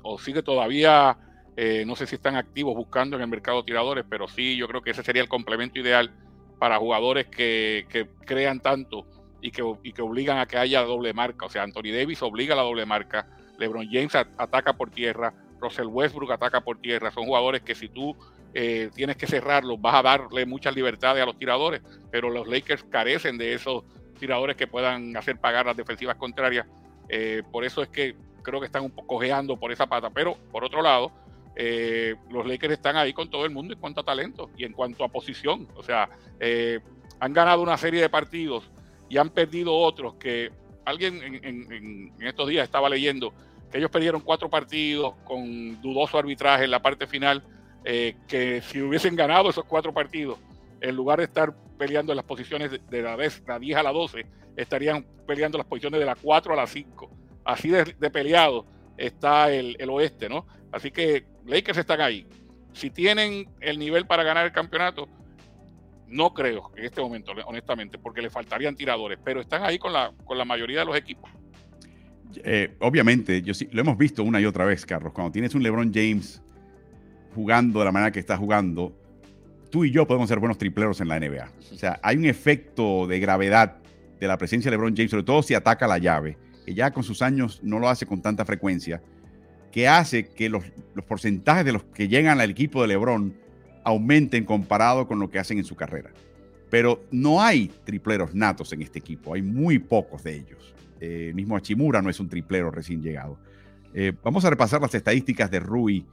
O, 0.05 0.19
sigue 0.21 0.41
todavía, 0.45 1.19
eh, 1.57 1.83
no 1.85 1.97
sé 1.97 2.07
si 2.07 2.15
están 2.15 2.37
activos 2.37 2.77
buscando 2.77 3.17
en 3.17 3.23
el 3.23 3.29
mercado 3.29 3.65
tiradores, 3.65 4.05
pero 4.09 4.29
sí, 4.29 4.57
yo 4.57 4.69
creo 4.69 4.81
que 4.81 4.93
ese 4.93 5.03
sería 5.03 5.21
el 5.21 5.29
complemento 5.29 5.81
ideal 5.81 6.13
para 6.61 6.79
jugadores 6.79 7.27
que, 7.27 7.89
que 7.89 8.07
crean 8.25 8.61
tanto 8.61 9.05
y 9.43 9.51
que, 9.51 9.65
y 9.83 9.93
que 9.93 10.03
obligan 10.03 10.39
a 10.39 10.47
que 10.47 10.59
haya 10.59 10.83
doble 10.83 11.13
marca. 11.13 11.47
O 11.47 11.51
sea, 11.51 11.65
Anthony 11.65 11.91
Davis 11.93 12.23
obliga 12.23 12.55
a 12.55 12.57
la 12.57 12.63
doble 12.63 12.87
marca, 12.87 13.27
LeBron 13.59 13.89
James 13.91 14.15
ataca 14.15 14.75
por 14.75 14.91
tierra, 14.91 15.35
Russell 15.61 15.87
Westbrook 15.87 16.31
ataca 16.31 16.61
por 16.61 16.79
tierra. 16.79 17.11
Son 17.11 17.25
jugadores 17.25 17.63
que 17.63 17.75
si 17.75 17.89
tú 17.89 18.17
eh, 18.55 18.91
tienes 18.95 19.17
que 19.17 19.27
cerrarlos, 19.27 19.81
vas 19.81 19.95
a 19.95 20.03
darle 20.03 20.47
muchas 20.47 20.75
libertades 20.75 21.23
a 21.23 21.27
los 21.27 21.39
tiradores, 21.39 21.83
pero 22.11 22.31
los 22.31 22.47
Lakers 22.49 22.85
carecen 22.85 23.39
de 23.39 23.55
esos 23.55 23.85
tiradores 24.19 24.57
que 24.57 24.67
puedan 24.67 25.17
hacer 25.17 25.39
pagar 25.39 25.67
las 25.67 25.77
defensivas 25.77 26.17
contrarias. 26.17 26.67
Eh, 27.09 27.43
por 27.51 27.65
eso 27.65 27.83
es 27.83 27.89
que 27.89 28.17
creo 28.43 28.61
que 28.61 28.67
están 28.67 28.83
un 28.83 28.91
poco 28.91 29.07
cojeando 29.09 29.57
por 29.57 29.71
esa 29.71 29.87
pata. 29.87 30.11
Pero 30.11 30.37
por 30.51 30.65
otro 30.65 30.83
lado, 30.83 31.13
eh, 31.57 32.17
los 32.31 32.47
Lakers 32.47 32.75
están 32.75 32.97
ahí 32.97 33.13
con 33.13 33.31
todo 33.31 33.45
el 33.45 33.51
mundo 33.51 33.75
en 33.75 33.81
cuanto 33.81 34.01
a 34.01 34.05
talento 34.05 34.51
y 34.57 34.65
en 34.65 34.73
cuanto 34.73 35.05
a 35.05 35.09
posición. 35.09 35.69
O 35.77 35.83
sea, 35.83 36.09
han 37.21 37.33
ganado 37.33 37.63
una 37.63 37.77
serie 37.77 38.01
de 38.01 38.09
partidos 38.09 38.71
y 39.09 39.19
han 39.19 39.31
perdido 39.31 39.75
otros 39.75 40.15
que 40.15 40.51
alguien 40.89 41.21
en, 41.23 42.13
estos 42.21 42.49
días 42.49 42.65
estaba 42.65 42.89
leyendo 42.89 43.33
que 43.71 43.79
ellos 43.79 43.91
perdieron 43.91 44.23
cuatro 44.23 44.49
partidos 44.49 45.15
con 45.25 45.81
dudoso 45.83 46.19
arbitraje 46.19 46.65
en 46.65 46.71
la 46.71 46.81
parte 46.81 47.07
final, 47.07 47.43
eh, 47.85 48.17
que 48.27 48.61
si 48.63 48.81
hubiesen 48.81 49.17
ganado 49.17 49.51
esos 49.51 49.65
cuatro 49.65 49.93
partidos, 49.93 50.39
en 50.81 50.95
lugar 50.95 51.19
de 51.19 51.25
estar 51.25 51.55
peleando 51.79 52.15
las 52.15 52.25
posiciones 52.25 52.71
de, 52.71 53.03
la, 53.03 53.17
10, 53.17 53.43
a 53.77 53.83
la 53.83 53.93
12, 53.93 54.27
estarían 54.57 55.07
peleando 55.27 55.59
las 55.59 55.67
posiciones 55.67 56.01
de 56.01 56.07
la 56.07 56.17
4 56.17 56.53
a 56.53 56.57
la 56.57 56.67
5. 56.67 57.11
Así 57.45 57.69
de, 57.69 57.85
peleado 58.11 58.67
está 58.97 59.53
el, 59.53 59.77
el, 59.79 59.91
oeste, 59.91 60.29
¿no? 60.29 60.47
Así 60.73 60.91
que 60.91 61.25
Lakers 61.47 61.79
están 61.79 62.01
ahí. 62.01 62.27
Si 62.73 62.91
tienen 62.91 63.49
el 63.61 63.79
nivel 63.79 64.07
para 64.07 64.23
ganar 64.23 64.45
el 64.45 64.53
campeonato, 64.53 65.09
no 66.09 66.33
creo 66.33 66.71
en 66.77 66.85
este 66.85 67.01
momento, 67.01 67.33
honestamente, 67.47 67.99
porque 67.99 68.23
le 68.23 68.31
faltarían 68.31 68.75
tiradores, 68.75 69.19
pero 69.23 69.41
están 69.41 69.65
ahí 69.65 69.79
con 69.79 69.93
la, 69.93 70.13
con 70.25 70.39
la 70.39 70.45
mayoría 70.45 70.81
de 70.81 70.85
los 70.87 70.97
equipos. 70.97 71.31
Eh, 72.45 72.75
obviamente, 72.81 73.43
yo 73.43 73.55
sí, 73.55 73.69
lo 73.73 73.81
hemos 73.81 73.97
visto 73.97 74.23
una 74.23 74.41
y 74.41 74.45
otra 74.45 74.65
vez, 74.65 74.85
Carlos. 74.85 75.13
Cuando 75.13 75.33
tienes 75.33 75.55
un 75.55 75.63
LeBron 75.63 75.93
James 75.93 76.43
jugando 77.39 77.79
de 77.79 77.85
la 77.85 77.93
manera 77.93 78.11
que 78.11 78.19
está 78.19 78.37
jugando, 78.37 78.93
tú 79.71 79.85
y 79.85 79.93
yo 79.93 80.09
podemos 80.09 80.29
ser 80.29 80.41
buenos 80.41 80.59
tripleros 80.59 81.01
en 81.01 81.07
la 81.07 81.21
NBA. 81.21 81.49
O 81.73 81.77
sea, 81.77 82.01
hay 82.03 82.17
un 82.17 82.25
efecto 82.25 83.07
de 83.07 83.21
gravedad 83.21 83.77
de 84.19 84.27
la 84.27 84.37
presencia 84.37 84.69
de 84.69 84.77
LeBron 84.77 84.97
James, 84.97 85.13
sobre 85.13 85.23
todo 85.23 85.41
si 85.45 85.55
ataca 85.55 85.87
la 85.87 85.99
llave, 85.99 86.37
que 86.67 86.75
ya 86.75 86.91
con 86.91 87.05
sus 87.05 87.23
años 87.23 87.61
no 87.63 87.79
lo 87.79 87.89
hace 87.89 88.07
con 88.07 88.23
tanta 88.23 88.45
frecuencia, 88.45 89.01
que 89.71 89.87
hace 89.87 90.31
que 90.31 90.49
los, 90.49 90.65
los 90.97 91.05
porcentajes 91.05 91.65
de 91.65 91.71
los 91.71 91.85
que 91.85 92.09
llegan 92.09 92.41
al 92.41 92.51
equipo 92.51 92.83
de 92.83 92.89
LeBron 92.89 93.33
aumenten 93.85 94.45
comparado 94.45 95.07
con 95.07 95.21
lo 95.21 95.31
que 95.31 95.39
hacen 95.39 95.59
en 95.59 95.65
su 95.65 95.77
carrera. 95.77 96.11
Pero 96.71 97.05
no 97.13 97.41
hay 97.41 97.71
tripleros 97.85 98.35
natos 98.35 98.73
en 98.73 98.83
este 98.83 98.99
equipo, 98.99 99.33
hay 99.33 99.43
muy 99.43 99.79
pocos 99.79 100.25
de 100.25 100.35
ellos. 100.35 100.75
Eh, 100.99 101.31
mismo 101.37 101.57
Achimura 101.57 102.03
no 102.03 102.11
es 102.11 102.19
un 102.19 102.29
triplero 102.29 102.73
recién 102.73 103.01
llegado. 103.01 103.39
Eh, 103.95 104.13
vamos 104.25 104.45
a 104.45 104.51
repasar 104.51 104.81
las 104.81 104.93
estadísticas 104.93 105.53
de 105.53 105.61
Rui 105.61 106.05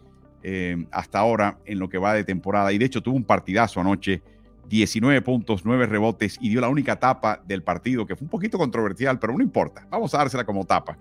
eh, 0.48 0.86
hasta 0.91 1.18
ahora 1.18 1.58
en 1.66 1.80
lo 1.80 1.89
que 1.89 1.98
va 1.98 2.14
de 2.14 2.24
temporada. 2.24 2.72
Y 2.72 2.78
de 2.78 2.86
hecho 2.86 3.02
tuvo 3.02 3.16
un 3.16 3.24
partidazo 3.24 3.82
anoche, 3.82 4.22
19 4.70 5.24
puntos, 5.24 5.66
9 5.66 5.88
rebotes 5.88 6.38
y 6.39 6.50
dio 6.50 6.62
la 6.62 6.70
única 6.70 7.00
tapa 7.00 7.41
del 7.48 7.64
partido, 7.64 8.06
que 8.06 8.16
fue 8.16 8.26
un 8.26 8.30
poquito 8.30 8.60
controversial, 8.60 9.18
pero 9.18 9.34
no 9.34 9.41
importa. 9.41 9.88
Vamos 9.89 10.14
a 10.14 10.20
dársela 10.20 10.46
como 10.46 10.64
tapa. 10.64 11.00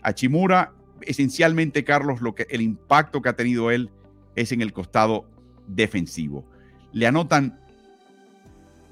Achimura, 0.00 0.72
esencialmente, 1.02 1.84
Carlos, 1.84 2.22
lo 2.22 2.34
que, 2.34 2.46
el 2.48 2.62
impacto 2.62 3.20
que 3.20 3.28
ha 3.28 3.36
tenido 3.36 3.70
él 3.70 3.90
es 4.34 4.52
en 4.52 4.62
el 4.62 4.72
costado 4.72 5.26
defensivo. 5.66 6.46
Le 6.92 7.06
anotan 7.06 7.60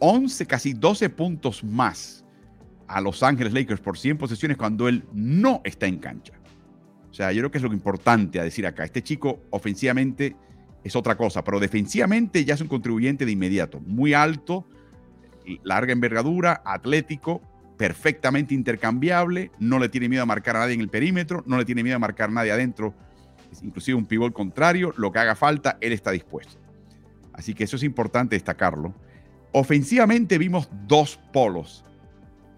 11, 0.00 0.44
casi 0.44 0.74
12 0.74 1.08
puntos 1.08 1.64
más 1.64 2.22
a 2.86 3.00
Los 3.00 3.22
Ángeles 3.22 3.54
Lakers 3.54 3.80
por 3.80 3.96
100 3.96 4.18
posesiones 4.18 4.58
cuando 4.58 4.88
él 4.88 5.04
no 5.14 5.62
está 5.64 5.86
en 5.86 6.00
cancha. 6.00 6.34
Sea, 7.16 7.32
yo 7.32 7.40
creo 7.40 7.50
que 7.50 7.56
es 7.56 7.64
lo 7.64 7.72
importante 7.72 8.38
a 8.38 8.44
decir 8.44 8.66
acá. 8.66 8.84
Este 8.84 9.02
chico 9.02 9.40
ofensivamente 9.48 10.36
es 10.84 10.94
otra 10.96 11.16
cosa, 11.16 11.42
pero 11.42 11.58
defensivamente 11.58 12.44
ya 12.44 12.52
es 12.52 12.60
un 12.60 12.68
contribuyente 12.68 13.24
de 13.24 13.32
inmediato. 13.32 13.80
Muy 13.80 14.12
alto, 14.12 14.68
larga 15.62 15.94
envergadura, 15.94 16.60
atlético, 16.62 17.40
perfectamente 17.78 18.52
intercambiable, 18.52 19.50
no 19.58 19.78
le 19.78 19.88
tiene 19.88 20.10
miedo 20.10 20.24
a 20.24 20.26
marcar 20.26 20.56
a 20.56 20.58
nadie 20.58 20.74
en 20.74 20.82
el 20.82 20.90
perímetro, 20.90 21.42
no 21.46 21.56
le 21.56 21.64
tiene 21.64 21.82
miedo 21.82 21.96
a 21.96 22.00
marcar 22.00 22.28
a 22.28 22.32
nadie 22.32 22.52
adentro, 22.52 22.92
inclusive 23.62 23.96
un 23.96 24.04
pivot 24.04 24.34
contrario, 24.34 24.92
lo 24.98 25.10
que 25.10 25.18
haga 25.18 25.34
falta, 25.34 25.78
él 25.80 25.94
está 25.94 26.10
dispuesto. 26.10 26.58
Así 27.32 27.54
que 27.54 27.64
eso 27.64 27.76
es 27.76 27.82
importante 27.82 28.36
destacarlo. 28.36 28.94
Ofensivamente 29.52 30.36
vimos 30.36 30.68
dos 30.86 31.18
polos 31.32 31.82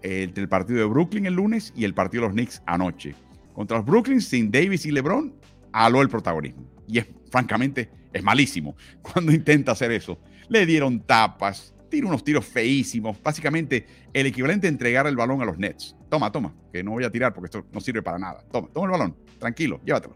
entre 0.01 0.43
el 0.43 0.49
partido 0.49 0.79
de 0.79 0.85
Brooklyn 0.85 1.27
el 1.27 1.35
lunes 1.35 1.71
y 1.77 1.85
el 1.85 1.93
partido 1.93 2.23
de 2.23 2.27
los 2.27 2.33
Knicks 2.33 2.61
anoche. 2.65 3.15
Contra 3.59 3.75
los 3.75 3.85
Brooklyn, 3.85 4.21
sin 4.21 4.49
Davis 4.49 4.85
y 4.85 4.91
LeBron, 4.93 5.33
aló 5.73 6.01
el 6.01 6.07
protagonismo. 6.07 6.63
Y 6.87 6.99
es, 6.99 7.07
francamente, 7.29 7.89
es 8.13 8.23
malísimo 8.23 8.77
cuando 9.01 9.33
intenta 9.33 9.73
hacer 9.73 9.91
eso. 9.91 10.17
Le 10.47 10.65
dieron 10.65 11.01
tapas, 11.01 11.75
tiró 11.89 12.07
unos 12.07 12.23
tiros 12.23 12.45
feísimos. 12.45 13.21
Básicamente, 13.21 13.85
el 14.13 14.27
equivalente 14.27 14.67
a 14.67 14.69
entregar 14.69 15.07
el 15.07 15.17
balón 15.17 15.41
a 15.41 15.45
los 15.45 15.57
Nets. 15.57 15.93
Toma, 16.07 16.31
toma, 16.31 16.55
que 16.71 16.81
no 16.81 16.91
voy 16.91 17.03
a 17.03 17.11
tirar 17.11 17.33
porque 17.33 17.47
esto 17.47 17.65
no 17.73 17.81
sirve 17.81 18.01
para 18.01 18.17
nada. 18.17 18.45
Toma, 18.49 18.69
toma 18.73 18.85
el 18.85 18.91
balón, 18.91 19.17
tranquilo, 19.37 19.81
llévatelo. 19.83 20.15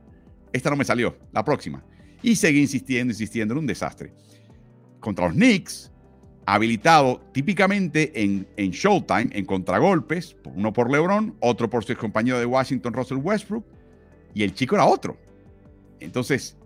Esta 0.54 0.70
no 0.70 0.78
me 0.78 0.86
salió, 0.86 1.18
la 1.34 1.44
próxima. 1.44 1.84
Y 2.22 2.38
seguí 2.38 2.62
insistiendo, 2.62 3.12
insistiendo 3.12 3.56
en 3.56 3.58
un 3.58 3.68
desastre 3.68 4.14
contra 5.02 5.26
los 5.26 5.36
Knicks, 5.36 5.92
habilitado 6.46 7.22
típicamente 7.32 8.12
en, 8.22 8.48
en 8.58 8.72
Showtime, 8.72 9.30
en 9.32 9.46
contragolpes, 9.46 10.36
uno 10.56 10.74
por 10.74 10.92
LeBron, 10.92 11.36
otro 11.40 11.70
por 11.70 11.84
su 11.84 11.96
compañero 11.96 12.40
de 12.40 12.46
Washington, 12.46 12.94
Russell 12.94 13.18
Westbrook, 13.18 13.66
y 14.34 14.44
el 14.44 14.54
chico 14.54 14.76
era 14.76 14.86
otro. 14.86 15.18
Entonces, 16.00 16.58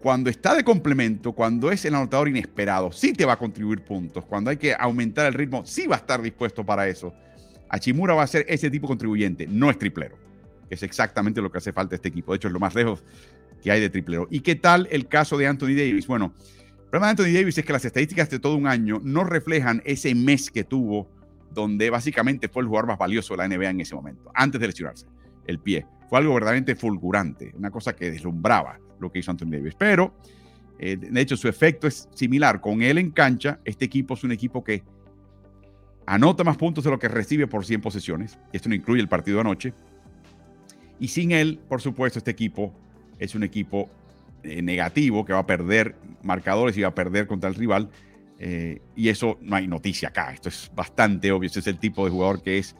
cuando 0.00 0.30
está 0.30 0.54
de 0.54 0.64
complemento, 0.64 1.32
cuando 1.32 1.70
es 1.70 1.84
el 1.84 1.94
anotador 1.94 2.28
inesperado, 2.28 2.92
sí 2.92 3.12
te 3.12 3.24
va 3.24 3.34
a 3.34 3.38
contribuir 3.38 3.82
puntos. 3.82 4.24
Cuando 4.24 4.50
hay 4.50 4.56
que 4.56 4.74
aumentar 4.78 5.26
el 5.26 5.34
ritmo, 5.34 5.64
sí 5.66 5.86
va 5.86 5.96
a 5.96 5.98
estar 5.98 6.22
dispuesto 6.22 6.64
para 6.64 6.88
eso. 6.88 7.12
Achimura 7.68 8.14
va 8.14 8.22
a 8.22 8.26
ser 8.26 8.44
ese 8.48 8.70
tipo 8.70 8.86
contribuyente, 8.86 9.46
no 9.46 9.70
es 9.70 9.78
triplero, 9.78 10.16
es 10.70 10.82
exactamente 10.82 11.40
lo 11.40 11.52
que 11.52 11.58
hace 11.58 11.72
falta 11.72 11.94
a 11.94 11.96
este 11.96 12.08
equipo. 12.08 12.32
De 12.32 12.36
hecho, 12.36 12.48
es 12.48 12.54
lo 12.54 12.60
más 12.60 12.74
lejos 12.74 13.04
que 13.62 13.70
hay 13.70 13.80
de 13.80 13.90
triplero. 13.90 14.26
¿Y 14.30 14.40
qué 14.40 14.54
tal 14.54 14.88
el 14.90 15.06
caso 15.06 15.36
de 15.36 15.46
Anthony 15.46 15.74
Davis? 15.76 16.06
Bueno, 16.06 16.32
el 16.90 16.98
problema 16.98 17.14
de 17.14 17.22
Anthony 17.22 17.38
Davis 17.38 17.56
es 17.56 17.64
que 17.64 17.72
las 17.72 17.84
estadísticas 17.84 18.28
de 18.30 18.40
todo 18.40 18.56
un 18.56 18.66
año 18.66 19.00
no 19.04 19.22
reflejan 19.22 19.80
ese 19.84 20.12
mes 20.12 20.50
que 20.50 20.64
tuvo, 20.64 21.08
donde 21.52 21.88
básicamente 21.88 22.48
fue 22.48 22.64
el 22.64 22.66
jugador 22.66 22.88
más 22.88 22.98
valioso 22.98 23.32
de 23.32 23.38
la 23.38 23.46
NBA 23.48 23.70
en 23.70 23.80
ese 23.80 23.94
momento, 23.94 24.28
antes 24.34 24.60
de 24.60 24.66
lesionarse, 24.66 25.06
el 25.46 25.60
pie. 25.60 25.86
Fue 26.08 26.18
algo 26.18 26.34
verdaderamente 26.34 26.74
fulgurante, 26.74 27.52
una 27.56 27.70
cosa 27.70 27.94
que 27.94 28.10
deslumbraba 28.10 28.80
lo 28.98 29.08
que 29.08 29.20
hizo 29.20 29.30
Anthony 29.30 29.50
Davis. 29.50 29.76
Pero, 29.78 30.16
eh, 30.80 30.96
de 30.96 31.20
hecho, 31.20 31.36
su 31.36 31.46
efecto 31.46 31.86
es 31.86 32.08
similar. 32.12 32.60
Con 32.60 32.82
él 32.82 32.98
en 32.98 33.12
cancha, 33.12 33.60
este 33.64 33.84
equipo 33.84 34.14
es 34.14 34.24
un 34.24 34.32
equipo 34.32 34.64
que 34.64 34.82
anota 36.06 36.42
más 36.42 36.56
puntos 36.56 36.82
de 36.82 36.90
lo 36.90 36.98
que 36.98 37.06
recibe 37.06 37.46
por 37.46 37.64
100 37.64 37.82
posesiones. 37.82 38.36
Esto 38.52 38.68
no 38.68 38.74
incluye 38.74 39.00
el 39.00 39.08
partido 39.08 39.40
anoche. 39.40 39.74
Y 40.98 41.06
sin 41.06 41.30
él, 41.30 41.60
por 41.68 41.80
supuesto, 41.80 42.18
este 42.18 42.32
equipo 42.32 42.74
es 43.20 43.36
un 43.36 43.44
equipo 43.44 43.88
eh, 44.42 44.62
negativo 44.62 45.24
que 45.24 45.32
va 45.32 45.40
a 45.40 45.46
perder 45.46 45.96
marcadores 46.22 46.76
y 46.76 46.82
va 46.82 46.88
a 46.88 46.94
perder 46.94 47.26
contra 47.26 47.48
el 47.48 47.54
rival. 47.54 47.90
Eh, 48.38 48.80
y 48.96 49.10
eso 49.10 49.38
no 49.42 49.56
hay 49.56 49.68
noticia 49.68 50.08
acá. 50.08 50.32
Esto 50.32 50.48
es 50.48 50.70
bastante 50.74 51.30
obvio. 51.30 51.46
Este 51.46 51.60
es 51.60 51.66
el 51.66 51.78
tipo 51.78 52.04
de 52.04 52.10
jugador 52.10 52.42
que 52.42 52.58
es 52.58 52.74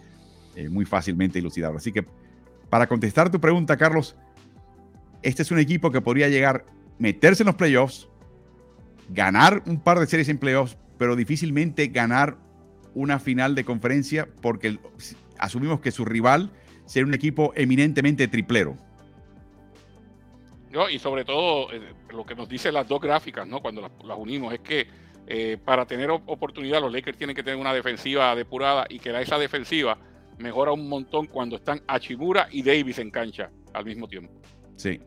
eh, 0.56 0.68
muy 0.68 0.84
fácilmente 0.84 1.38
ilucidable. 1.38 1.76
Así 1.78 1.92
que 1.92 2.06
para 2.70 2.86
contestar 2.86 3.30
tu 3.30 3.40
pregunta, 3.40 3.76
Carlos, 3.76 4.16
este 5.22 5.42
es 5.42 5.50
un 5.50 5.58
equipo 5.58 5.90
que 5.90 6.00
podría 6.00 6.28
llegar, 6.28 6.64
meterse 6.98 7.42
en 7.42 7.48
los 7.48 7.56
playoffs, 7.56 8.08
ganar 9.10 9.62
un 9.66 9.80
par 9.80 9.98
de 10.00 10.06
series 10.06 10.28
en 10.28 10.38
playoffs, 10.38 10.78
pero 10.96 11.14
difícilmente 11.14 11.88
ganar 11.88 12.38
una 12.94 13.18
final 13.18 13.54
de 13.54 13.64
conferencia 13.64 14.28
porque 14.40 14.78
asumimos 15.38 15.80
que 15.80 15.90
su 15.90 16.04
rival 16.04 16.50
será 16.86 17.06
un 17.06 17.14
equipo 17.14 17.52
eminentemente 17.54 18.28
triplero. 18.28 18.76
Y 20.90 20.98
sobre 20.98 21.24
todo 21.24 21.72
eh, 21.72 21.80
lo 22.12 22.24
que 22.24 22.34
nos 22.34 22.48
dicen 22.48 22.74
las 22.74 22.86
dos 22.86 23.00
gráficas, 23.00 23.46
¿no? 23.46 23.60
Cuando 23.60 23.82
las, 23.82 24.18
unimos, 24.18 24.54
es 24.54 24.60
que 24.60 24.86
eh, 25.26 25.58
para 25.64 25.84
tener 25.84 26.10
oportunidad 26.10 26.80
los 26.80 26.92
Lakers 26.92 27.18
tienen 27.18 27.34
que 27.34 27.42
tener 27.42 27.58
una 27.58 27.74
defensiva 27.74 28.34
depurada 28.34 28.86
y 28.88 28.98
que 28.98 29.18
esa 29.20 29.38
defensiva 29.38 29.98
mejora 30.38 30.72
un 30.72 30.88
montón 30.88 31.26
cuando 31.26 31.56
están 31.56 31.82
Achimura 31.86 32.48
y 32.50 32.62
Davis 32.62 32.98
en 32.98 33.10
cancha 33.10 33.50
al 33.74 33.84
mismo 33.84 34.08
tiempo. 34.08 34.32
Sí. 34.76 35.00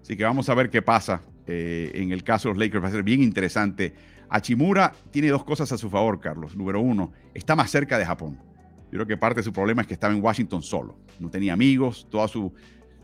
Así 0.00 0.16
que 0.16 0.24
vamos 0.24 0.48
a 0.48 0.54
ver 0.54 0.68
qué 0.70 0.82
pasa 0.82 1.22
eh, 1.46 1.90
en 1.94 2.12
el 2.12 2.24
caso 2.24 2.48
de 2.48 2.54
los 2.54 2.58
Lakers. 2.58 2.82
Va 2.82 2.88
a 2.88 2.92
ser 2.92 3.02
bien 3.02 3.22
interesante. 3.22 3.94
Achimura 4.28 4.92
tiene 5.10 5.28
dos 5.28 5.44
cosas 5.44 5.70
a 5.72 5.78
su 5.78 5.90
favor, 5.90 6.20
Carlos. 6.20 6.56
Número 6.56 6.80
uno, 6.80 7.12
está 7.34 7.54
más 7.54 7.70
cerca 7.70 7.98
de 7.98 8.06
Japón. 8.06 8.38
Yo 8.86 8.98
creo 8.98 9.06
que 9.06 9.16
parte 9.16 9.40
de 9.40 9.44
su 9.44 9.52
problema 9.52 9.82
es 9.82 9.88
que 9.88 9.94
estaba 9.94 10.14
en 10.14 10.22
Washington 10.22 10.62
solo. 10.62 10.98
No 11.18 11.30
tenía 11.30 11.52
amigos, 11.52 12.06
toda 12.10 12.28
su, 12.28 12.52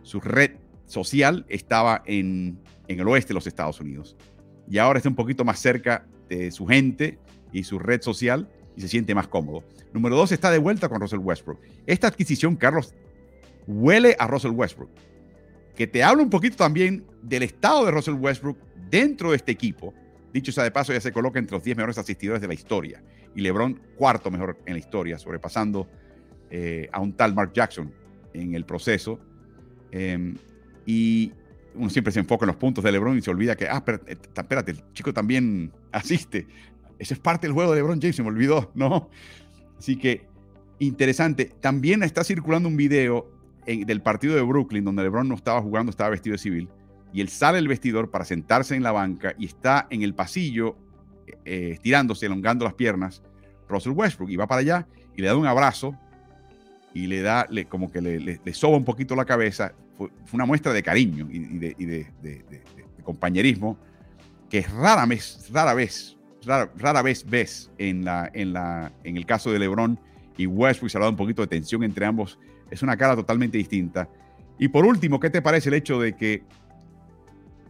su 0.02 0.20
red 0.20 0.52
social 0.90 1.46
estaba 1.48 2.02
en, 2.06 2.58
en 2.88 3.00
el 3.00 3.08
oeste 3.08 3.28
de 3.28 3.34
los 3.34 3.46
Estados 3.46 3.80
Unidos. 3.80 4.16
Y 4.68 4.78
ahora 4.78 4.98
está 4.98 5.08
un 5.08 5.14
poquito 5.14 5.44
más 5.44 5.58
cerca 5.58 6.06
de 6.28 6.50
su 6.50 6.66
gente 6.66 7.18
y 7.52 7.64
su 7.64 7.78
red 7.78 8.02
social 8.02 8.48
y 8.76 8.80
se 8.80 8.88
siente 8.88 9.14
más 9.14 9.28
cómodo. 9.28 9.64
Número 9.92 10.16
dos, 10.16 10.32
está 10.32 10.50
de 10.50 10.58
vuelta 10.58 10.88
con 10.88 11.00
Russell 11.00 11.18
Westbrook. 11.18 11.60
Esta 11.86 12.06
adquisición, 12.06 12.56
Carlos, 12.56 12.94
huele 13.66 14.16
a 14.18 14.26
Russell 14.26 14.52
Westbrook. 14.52 14.90
Que 15.74 15.86
te 15.86 16.02
habla 16.02 16.22
un 16.22 16.30
poquito 16.30 16.56
también 16.56 17.04
del 17.22 17.42
estado 17.42 17.84
de 17.84 17.90
Russell 17.90 18.14
Westbrook 18.14 18.58
dentro 18.90 19.30
de 19.30 19.36
este 19.36 19.52
equipo. 19.52 19.94
Dicho 20.32 20.52
sea 20.52 20.64
de 20.64 20.70
paso, 20.70 20.92
ya 20.92 21.00
se 21.00 21.12
coloca 21.12 21.38
entre 21.38 21.56
los 21.56 21.64
10 21.64 21.76
mejores 21.76 21.98
asistidores 21.98 22.40
de 22.40 22.48
la 22.48 22.54
historia. 22.54 23.02
Y 23.34 23.40
LeBron, 23.40 23.80
cuarto 23.96 24.30
mejor 24.30 24.58
en 24.66 24.74
la 24.74 24.78
historia, 24.78 25.18
sobrepasando 25.18 25.88
eh, 26.50 26.88
a 26.92 27.00
un 27.00 27.12
tal 27.14 27.34
Mark 27.34 27.52
Jackson 27.52 27.92
en 28.34 28.54
el 28.54 28.64
proceso. 28.64 29.18
Em, 29.90 30.36
y 30.86 31.32
uno 31.74 31.90
siempre 31.90 32.12
se 32.12 32.20
enfoca 32.20 32.44
en 32.44 32.48
los 32.48 32.56
puntos 32.56 32.82
de 32.84 32.92
LeBron 32.92 33.18
y 33.18 33.22
se 33.22 33.30
olvida 33.30 33.56
que, 33.56 33.68
ah, 33.68 33.76
espérate, 33.76 34.18
espérate, 34.34 34.70
el 34.72 34.92
chico 34.92 35.12
también 35.12 35.72
asiste. 35.92 36.46
Ese 36.98 37.14
es 37.14 37.20
parte 37.20 37.46
del 37.46 37.54
juego 37.54 37.70
de 37.70 37.76
LeBron 37.76 38.00
James, 38.00 38.16
se 38.16 38.22
me 38.22 38.28
olvidó, 38.28 38.70
¿no? 38.74 39.10
Así 39.78 39.96
que 39.96 40.26
interesante. 40.78 41.52
También 41.60 42.02
está 42.02 42.24
circulando 42.24 42.68
un 42.68 42.76
video 42.76 43.30
del 43.66 44.02
partido 44.02 44.34
de 44.34 44.42
Brooklyn 44.42 44.84
donde 44.84 45.02
LeBron 45.02 45.28
no 45.28 45.34
estaba 45.34 45.62
jugando, 45.62 45.90
estaba 45.90 46.10
vestido 46.10 46.34
de 46.34 46.38
civil. 46.38 46.68
Y 47.12 47.20
él 47.20 47.28
sale 47.28 47.56
del 47.56 47.68
vestidor 47.68 48.10
para 48.10 48.24
sentarse 48.24 48.74
en 48.74 48.82
la 48.82 48.92
banca 48.92 49.34
y 49.38 49.46
está 49.46 49.86
en 49.90 50.02
el 50.02 50.14
pasillo 50.14 50.76
eh, 51.44 51.70
estirándose, 51.72 52.26
elongando 52.26 52.64
las 52.64 52.74
piernas, 52.74 53.22
Russell 53.68 53.92
Westbrook. 53.92 54.30
Y 54.30 54.36
va 54.36 54.46
para 54.46 54.60
allá 54.60 54.86
y 55.16 55.22
le 55.22 55.28
da 55.28 55.36
un 55.36 55.46
abrazo 55.46 55.96
y 56.94 57.06
le 57.06 57.20
da 57.22 57.46
le, 57.50 57.66
como 57.66 57.90
que 57.90 58.00
le, 58.00 58.18
le, 58.18 58.54
soba 58.54 58.76
un 58.76 58.84
poquito 58.84 59.14
la 59.14 59.24
cabeza. 59.24 59.74
Fue, 60.00 60.08
una 60.32 60.46
muestra 60.46 60.72
de 60.72 60.82
cariño 60.82 61.28
y, 61.30 61.58
de, 61.58 62.06
compañerismo 63.02 63.76
que 64.48 64.62
rara 64.62 65.04
vez, 65.04 65.46
rara 65.52 65.74
vez 65.74 66.16
rara, 66.44 67.02
vez 67.02 67.28
ves 67.28 67.70
en, 67.76 68.06
el 69.04 69.26
caso 69.26 69.52
de 69.52 69.58
LeBron 69.58 69.98
y 70.38 70.46
Westbrook. 70.46 70.90
Se 70.90 70.96
ha 70.96 71.00
dado 71.00 71.10
un 71.10 71.18
poquito 71.18 71.42
de 71.42 71.48
tensión 71.48 71.82
entre 71.82 72.06
ambos. 72.06 72.38
Es 72.70 72.82
una 72.82 72.96
cara 72.96 73.14
totalmente 73.14 73.58
distinta. 73.58 74.08
Y 74.58 74.68
por 74.68 74.86
último, 74.86 75.20
¿qué 75.20 75.28
te 75.28 75.42
parece 75.42 75.68
el 75.68 75.74
hecho 75.74 76.00
de 76.00 76.14
que 76.14 76.44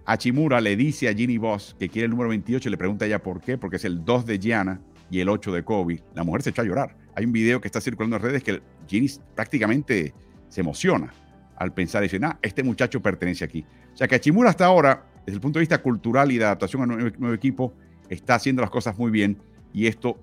Hachimura 0.05 0.61
le 0.61 0.77
dice 0.77 1.09
a 1.09 1.15
Ginny 1.15 1.39
Boss 1.39 1.75
que 1.79 1.89
quiere 1.89 2.05
el 2.05 2.11
número 2.11 2.29
28 2.29 2.69
y 2.69 2.71
le 2.71 2.77
pregunta 2.77 3.05
a 3.05 3.09
ella 3.09 3.23
por 3.23 3.41
qué? 3.41 3.59
Porque 3.59 3.77
es 3.77 3.85
el 3.85 4.05
2 4.05 4.27
de 4.27 4.39
Gianna 4.39 4.81
y 5.11 5.19
el 5.19 5.29
8 5.29 5.53
de 5.53 5.65
Kobe. 5.65 6.03
La 6.15 6.23
mujer 6.23 6.43
se 6.43 6.51
echó 6.51 6.63
a 6.63 6.65
llorar. 6.65 6.97
Hay 7.17 7.25
un 7.25 7.33
video 7.33 7.61
que 7.61 7.67
está 7.67 7.81
circulando 7.81 8.17
en 8.17 8.23
redes 8.23 8.45
que 8.45 8.63
Ginny 8.87 9.09
prácticamente 9.35 10.15
se 10.49 10.61
emociona 10.61 11.13
al 11.61 11.75
pensar 11.75 12.03
y 12.03 12.09
dice, 12.09 12.19
ah, 12.25 12.39
este 12.41 12.63
muchacho 12.63 13.03
pertenece 13.03 13.45
aquí. 13.45 13.67
O 13.93 13.97
sea 13.97 14.09
que 14.09 14.15
Hachimura 14.15 14.49
hasta 14.49 14.65
ahora, 14.65 15.05
desde 15.27 15.37
el 15.37 15.43
punto 15.43 15.59
de 15.59 15.61
vista 15.61 15.83
cultural 15.83 16.33
y 16.33 16.39
de 16.39 16.45
adaptación 16.47 16.81
a 16.81 16.95
un 16.95 17.13
nuevo 17.19 17.35
equipo, 17.35 17.75
está 18.09 18.37
haciendo 18.37 18.63
las 18.63 18.71
cosas 18.71 18.99
muy 18.99 19.11
bien 19.11 19.37
y 19.75 19.87
esto 19.87 20.19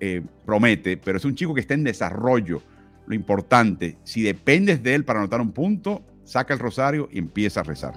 eh, 0.00 0.20
promete, 0.44 0.96
pero 0.96 1.16
es 1.16 1.24
un 1.24 1.36
chico 1.36 1.54
que 1.54 1.60
está 1.60 1.74
en 1.74 1.84
desarrollo. 1.84 2.60
Lo 3.06 3.14
importante, 3.14 3.98
si 4.02 4.22
dependes 4.22 4.82
de 4.82 4.96
él 4.96 5.04
para 5.04 5.20
anotar 5.20 5.40
un 5.40 5.52
punto, 5.52 6.04
saca 6.24 6.52
el 6.52 6.58
rosario 6.58 7.08
y 7.12 7.20
empieza 7.20 7.60
a 7.60 7.62
rezar. 7.62 7.94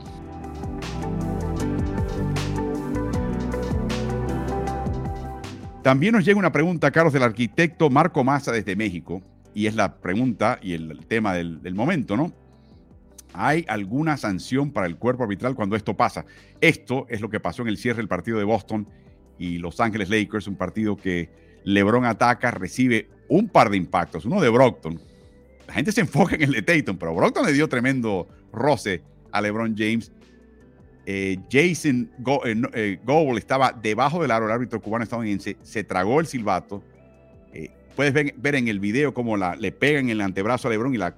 También 5.81 6.13
nos 6.13 6.23
llega 6.23 6.37
una 6.37 6.51
pregunta, 6.51 6.91
Carlos, 6.91 7.13
del 7.13 7.23
arquitecto 7.23 7.89
Marco 7.89 8.23
Massa 8.23 8.51
desde 8.51 8.75
México, 8.75 9.23
y 9.55 9.65
es 9.65 9.75
la 9.75 9.97
pregunta 9.97 10.59
y 10.61 10.73
el, 10.73 11.07
tema 11.07 11.33
del, 11.33 11.63
del 11.63 11.73
momento, 11.73 12.15
¿no? 12.15 12.46
¿Hay 13.37 13.65
alguna 13.67 14.17
sanción 14.17 14.71
para 14.71 14.87
el 14.87 14.97
cuerpo 14.97 15.23
arbitral 15.23 15.55
cuando 15.55 15.75
esto 15.75 15.95
pasa? 15.95 16.25
Esto 16.59 17.05
es 17.07 17.21
lo 17.21 17.29
que 17.29 17.39
pasó 17.39 17.61
en 17.61 17.67
el 17.67 17.77
cierre 17.77 17.97
del 17.97 18.07
partido 18.07 18.39
de 18.39 18.43
Boston 18.43 18.87
y 19.37 19.59
Los 19.59 19.79
Ángeles 19.79 20.09
Lakers, 20.09 20.47
un 20.47 20.55
partido 20.55 20.97
que 20.97 21.29
LeBron 21.63 22.05
ataca, 22.05 22.49
recibe 22.49 23.09
un 23.29 23.47
par 23.47 23.69
de 23.69 23.77
impactos, 23.77 24.25
uno 24.25 24.41
de 24.41 24.49
Brockton. 24.49 24.99
La 25.67 25.73
gente 25.73 25.91
se 25.91 26.01
enfoca 26.01 26.35
en 26.35 26.41
el 26.43 26.51
de 26.51 26.61
Tatum, 26.63 26.97
pero 26.97 27.13
Brockton 27.13 27.45
le 27.45 27.53
dio 27.53 27.67
tremendo 27.69 28.27
roce 28.51 29.03
a 29.31 29.41
LeBron 29.41 29.75
James. 29.77 30.11
Eh, 31.05 31.37
Jason 31.51 32.09
eh, 32.43 32.61
eh, 32.73 32.99
Goble 33.05 33.39
estaba 33.39 33.71
debajo 33.71 34.21
del 34.21 34.31
aro, 34.31 34.45
el 34.45 34.51
árbitro 34.51 34.81
cubano 34.81 35.03
estadounidense, 35.03 35.57
se 35.61 35.83
tragó 35.83 36.19
el 36.19 36.25
silbato. 36.25 36.83
Puedes 37.97 38.13
ver, 38.13 38.55
en 38.55 38.69
el 38.69 38.79
video 38.79 39.13
cómo 39.13 39.35
le 39.35 39.71
pegan 39.73 40.05
en 40.05 40.11
el 40.11 40.21
antebrazo 40.21 40.69
a 40.69 40.71
LeBron 40.71 40.95
y 40.95 40.97
la, 40.97 41.15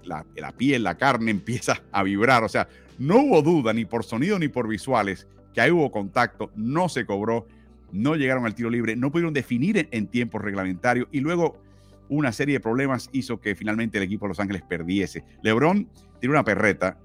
piel, 0.58 0.84
la 0.84 0.98
carne 0.98 1.30
empieza 1.32 1.84
a 1.92 2.02
vibrar. 2.02 2.44
O 2.44 2.50
sea, 2.50 2.68
no 2.98 3.18
hubo 3.18 3.44
duda 3.44 3.74
ni 3.74 3.86
por 3.86 4.04
sonido 4.04 4.40
ni 4.40 4.48
por 4.48 4.68
visuales 4.68 5.28
que 5.54 5.62
ahí 5.62 5.72
hubo 5.72 5.92
contacto, 5.92 6.52
no 6.56 6.90
se 6.90 7.06
cobró 7.06 7.46
no 7.92 8.16
llegaron 8.16 8.46
al 8.46 8.56
tiro 8.56 8.70
libre, 8.70 8.96
no 8.96 9.12
pudieron 9.12 9.34
definir 9.34 9.88
en, 9.92 10.08
tiempo 10.08 10.40
reglamentario 10.40 11.08
y 11.12 11.20
luego 11.20 11.62
una 12.08 12.32
serie 12.32 12.54
de 12.54 12.60
problemas 12.60 13.10
hizo 13.12 13.40
que 13.40 13.56
finalmente 13.56 13.98
el 13.98 14.04
equipo 14.04 14.26
de 14.26 14.30
Los 14.30 14.40
Ángeles 14.40 14.64
perdiese. 14.64 15.24
LeBron 15.44 15.88
tiene 16.20 16.34
una 16.34 16.44
perreta. 16.44 16.98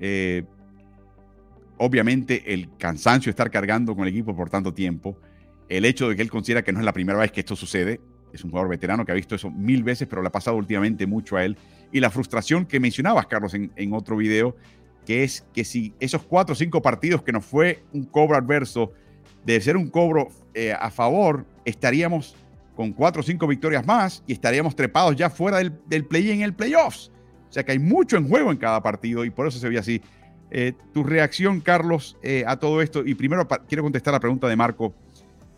Eh, 0.00 0.44
obviamente 1.78 2.52
el 2.52 2.76
cansancio 2.76 3.30
de 3.30 3.32
estar 3.32 3.50
cargando 3.50 3.94
con 3.94 4.04
el 4.04 4.10
equipo 4.10 4.36
por 4.36 4.50
tanto 4.50 4.72
tiempo, 4.72 5.16
el 5.68 5.84
hecho 5.84 6.08
de 6.08 6.16
que 6.16 6.22
él 6.22 6.30
considera 6.30 6.62
que 6.62 6.72
no 6.72 6.80
es 6.80 6.84
la 6.84 6.92
primera 6.92 7.18
vez 7.18 7.32
que 7.32 7.40
esto 7.40 7.56
sucede, 7.56 8.00
es 8.32 8.44
un 8.44 8.50
jugador 8.50 8.70
veterano 8.70 9.04
que 9.04 9.12
ha 9.12 9.14
visto 9.14 9.34
eso 9.34 9.50
mil 9.50 9.82
veces, 9.82 10.08
pero 10.08 10.22
le 10.22 10.28
ha 10.28 10.32
pasado 10.32 10.56
últimamente 10.56 11.06
mucho 11.06 11.36
a 11.36 11.44
él, 11.44 11.56
y 11.90 12.00
la 12.00 12.10
frustración 12.10 12.66
que 12.66 12.80
mencionabas, 12.80 13.26
Carlos, 13.26 13.54
en, 13.54 13.70
en 13.76 13.92
otro 13.92 14.16
video, 14.16 14.56
que 15.06 15.24
es 15.24 15.44
que 15.52 15.64
si 15.64 15.94
esos 16.00 16.22
cuatro 16.22 16.52
o 16.52 16.56
cinco 16.56 16.80
partidos 16.80 17.22
que 17.22 17.32
nos 17.32 17.44
fue 17.44 17.82
un 17.92 18.04
cobro 18.04 18.36
adverso 18.36 18.92
de 19.44 19.60
ser 19.60 19.76
un 19.76 19.88
cobro 19.88 20.28
eh, 20.54 20.72
a 20.72 20.90
favor, 20.90 21.44
estaríamos 21.64 22.36
con 22.76 22.92
cuatro 22.92 23.20
o 23.20 23.22
cinco 23.22 23.46
victorias 23.46 23.86
más 23.86 24.22
y 24.26 24.32
estaríamos 24.32 24.74
trepados 24.76 25.16
ya 25.16 25.28
fuera 25.28 25.58
del, 25.58 26.04
play 26.06 26.30
en 26.30 26.42
el 26.42 26.54
playoffs. 26.54 27.10
O 27.48 27.52
sea 27.52 27.64
que 27.64 27.72
hay 27.72 27.78
mucho 27.78 28.16
en 28.16 28.28
juego 28.28 28.50
en 28.50 28.56
cada 28.56 28.82
partido 28.82 29.24
y 29.24 29.30
por 29.30 29.46
eso 29.46 29.58
se 29.58 29.68
ve 29.68 29.78
así. 29.78 30.00
Eh, 30.50 30.72
tu 30.92 31.02
reacción, 31.02 31.60
Carlos, 31.60 32.16
eh, 32.22 32.44
a 32.46 32.56
todo 32.58 32.82
esto, 32.82 33.02
y 33.04 33.14
primero 33.14 33.46
quiero 33.68 33.82
contestar 33.82 34.12
la 34.12 34.20
pregunta 34.20 34.48
de 34.48 34.56
Marco. 34.56 34.94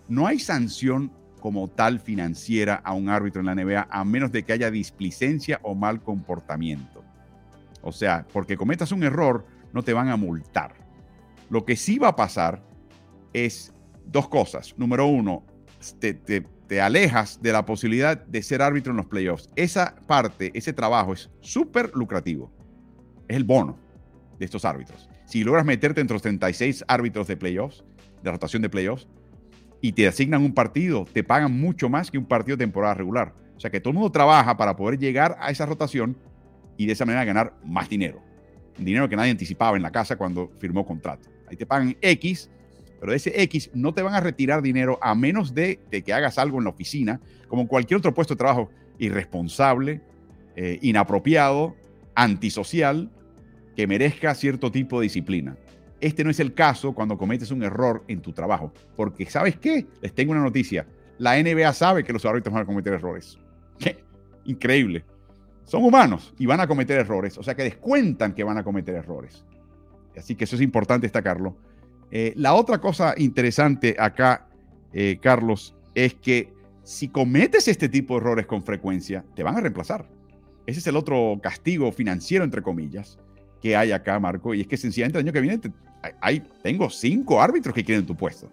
¿No 0.09 0.27
hay 0.27 0.39
sanción 0.39 1.11
como 1.45 1.69
tal 1.69 2.01
financiera 2.01 2.77
a 2.77 2.95
un 2.95 3.11
árbitro 3.11 3.41
en 3.41 3.47
la 3.47 3.55
NBA 3.55 3.89
a 3.91 4.03
menos 4.03 4.33
de 4.33 4.45
que 4.45 4.55
haya 4.55 4.71
displicencia 4.71 5.61
o 5.63 5.75
mal 5.75 6.03
comportamiento? 6.03 7.05
O 7.83 7.93
sea, 7.93 8.27
porque 8.33 8.57
cometas 8.57 8.93
un 8.93 9.03
error, 9.03 9.45
no 9.75 9.83
te 9.83 9.93
van 9.93 10.09
a 10.09 10.17
multar. 10.17 10.73
Lo 11.51 11.67
que 11.67 11.77
sí 11.77 11.99
va 11.99 12.09
a 12.09 12.17
pasar 12.17 12.63
es 13.35 13.75
dos 14.07 14.27
cosas. 14.31 14.73
Número 14.79 15.07
uno, 15.07 15.45
te, 15.99 16.81
alejas 16.81 17.43
de 17.43 17.53
la 17.53 17.67
posibilidad 17.67 18.17
de 18.17 18.43
ser 18.43 18.63
árbitro 18.63 18.93
en 18.93 18.97
los 18.97 19.07
playoffs. 19.07 19.51
Esa 19.55 19.97
parte, 20.07 20.51
ese 20.55 20.73
trabajo 20.73 21.13
es 21.13 21.29
súper 21.41 21.91
lucrativo. 21.95 22.51
Es 23.29 23.37
el 23.37 23.45
bono 23.45 23.79
de 24.39 24.47
estos 24.47 24.65
árbitros. 24.65 25.11
Si 25.27 25.45
logras 25.45 25.67
meterte 25.67 26.01
entre 26.01 26.15
los 26.15 26.23
36 26.23 26.87
árbitros 26.89 27.27
de 27.27 27.37
playoffs, 27.37 27.85
de 28.23 28.31
rotación 28.31 28.63
de 28.63 28.71
playoffs, 28.71 29.07
y 29.85 29.93
te 29.93 30.09
asignan 30.09 30.43
un 30.43 30.55
partido, 30.55 31.07
te 31.12 31.22
pagan 31.22 31.61
mucho 31.61 31.91
más 31.91 32.11
que 32.11 32.16
un 32.16 32.24
partido 32.24 32.57
de 32.57 32.64
temporada 32.64 32.95
regular. 32.95 33.35
O 33.55 33.61
sea 33.61 33.70
que 33.70 33.80
todo 33.80 33.91
el 33.91 33.97
mundo 33.97 34.11
trabaja 34.11 34.57
para 34.57 34.74
poder 34.74 34.99
llegar 34.99 35.37
a 35.39 35.51
esa 35.51 35.66
rotación 35.66 36.16
y 36.78 36.87
de 36.87 36.95
esa 36.95 37.05
manera 37.05 37.22
ganar 37.26 37.53
más 37.62 37.91
dinero. 37.91 38.22
dinero 38.78 39.11
que 39.11 39.14
nadie 39.14 39.30
anticipaba 39.30 39.76
en 39.76 39.82
la 39.82 39.93
casa 39.93 40.16
cuando 40.16 40.51
firmó 40.59 40.87
contrato. 40.87 41.28
Ahí 41.51 41.59
te 41.59 41.66
pagan 41.66 41.99
X, 42.01 42.49
pero 42.99 43.12
de 43.12 43.18
ese 43.18 43.43
X 43.43 43.72
no 43.74 43.93
te 43.93 44.01
van 44.01 44.14
a 44.14 44.20
retirar 44.20 44.62
dinero 44.62 44.99
a 45.03 45.14
menos 45.14 45.53
de, 45.53 45.78
que 45.91 46.14
hagas 46.14 46.39
algo 46.39 46.57
en 46.57 46.64
la 46.64 46.70
oficina, 46.70 47.20
como 47.47 47.68
cualquier 47.68 47.99
otro 47.99 48.14
puesto 48.14 48.32
de 48.32 48.39
trabajo 48.39 48.70
irresponsable, 48.99 50.01
eh, 50.57 50.78
inapropiado, 50.80 51.76
antisocial, 52.14 53.11
que 53.76 53.87
merezca 53.87 54.35
cierto 54.35 54.72
tipo 54.72 55.01
de 55.01 55.05
disciplina. 55.05 55.59
Este 56.05 56.23
no 56.23 56.29
es 56.29 56.39
el 56.39 56.53
caso 56.53 56.93
cuando 56.93 57.17
cometes 57.17 57.51
un 57.51 57.63
error 57.63 58.05
en 58.09 58.21
tu 58.21 58.31
trabajo, 58.35 58.71
porque 58.95 59.25
¿sabes 59.25 59.57
qué? 59.57 59.87
Les 60.03 60.15
tengo 60.15 60.33
una 60.33 60.43
noticia. 60.43 60.87
La 61.17 61.43
NBA 61.43 61.73
sabe 61.73 62.05
que 62.05 62.13
los 62.13 62.27
árbitros 62.27 62.53
van 62.53 62.65
a 62.65 62.67
cometer 62.67 62.93
errores. 62.93 63.39
Increíble. 64.45 65.03
Son 65.65 65.83
humanos 65.83 66.35
y 66.39 66.45
van 66.45 66.61
a 66.61 66.67
cometer 66.67 66.99
errores, 66.99 67.39
o 67.39 67.43
sea 67.43 67.55
que 67.55 67.63
descuentan 67.63 68.35
que 68.35 68.45
van 68.45 68.59
a 68.59 68.63
cometer 68.63 68.95
errores. 68.97 69.47
Así 70.15 70.35
que 70.35 70.45
eso 70.45 70.57
es 70.57 70.61
importante 70.61 71.07
destacarlo. 71.07 71.57
Eh, 72.11 72.35
la 72.37 72.53
otra 72.53 72.83
cosa 72.83 73.15
interesante 73.17 73.97
acá, 73.99 74.47
eh, 74.93 75.19
Carlos, 75.23 75.75
es 75.95 76.13
que 76.13 76.53
si 76.83 77.09
cometes 77.09 77.67
este 77.67 77.89
tipo 77.89 78.13
de 78.13 78.21
errores 78.21 78.45
con 78.45 78.63
frecuencia, 78.63 79.25
te 79.35 79.43
van 79.43 79.57
a 79.57 79.61
reemplazar. 79.61 80.07
Ese 80.67 80.81
es 80.81 80.87
el 80.87 80.99
otro 80.99 81.41
castigo 81.43 81.91
financiero, 81.93 82.45
entre 82.45 82.61
comillas, 82.61 83.19
que 83.63 83.75
hay 83.75 83.93
acá, 83.93 84.21
Marco, 84.21 84.53
y 84.53 84.61
es 84.61 84.67
que 84.67 84.77
sencillamente 84.77 85.19
el 85.19 85.25
año 85.25 85.33
que 85.33 85.41
viene 85.41 85.59
hay, 86.21 86.41
tengo 86.63 86.91
cinco 86.91 87.41
árbitros 87.41 87.75
que 87.75 87.85
quieren 87.85 88.07
tu 88.07 88.17
puesto. 88.17 88.49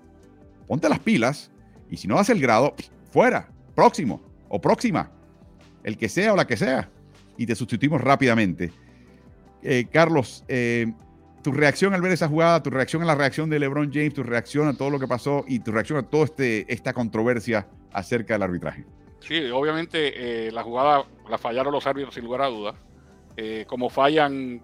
Ponte 0.68 0.88
las 0.89 0.99
pilas 0.99 1.52
y 1.89 1.97
si 1.97 2.08
no 2.08 2.16
das 2.16 2.30
el 2.30 2.39
grado, 2.39 2.74
fuera, 3.12 3.49
próximo 3.76 4.22
o 4.47 4.60
próxima, 4.60 5.12
el 5.84 5.97
que 5.97 6.10
sea 6.10 6.34
o 6.34 6.36
la 6.36 6.47
que 6.47 6.58
sea, 6.58 6.89
y 7.38 7.45
te 7.45 7.56
sustituimos 7.56 8.02
rápidamente. 8.02 8.72
Eh, 9.64 9.86
Carlos, 9.91 10.43
eh, 10.47 10.91
tu 11.43 11.52
reacción 11.52 11.93
al 11.93 12.02
ver 12.02 12.12
esa 12.12 12.28
jugada, 12.28 12.62
tu 12.64 12.70
reacción 12.70 13.02
a 13.04 13.06
la 13.06 13.16
reacción 13.16 13.49
de 13.49 13.60
LeBron 13.60 13.91
James, 13.91 14.14
tu 14.14 14.24
reacción 14.24 14.68
a 14.68 14.74
todo 14.74 14.89
lo 14.89 14.99
que 14.99 15.08
pasó 15.08 15.43
y 15.47 15.60
tu 15.60 15.72
reacción 15.72 15.99
a 15.99 16.04
toda 16.04 16.26
este, 16.26 16.72
esta 16.72 16.93
controversia 16.93 17.68
acerca 17.91 18.34
del 18.36 18.43
arbitraje. 18.43 18.86
Sí, 19.20 19.49
obviamente 19.52 20.47
eh, 20.47 20.52
la 20.52 20.64
jugada 20.64 21.06
la 21.30 21.38
fallaron 21.38 21.74
los 21.74 21.86
árbitros 21.86 22.16
sin 22.16 22.24
lugar 22.24 22.41
a 22.41 22.47
dudas. 22.47 22.76
como 23.68 23.89
fallan 23.89 24.62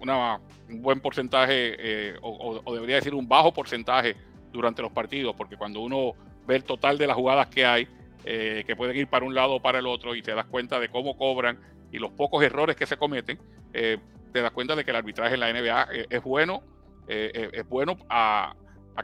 un 0.00 0.82
buen 0.82 1.00
porcentaje, 1.00 1.76
eh, 1.78 2.14
o, 2.22 2.74
debería 2.74 2.96
decir 2.96 3.14
un 3.14 3.28
bajo 3.28 3.52
porcentaje 3.52 4.16
durante 4.52 4.82
los 4.82 4.92
partidos, 4.92 5.34
porque 5.36 5.56
cuando 5.56 5.80
uno 5.80 6.14
ve 6.46 6.56
el 6.56 6.64
total 6.64 6.98
de 6.98 7.06
las 7.06 7.16
jugadas 7.16 7.48
que 7.48 7.64
hay, 7.64 7.88
eh, 8.24 8.64
que 8.66 8.76
pueden 8.76 8.96
ir 8.96 9.06
para 9.06 9.24
un 9.24 9.34
lado 9.34 9.54
o 9.54 9.62
para 9.62 9.78
el 9.78 9.86
otro, 9.86 10.14
y 10.14 10.22
te 10.22 10.34
das 10.34 10.46
cuenta 10.46 10.80
de 10.80 10.88
cómo 10.88 11.16
cobran 11.16 11.58
y 11.92 11.98
los 11.98 12.12
pocos 12.12 12.42
errores 12.42 12.76
que 12.76 12.86
se 12.86 12.96
cometen, 12.96 13.38
eh, 13.72 13.98
te 14.32 14.42
das 14.42 14.52
cuenta 14.52 14.76
de 14.76 14.84
que 14.84 14.90
el 14.90 14.96
arbitraje 14.96 15.34
en 15.34 15.40
la 15.40 15.52
NBA 15.52 15.88
es 16.08 16.22
bueno, 16.22 16.62
es 17.08 17.68
bueno 17.68 17.96
a, 18.08 18.54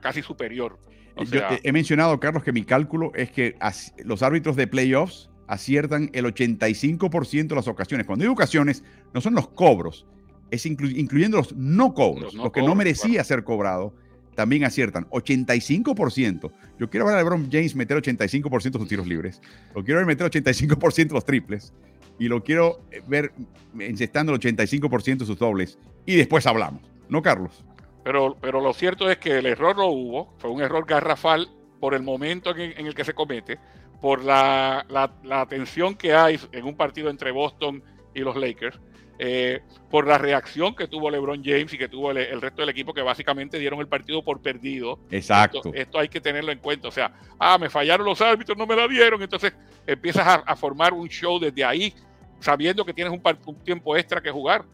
casi 0.01 0.22
superior. 0.22 0.78
he 1.16 1.72
mencionado, 1.72 2.20
Carlos, 2.20 2.44
que 2.44 2.53
mi 2.53 2.62
cálculo 2.62 3.11
es 3.16 3.32
que 3.32 3.57
los 4.05 4.22
árbitros 4.22 4.55
de 4.55 4.68
playoffs 4.68 5.28
aciertan 5.49 6.11
el 6.12 6.26
85% 6.26 7.49
de 7.49 7.55
las 7.55 7.68
ocasiones. 7.68 8.07
Cuando 8.07 8.24
hay 8.24 8.30
ocasiones, 8.30 8.84
no 9.12 9.20
son 9.20 9.34
los 9.34 9.49
cobros, 9.49 10.07
es 10.51 10.66
incluyendo 10.66 11.38
los 11.38 11.55
no 11.55 11.94
cobros, 11.94 12.34
los, 12.34 12.53
que 12.53 12.62
no 12.62 12.74
merecía 12.74 13.24
ser 13.24 13.44
cobrado, 13.44 13.94
también 14.34 14.64
aciertan. 14.64 15.09
85%. 15.11 16.53
Yo 16.78 16.90
quiero 16.90 17.07
ver 17.07 17.16
a 17.16 17.18
LeBron 17.18 17.49
James 17.51 17.74
meter 17.74 17.97
85% 17.97 18.70
de 18.70 18.78
sus 18.78 18.88
tiros 18.88 19.07
libres. 19.07 19.40
Lo 19.74 19.82
quiero 19.82 19.99
ver 19.99 20.07
meter 20.07 20.30
85% 20.30 21.09
de 21.09 21.14
los 21.14 21.24
triples. 21.24 21.72
Y 22.18 22.28
lo 22.28 22.42
quiero 22.44 22.80
ver 23.09 23.32
encestando 23.78 24.32
el 24.32 24.40
85% 24.40 25.18
de 25.18 25.26
sus 25.26 25.38
dobles. 25.38 25.78
Y 26.05 26.16
después 26.16 26.47
hablamos. 26.47 26.82
¿No, 27.09 27.22
Carlos? 27.22 27.64
Pero, 28.05 28.36
pero 28.40 28.61
lo 28.61 28.72
cierto 28.72 29.11
es 29.11 29.18
que 29.18 29.38
el 29.38 29.47
error 29.47 29.76
no 29.76 29.88
hubo. 29.88 30.34
Fue 30.38 30.51
un 30.51 30.62
error 30.62 30.86
garrafal 30.86 31.49
por 31.80 31.94
el 31.94 32.03
momento 32.03 32.57
en, 32.57 32.86
el 32.86 32.94
que 32.94 33.05
se 33.05 33.14
comete, 33.14 33.59
por 34.01 34.24
la, 34.24 34.86
la, 34.88 35.12
la 35.24 35.47
tensión 35.47 35.94
que 35.94 36.14
hay 36.14 36.38
en 36.53 36.64
un 36.64 36.76
partido 36.76 37.11
entre 37.11 37.32
Boston 37.32 37.82
y 38.14 38.20
los 38.20 38.36
Lakers 38.36 38.80
eh, 39.18 39.62
por 39.90 40.06
la 40.06 40.18
reacción 40.18 40.74
que 40.74 40.88
tuvo 40.88 41.10
LeBron 41.10 41.42
James 41.42 41.72
y 41.72 41.78
que 41.78 41.88
tuvo 41.88 42.10
el, 42.10 42.40
resto 42.40 42.62
del 42.62 42.68
equipo, 42.68 42.92
que 42.92 43.02
básicamente 43.02 43.58
dieron 43.58 43.80
el 43.80 43.88
partido 43.88 44.22
por 44.22 44.42
perdido. 44.42 44.98
Exacto. 45.10 45.62
Esto, 45.72 45.98
hay 45.98 46.08
que 46.08 46.20
tenerlo 46.20 46.52
en 46.52 46.58
cuenta. 46.58 46.88
O 46.88 46.90
sea, 46.90 47.12
ah, 47.38 47.56
me 47.58 47.70
fallaron 47.70 48.04
los 48.04 48.20
árbitros, 48.20 48.58
no 48.58 48.66
me 48.66 48.76
la 48.76 48.86
dieron. 48.88 49.22
Entonces 49.22 49.54
empiezas 49.86 50.42
a, 50.44 50.56
formar 50.56 50.92
un 50.92 51.08
show 51.08 51.38
desde 51.38 51.64
ahí, 51.64 51.94
sabiendo 52.40 52.84
que 52.84 52.92
tienes 52.92 53.12
un, 53.12 53.56
tiempo 53.64 53.96
extra 53.96 54.20
que 54.20 54.30
jugar. 54.30 54.64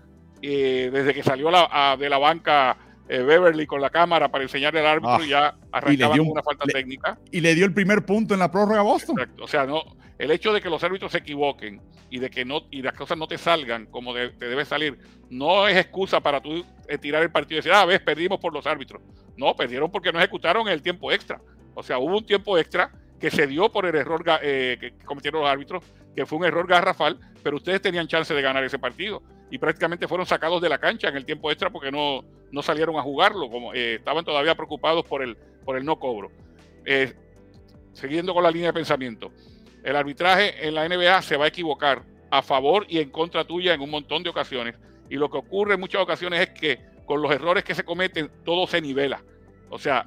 Eh, 0.45 0.91
desde 0.93 1.15
que 1.15 1.23
salió 1.23 1.51
de 1.51 2.11
la 2.11 2.19
banca 2.19 2.77
eh, 3.09 3.23
Beverly 3.23 3.67
con 3.67 3.81
la 3.81 3.91
cámara 3.91 4.31
para 4.31 4.45
enseñarle 4.45 4.81
al 4.81 4.87
árbitro, 4.87 5.15
ah, 5.15 5.27
ya 5.27 5.55
arrancaba 5.71 6.15
una 6.15 6.43
falta 6.43 6.65
técnica. 6.67 7.19
Y 7.31 7.41
le 7.41 7.55
dio 7.55 7.65
el 7.65 7.75
primer 7.75 8.05
punto 8.05 8.35
en 8.35 8.41
la 8.41 8.51
prórroga 8.51 8.81
a 8.81 8.85
Boston. 8.85 9.17
O 9.41 9.49
sea, 9.49 9.67
no, 9.67 9.83
el 10.19 10.31
hecho 10.31 10.53
de 10.53 10.61
que 10.61 10.71
los 10.71 10.83
árbitros 10.85 11.13
se 11.13 11.19
equivoquen 11.19 11.81
y 12.11 12.19
de 12.19 12.31
que 12.31 12.45
no 12.45 12.63
y 12.71 12.83
las 12.83 12.95
cosas 12.95 13.19
no 13.19 13.27
te 13.27 13.39
salgan 13.39 13.87
como 13.87 14.15
te 14.15 14.31
debe 14.39 14.65
salir, 14.65 14.99
no 15.31 15.67
es 15.67 15.77
excusa 15.77 16.21
para 16.21 16.41
tú 16.41 16.65
eh, 16.87 16.99
tirar 16.99 17.23
el 17.23 17.31
partido 17.31 17.57
y 17.57 17.61
decir, 17.61 17.73
ah, 17.73 17.85
ves, 17.85 18.01
perdimos 18.01 18.39
por 18.39 18.53
los 18.53 18.67
árbitros. 18.67 19.03
No, 19.37 19.57
perdieron 19.57 19.91
porque 19.91 20.13
no 20.13 20.19
ejecutaron 20.19 20.69
el 20.69 20.83
tiempo 20.83 21.11
extra. 21.11 21.41
O 21.75 21.83
sea, 21.83 21.99
hubo 21.99 22.19
un 22.19 22.27
tiempo 22.27 22.57
extra 22.59 22.93
que 23.19 23.31
se 23.31 23.47
dio 23.47 23.71
por 23.71 23.87
el 23.87 23.95
error 23.95 24.23
eh, 24.43 24.77
que 24.81 24.93
cometieron 25.05 25.43
los 25.43 25.51
árbitros, 25.51 25.85
que 26.15 26.27
fue 26.27 26.39
un 26.39 26.45
error 26.45 26.67
garrafal, 26.67 27.19
pero 27.43 27.57
ustedes 27.57 27.81
tenían 27.81 28.07
chance 28.09 28.35
de 28.35 28.43
ganar 28.43 28.63
ese 28.65 28.79
partido 28.79 29.23
y 29.53 29.59
prácticamente 29.59 30.09
fueron 30.09 30.27
sacados 30.27 30.63
de 30.63 30.69
la 30.71 30.79
cancha 30.79 31.09
en 31.09 31.17
el 31.17 31.27
tiempo 31.27 31.51
extra 31.51 31.69
porque 31.69 31.93
no, 31.93 32.25
no 32.51 32.63
salieron 32.63 32.97
a 32.97 33.03
jugarlo, 33.03 33.51
como 33.51 33.75
eh, 33.75 33.97
estaban 33.97 34.25
todavía 34.25 34.55
preocupados 34.55 35.05
por 35.05 35.23
el, 35.23 35.37
por 35.63 35.77
el 35.77 35.85
no 35.85 35.99
cobro. 35.99 36.31
siguiendo 37.93 38.33
con 38.33 38.45
la 38.45 38.51
línea 38.51 38.69
de 38.69 38.73
pensamiento, 38.73 39.31
el 39.85 39.95
arbitraje 39.95 40.67
en 40.67 40.75
la 40.75 40.89
NBA 40.89 41.21
se 41.21 41.37
va 41.37 41.45
a 41.45 41.49
equivocar 41.49 42.03
a 42.31 42.41
favor 42.41 42.87
y 42.89 43.01
en 43.01 43.11
contra 43.11 43.45
tuya 43.45 43.75
en 43.75 43.83
un 43.83 43.91
montón 43.91 44.23
de 44.23 44.31
ocasiones. 44.31 44.75
Y 45.11 45.17
lo 45.17 45.31
que 45.31 45.37
ocurre 45.37 45.75
en 45.75 45.81
muchas 45.81 46.01
ocasiones 46.01 46.41
es 46.41 46.59
que 46.59 46.81
con 47.05 47.21
los 47.21 47.31
errores 47.31 47.63
que 47.63 47.75
se 47.75 47.85
cometen, 47.85 48.31
todo 48.47 48.67
se 48.67 48.81
nivela. 48.81 49.23
O 49.69 49.79
sea, 49.79 50.07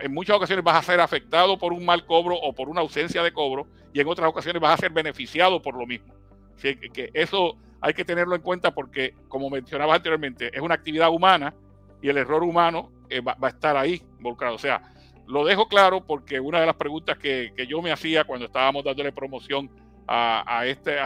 en 0.00 0.14
muchas 0.14 0.36
ocasiones 0.36 0.64
vas 0.64 0.76
a 0.76 0.82
ser 0.82 1.00
afectado 1.00 1.58
por 1.58 1.72
un 1.72 1.84
mal 1.84 2.06
cobro 2.06 2.36
o 2.36 2.52
por 2.52 2.68
una 2.68 2.82
ausencia 2.82 3.24
de 3.24 3.32
cobro 3.32 3.66
y 3.92 3.98
en 3.98 4.06
otras 4.06 4.28
ocasiones 4.28 4.62
vas 4.62 4.74
a 4.74 4.82
ser 4.82 4.92
beneficiado 4.92 5.60
por 5.60 5.76
lo 5.76 5.88
mismo. 5.88 6.14
Así 6.56 6.76
que 6.76 7.10
eso 7.14 7.58
hay 7.80 7.94
que 7.94 8.04
tenerlo 8.04 8.34
en 8.34 8.42
cuenta 8.42 8.72
porque, 8.72 9.14
como 9.28 9.50
mencionaba 9.50 9.94
anteriormente, 9.94 10.50
es 10.52 10.60
una 10.60 10.74
actividad 10.74 11.10
humana 11.10 11.54
y 12.02 12.08
el 12.08 12.16
error 12.18 12.42
humano 12.42 12.90
eh, 13.08 13.20
va, 13.20 13.36
a 13.40 13.48
estar 13.48 13.76
ahí 13.76 14.02
involucrado. 14.18 14.54
O 14.54 14.58
sea, 14.58 14.82
lo 15.26 15.44
dejo 15.44 15.68
claro 15.68 16.04
porque 16.04 16.40
una 16.40 16.60
de 16.60 16.66
las 16.66 16.76
preguntas 16.76 17.18
que, 17.18 17.52
yo 17.68 17.82
me 17.82 17.92
hacía 17.92 18.24
cuando 18.24 18.46
estábamos 18.46 18.84
dándole 18.84 19.12
promoción 19.12 19.70
a, 20.08 20.64
este, 20.66 20.96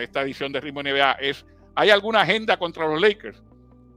esta 0.00 0.22
edición 0.22 0.50
de 0.50 0.60
Ritmo 0.60 0.82
NBA 0.82 1.12
es, 1.20 1.46
¿hay 1.76 1.90
alguna 1.90 2.22
agenda 2.22 2.56
contra 2.56 2.88
los 2.88 3.00
Lakers? 3.00 3.40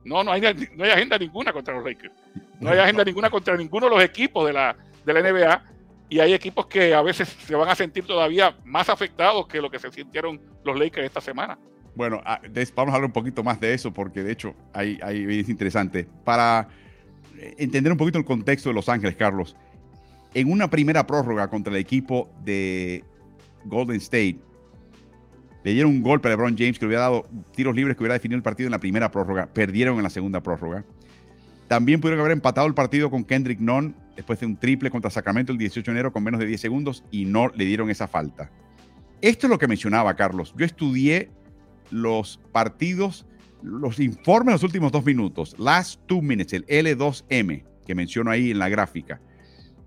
No, 0.03 0.24
no 0.24 0.32
hay, 0.32 0.41
no 0.41 0.84
hay 0.84 0.91
agenda 0.91 1.18
ninguna 1.18 1.51
contra 1.51 1.74
los 1.74 1.84
Lakers. 1.84 2.13
No 2.59 2.70
hay 2.70 2.78
agenda 2.78 3.03
ninguna 3.03 3.30
contra 3.30 3.57
ninguno 3.57 3.88
de 3.88 3.95
los 3.95 4.03
equipos 4.03 4.45
de 4.45 4.53
la, 4.53 4.76
de 5.03 5.13
la 5.13 5.22
NBA. 5.22 5.63
Y 6.09 6.20
hay 6.20 6.34
equipos 6.34 6.68
que 6.68 6.93
a 6.93 7.01
veces 7.01 7.28
se 7.28 7.55
van 7.55 7.68
a 7.68 7.76
sentir 7.76 8.05
todavía 8.05 8.55
más 8.63 8.89
afectados 8.89 9.47
que 9.47 9.59
lo 9.59 9.72
que 9.72 9.80
se 9.80 9.91
sintieron 9.91 10.39
los 10.63 10.78
Lakers 10.78 11.07
esta 11.07 11.22
semana. 11.22 11.57
Bueno, 11.96 12.22
ah, 12.26 12.41
vamos 12.76 12.91
a 12.91 12.96
hablar 12.96 13.06
un 13.06 13.14
poquito 13.14 13.43
más 13.43 13.60
de 13.60 13.74
eso 13.74 13.93
porque 13.93 14.22
de 14.24 14.32
hecho 14.32 14.54
hay, 14.74 15.00
hay 15.02 15.24
evidencia 15.24 15.52
interesante. 15.52 16.08
Para 16.24 16.68
entender 17.58 17.91
un 17.91 17.98
poquito 17.98 18.18
el 18.18 18.26
contexto 18.26 18.70
de 18.70 18.76
Los 18.76 18.89
Ángeles, 18.89 19.16
Carlos. 19.16 19.56
En 20.34 20.52
una 20.52 20.70
primera 20.70 21.08
prórroga 21.08 21.48
contra 21.50 21.74
el 21.74 21.80
equipo 21.80 22.30
de 22.43 23.04
Golden 23.66 23.98
State, 23.98 24.39
le 25.64 25.74
dieron 25.74 25.91
un 25.91 26.04
golpe 26.04 26.28
a 26.28 26.32
LeBron 26.32 26.56
James 26.58 26.78
que 26.78 26.86
le 26.86 26.89
hubiera 26.89 27.04
dado 27.04 27.28
tiros 27.56 27.76
libres 27.76 27.96
que 27.96 28.04
hubiera 28.04 28.14
definido 28.14 28.38
el 28.38 28.43
partido 28.43 28.68
en 28.68 28.72
la 28.72 28.80
primera 28.80 29.10
prórroga. 29.10 29.48
Perdieron 29.48 29.98
en 29.98 30.04
la 30.04 30.10
segunda 30.10 30.41
prórroga. 30.43 30.84
También 31.68 32.00
pudieron 32.00 32.20
haber 32.20 32.34
empatado 32.34 32.68
el 32.68 32.76
partido 32.76 33.10
con 33.10 33.24
Kendrick 33.24 33.60
Nunn 33.60 33.96
después 34.16 34.39
de 34.39 34.46
un 34.46 34.58
triple 34.58 34.91
contra 34.91 35.10
Sacramento 35.10 35.52
el 35.52 35.58
18 35.58 35.89
de 35.89 35.96
enero 35.96 36.14
con 36.14 36.24
menos 36.24 36.39
de 36.39 36.46
10 36.46 36.62
segundos 36.62 37.04
y 37.10 37.26
no 37.26 37.48
le 37.48 37.66
dieron 37.66 37.89
esa 37.89 38.08
falta. 38.08 38.52
Esto 39.22 39.48
es 39.48 39.52
lo 39.52 39.58
que 39.58 39.68
mencionaba 39.68 40.16
Carlos. 40.16 40.54
Yo 40.56 40.66
estudié 40.66 41.32
los 41.92 42.40
partidos 42.52 43.26
los 43.66 44.00
informes 44.00 44.48
de 44.48 44.54
los 44.54 44.64
últimos 44.64 44.92
dos 44.92 45.04
minutos, 45.04 45.56
last 45.58 46.00
two 46.06 46.22
minutes, 46.22 46.54
el 46.54 46.66
L2M, 46.68 47.64
que 47.86 47.96
menciono 47.96 48.32
ahí 48.32 48.52
en 48.52 48.60
la 48.60 48.70
gráfica. 48.70 49.20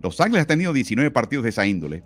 Los 0.00 0.20
Ángeles 0.20 0.42
ha 0.42 0.46
tenido 0.46 0.72
19 0.72 1.10
partidos 1.10 1.44
de 1.44 1.50
esa 1.50 1.66
índole. 1.66 2.02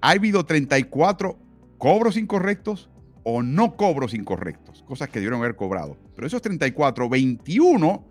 Ha 0.00 0.10
habido 0.10 0.44
34 0.44 1.38
cobros 1.78 2.16
incorrectos 2.16 2.90
o 3.22 3.42
no 3.42 3.76
cobros 3.76 4.14
incorrectos, 4.14 4.82
cosas 4.82 5.08
que 5.08 5.18
debieron 5.18 5.40
haber 5.40 5.56
cobrado. 5.56 5.98
Pero 6.14 6.26
esos 6.26 6.40
34, 6.42 7.08
21 7.08 8.06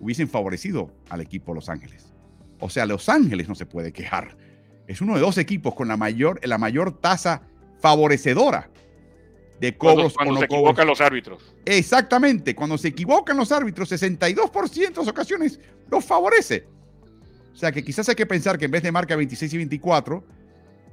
hubiesen 0.00 0.28
favorecido 0.28 0.90
al 1.10 1.20
equipo 1.20 1.54
Los 1.54 1.68
Ángeles. 1.68 2.12
O 2.58 2.70
sea, 2.70 2.86
Los 2.86 3.08
Ángeles 3.08 3.48
no 3.48 3.54
se 3.54 3.66
puede 3.66 3.92
quejar. 3.92 4.36
Es 4.86 5.00
uno 5.00 5.14
de 5.14 5.20
dos 5.20 5.38
equipos 5.38 5.74
con 5.74 5.88
la 5.88 5.96
mayor, 5.96 6.40
la 6.46 6.58
mayor 6.58 7.00
tasa 7.00 7.42
favorecedora 7.80 8.70
de 9.60 9.76
cobros 9.76 10.14
cuando, 10.14 10.38
se 10.38 10.44
equivocan 10.44 10.86
los 10.86 11.00
árbitros. 11.00 11.54
Exactamente, 11.64 12.54
cuando 12.54 12.76
se 12.76 12.88
equivocan 12.88 13.36
los 13.36 13.52
árbitros, 13.52 13.90
62% 13.90 14.72
de 14.72 14.96
las 14.96 15.08
ocasiones 15.08 15.60
los 15.90 16.04
favorece. 16.04 16.66
O 17.52 17.56
sea 17.56 17.70
que 17.70 17.84
quizás 17.84 18.08
hay 18.08 18.14
que 18.14 18.26
pensar 18.26 18.58
que 18.58 18.64
en 18.64 18.70
vez 18.72 18.82
de 18.82 18.90
marca 18.90 19.14
26 19.14 19.54
y 19.54 19.56
24, 19.58 20.24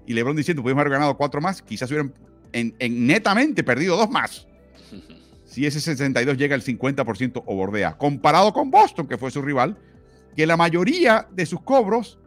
y 0.06 0.14
LeBron 0.14 0.36
diciendo 0.36 0.62
pudimos 0.62 0.82
haber 0.82 0.94
ganado 0.94 1.18
cuatro 1.18 1.42
más, 1.42 1.62
quizás 1.62 1.90
hubieran 1.90 2.14
en, 2.54 2.76
netamente 2.80 3.64
perdido 3.64 3.98
dos 3.98 4.10
más. 4.10 4.48
Si 5.46 5.66
ese 5.66 5.82
62 5.82 6.38
llega 6.38 6.56
al 6.56 6.64
50% 6.64 7.44
o 7.46 7.56
bordea, 7.56 7.98
comparado 7.98 8.54
con 8.54 8.72
Boston, 8.72 9.06
que 9.06 9.18
fue 9.18 9.32
su 9.32 9.42
rival, 9.42 9.78
que 10.34 10.46
la 10.46 10.56
mayoría 10.56 11.28
de 11.30 11.46
sus 11.46 11.60
cobros 11.60 12.20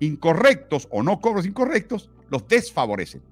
incorrectos 0.00 0.88
o 0.90 1.04
no 1.04 1.20
cobros 1.20 1.46
incorrectos 1.46 2.10
los 2.30 2.48
desfavorecen. 2.48 3.22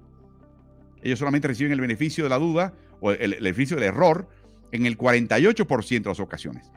Ellos 1.03 1.19
solamente 1.19 1.47
reciben 1.47 1.73
el 1.73 1.81
beneficio 1.81 2.23
de 2.23 2.29
la 2.29 2.39
duda 2.39 2.73
o 3.01 3.11
el, 3.11 3.35
beneficio 3.35 3.75
del 3.75 3.85
error 3.85 4.27
en 4.71 4.85
el 4.85 4.97
48% 4.97 6.01
de 6.01 6.09
las 6.09 6.19
ocasiones. 6.19 6.71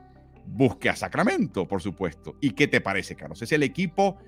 Busque 0.46 0.88
a 0.88 0.96
Sacramento, 0.96 1.66
por 1.66 1.80
supuesto. 1.80 2.36
¿Y 2.40 2.50
qué 2.50 2.66
te 2.66 2.80
parece, 2.80 3.14
Carlos? 3.14 3.40
Es 3.42 3.52
el 3.52 3.62
equipo 3.62 4.18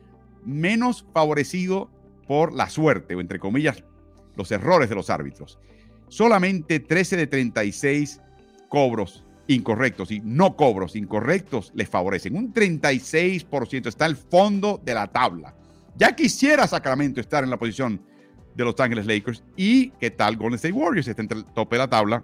menos 0.45 1.05
favorecido 1.13 1.91
por 2.27 2.53
la 2.53 2.71
suerte, 2.71 3.15
o 3.15 3.21
entre 3.21 3.39
comillas, 3.39 3.85
los 4.37 4.51
errores 4.53 4.89
de 4.89 4.95
los 4.95 5.11
árbitros. 5.11 5.59
Solamente 6.09 6.81
13 6.81 7.17
de 7.17 7.27
36 7.27 8.21
cobros 8.69 9.25
incorrectos 9.49 10.11
y 10.11 10.21
no 10.21 10.57
cobros 10.57 10.95
incorrectos 10.95 11.73
les 11.75 11.89
favorecen. 11.89 12.37
Un 12.37 12.53
36% 12.53 13.87
está 13.87 14.05
al 14.05 14.17
fondo 14.17 14.81
de 14.85 14.95
la 14.95 15.09
tabla. 15.09 15.55
Ya 15.97 16.15
quisiera 16.15 16.67
Sacramento 16.69 17.21
estar 17.21 17.43
en 17.43 17.51
la 17.51 17.59
posición 17.59 18.01
de 18.59 18.65
Los 18.65 18.79
Ángeles 18.81 19.07
Lakers. 19.07 19.43
¿Y 19.57 19.91
qué 19.91 20.11
tal 20.11 20.37
Golden 20.37 20.57
State 20.57 20.75
Warriors? 20.75 21.07
Está 21.07 21.23
entre 21.23 21.39
el 21.39 21.45
tope 21.45 21.77
de 21.77 21.79
la 21.79 21.89
tabla 21.89 22.23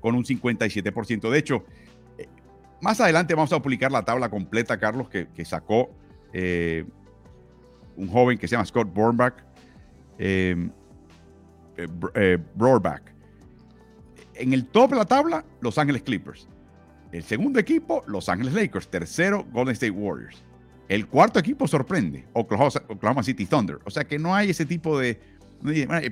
con 0.00 0.14
un 0.16 0.24
57%. 0.24 1.30
De 1.30 1.38
hecho, 1.38 1.64
eh, 2.18 2.26
más 2.82 3.00
adelante 3.00 3.34
vamos 3.34 3.52
a 3.52 3.62
publicar 3.62 3.92
la 3.92 4.04
tabla 4.04 4.28
completa, 4.28 4.78
Carlos, 4.78 5.08
que, 5.08 5.44
sacó 5.44 5.88
eh, 6.32 6.84
un 7.96 8.08
joven 8.08 8.36
que 8.36 8.48
se 8.48 8.52
llama 8.56 8.66
Scott 8.66 8.92
Bornbach. 8.92 9.34
Eh, 10.18 10.68
eh 12.16 12.38
En 14.34 14.52
el 14.52 14.66
top 14.66 14.90
de 14.90 14.96
la 14.96 15.06
tabla, 15.06 15.44
Los 15.60 15.78
Ángeles 15.78 16.02
Clippers. 16.02 16.48
El 17.12 17.22
segundo 17.22 17.60
equipo, 17.60 18.02
Los 18.08 18.28
Ángeles 18.28 18.52
Lakers. 18.52 18.88
Tercero, 18.88 19.46
Golden 19.52 19.74
State 19.74 19.92
Warriors. 19.92 20.42
El 20.88 21.06
cuarto 21.06 21.38
equipo 21.38 21.66
sorprende, 21.66 22.26
Oklahoma, 22.32 23.22
City 23.22 23.46
Thunder. 23.46 23.78
O 23.84 23.90
sea 23.90 24.04
que 24.04 24.18
no 24.18 24.34
hay 24.34 24.50
ese 24.50 24.66
tipo 24.66 24.98
de 24.98 25.18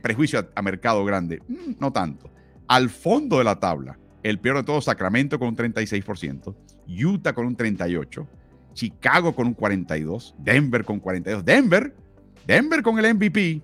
prejuicio 0.02 0.48
a, 0.54 0.62
mercado 0.62 1.04
grande. 1.04 1.42
Mm, 1.48 1.74
no 1.78 1.92
tanto. 1.92 2.30
Al 2.68 2.88
fondo 2.88 3.38
de 3.38 3.44
la 3.44 3.60
tabla, 3.60 3.98
el 4.22 4.38
peor 4.38 4.58
de 4.58 4.62
todos, 4.64 4.84
Sacramento 4.84 5.38
con 5.38 5.48
un 5.48 5.56
36%, 5.56 6.54
Utah 6.88 7.34
con 7.34 7.46
un 7.46 7.56
38%, 7.56 8.26
Chicago 8.72 9.34
con 9.34 9.48
un 9.48 9.56
42%, 9.56 10.34
Denver 10.38 10.84
con 10.84 11.02
42%. 11.02 11.42
Denver, 11.42 11.94
Denver 12.46 12.82
con 12.82 12.98
el 12.98 13.14
MVP. 13.14 13.62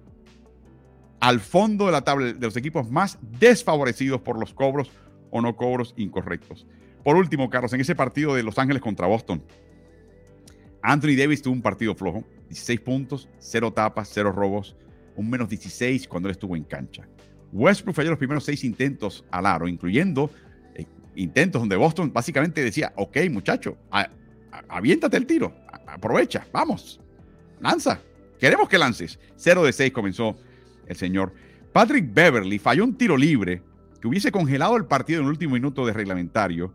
Al 1.20 1.40
fondo 1.40 1.86
de 1.86 1.92
la 1.92 2.02
tabla 2.02 2.32
de 2.32 2.46
los 2.46 2.56
equipos 2.56 2.90
más 2.90 3.18
desfavorecidos 3.22 4.20
por 4.20 4.38
los 4.38 4.54
cobros 4.54 4.90
o 5.30 5.40
no 5.40 5.56
cobros 5.56 5.94
incorrectos. 5.96 6.66
Por 7.02 7.16
último, 7.16 7.48
Carlos, 7.50 7.72
en 7.72 7.80
ese 7.80 7.94
partido 7.94 8.34
de 8.34 8.42
Los 8.42 8.58
Ángeles 8.58 8.82
contra 8.82 9.06
Boston, 9.06 9.42
Anthony 10.88 11.16
Davis 11.18 11.42
tuvo 11.42 11.52
un 11.52 11.60
partido 11.60 11.94
flojo, 11.94 12.24
16 12.48 12.80
puntos, 12.80 13.28
0 13.40 13.74
tapas, 13.74 14.10
0 14.10 14.32
robos, 14.32 14.74
un 15.16 15.28
menos 15.28 15.46
16 15.50 16.08
cuando 16.08 16.30
él 16.30 16.32
estuvo 16.32 16.56
en 16.56 16.64
cancha. 16.64 17.06
Westbrook 17.52 17.94
falló 17.94 18.08
los 18.08 18.18
primeros 18.18 18.44
6 18.44 18.64
intentos 18.64 19.22
al 19.30 19.44
aro, 19.44 19.68
incluyendo 19.68 20.30
eh, 20.74 20.86
intentos 21.14 21.60
donde 21.60 21.76
Boston 21.76 22.10
básicamente 22.10 22.64
decía, 22.64 22.94
ok 22.96 23.18
muchacho, 23.30 23.76
aviéntate 24.70 25.18
el 25.18 25.26
tiro, 25.26 25.54
aprovecha, 25.86 26.46
vamos, 26.54 26.98
lanza, 27.60 28.00
queremos 28.40 28.66
que 28.66 28.78
lances. 28.78 29.18
0 29.36 29.64
de 29.64 29.74
6 29.74 29.92
comenzó 29.92 30.38
el 30.86 30.96
señor. 30.96 31.34
Patrick 31.70 32.14
Beverly 32.14 32.58
falló 32.58 32.84
un 32.84 32.96
tiro 32.96 33.18
libre 33.18 33.62
que 34.00 34.08
hubiese 34.08 34.32
congelado 34.32 34.78
el 34.78 34.86
partido 34.86 35.20
en 35.20 35.26
el 35.26 35.32
último 35.32 35.52
minuto 35.52 35.84
de 35.84 35.92
reglamentario 35.92 36.72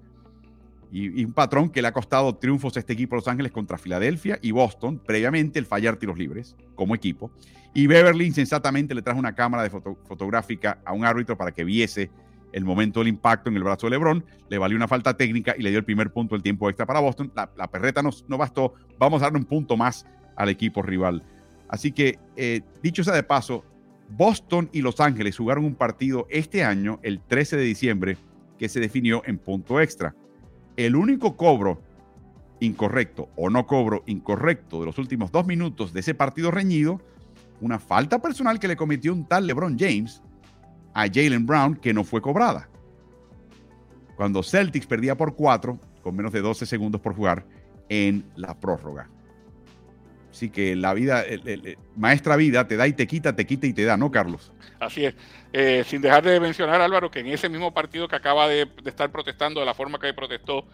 y, 0.94 1.26
un 1.26 1.34
patrón 1.34 1.70
que 1.70 1.82
le 1.82 1.88
ha 1.88 1.92
costado 1.92 2.36
triunfos 2.36 2.78
a 2.78 2.80
este 2.80 2.94
equipo 2.94 3.16
de 3.16 3.22
Los 3.22 3.28
Ángeles 3.28 3.52
contra 3.52 3.80
Filadelfia 3.80 4.38
y 4.42 4.52
Boston, 4.52 5.02
previamente 5.04 5.58
el 5.58 5.66
fallar 5.66 5.98
tiros 5.98 6.18
libres 6.18 6.56
como 6.76 6.94
equipo. 6.94 7.32
Y 7.74 7.88
Beverly 7.88 8.26
insensatamente 8.26 8.94
le 8.94 9.02
trajo 9.02 9.20
una 9.20 9.34
cámara 9.34 9.68
fotográfica 9.70 10.78
a 10.86 10.94
un 10.94 11.04
árbitro 11.04 11.36
para 11.36 11.52
que 11.52 11.64
viese 11.64 12.12
el 12.52 12.64
momento 12.64 13.00
del 13.00 13.08
impacto 13.08 13.50
en 13.50 13.56
el 13.56 13.64
brazo 13.64 13.88
de 13.88 13.92
LeBron, 13.92 14.24
le 14.48 14.60
valió 14.60 14.78
una 14.78 14.88
falta 14.88 15.18
técnica 15.18 15.56
y 15.58 15.64
le 15.64 15.72
dio 15.72 15.80
el 15.80 15.86
primer 15.86 16.12
punto 16.12 16.36
del 16.36 16.44
tiempo 16.44 16.70
extra 16.70 16.86
para 16.86 17.00
Boston. 17.00 17.32
La, 17.36 17.68
perreta 17.68 18.04
no, 18.04 18.12
no, 18.28 18.38
bastó, 18.38 18.76
vamos 19.00 19.24
a 19.24 19.26
darle 19.26 19.40
un 19.40 19.46
punto 19.46 19.76
más 19.76 20.06
al 20.36 20.50
equipo 20.50 20.84
rival. 20.84 21.24
Así 21.68 21.92
que, 21.92 22.20
eh, 22.36 22.62
dicho 22.84 23.04
sea 23.04 23.16
de 23.16 23.24
paso, 23.24 23.66
Boston 24.10 24.70
y 24.72 24.84
Los 24.84 25.00
Ángeles 25.00 25.36
jugaron 25.36 25.66
un 25.66 25.74
partido 25.74 26.28
este 26.30 26.64
año, 26.64 27.00
el 27.02 27.20
13 27.20 27.58
de 27.58 27.64
diciembre, 27.64 28.18
que 28.60 28.70
se 28.70 28.80
definió 28.80 29.24
en 29.26 29.40
punto 29.40 29.82
extra 29.82 30.14
el 30.78 30.96
único 30.96 31.38
cobro 31.38 31.82
incorrecto 32.60 33.30
o 33.36 33.50
no 33.50 33.68
cobro 33.68 34.04
incorrecto 34.06 34.80
de 34.80 34.86
los 34.86 34.98
últimos 34.98 35.32
dos 35.32 35.46
minutos 35.46 35.94
de 35.94 36.00
ese 36.00 36.16
partido 36.16 36.52
reñido, 36.52 37.02
una 37.62 37.80
falta 37.80 38.20
personal 38.20 38.60
que 38.60 38.68
le 38.68 38.76
cometió 38.76 39.14
un 39.14 39.26
tal 39.26 39.48
LeBron 39.48 39.78
James 39.78 40.22
a 40.94 41.08
Jalen 41.08 41.46
Brown 41.46 41.76
que 41.76 41.94
no 41.94 42.04
fue 42.04 42.22
cobrada. 42.22 42.70
Cuando 44.16 44.44
Celtics 44.44 44.86
perdía 44.86 45.18
por 45.18 45.36
cuatro, 45.36 45.80
con 46.02 46.16
menos 46.16 46.32
de 46.32 46.42
12 46.42 46.66
segundos 46.66 47.02
por 47.02 47.16
jugar, 47.16 47.46
en 47.90 48.26
la 48.36 48.60
prórroga. 48.60 49.10
Así 50.34 50.50
que 50.50 50.76
la 50.76 50.96
vida, 50.96 51.24
maestra 51.96 52.36
vida, 52.36 52.68
te 52.68 52.76
da 52.76 52.88
y 52.88 52.94
te 52.94 53.06
quita, 53.06 53.36
te 53.36 53.46
quita 53.46 53.68
y 53.68 53.74
te 53.74 53.86
da, 53.86 53.98
¿no, 53.98 54.10
Carlos? 54.10 54.52
Así 54.80 55.06
es. 55.06 55.14
Eh, 55.54 55.84
sin 55.86 56.02
dejar 56.02 56.24
de 56.24 56.40
mencionar, 56.40 56.82
Álvaro, 56.82 57.12
que 57.12 57.20
en 57.20 57.28
ese 57.28 57.50
mismo 57.50 57.72
partido 57.72 58.08
que 58.08 58.16
acaba 58.16 58.48
de, 58.48 58.68
estar 58.84 59.12
protestando 59.12 59.60
de 59.60 59.68
la 59.68 59.76
forma 59.76 60.00
que 60.00 60.12
protestó 60.12 60.66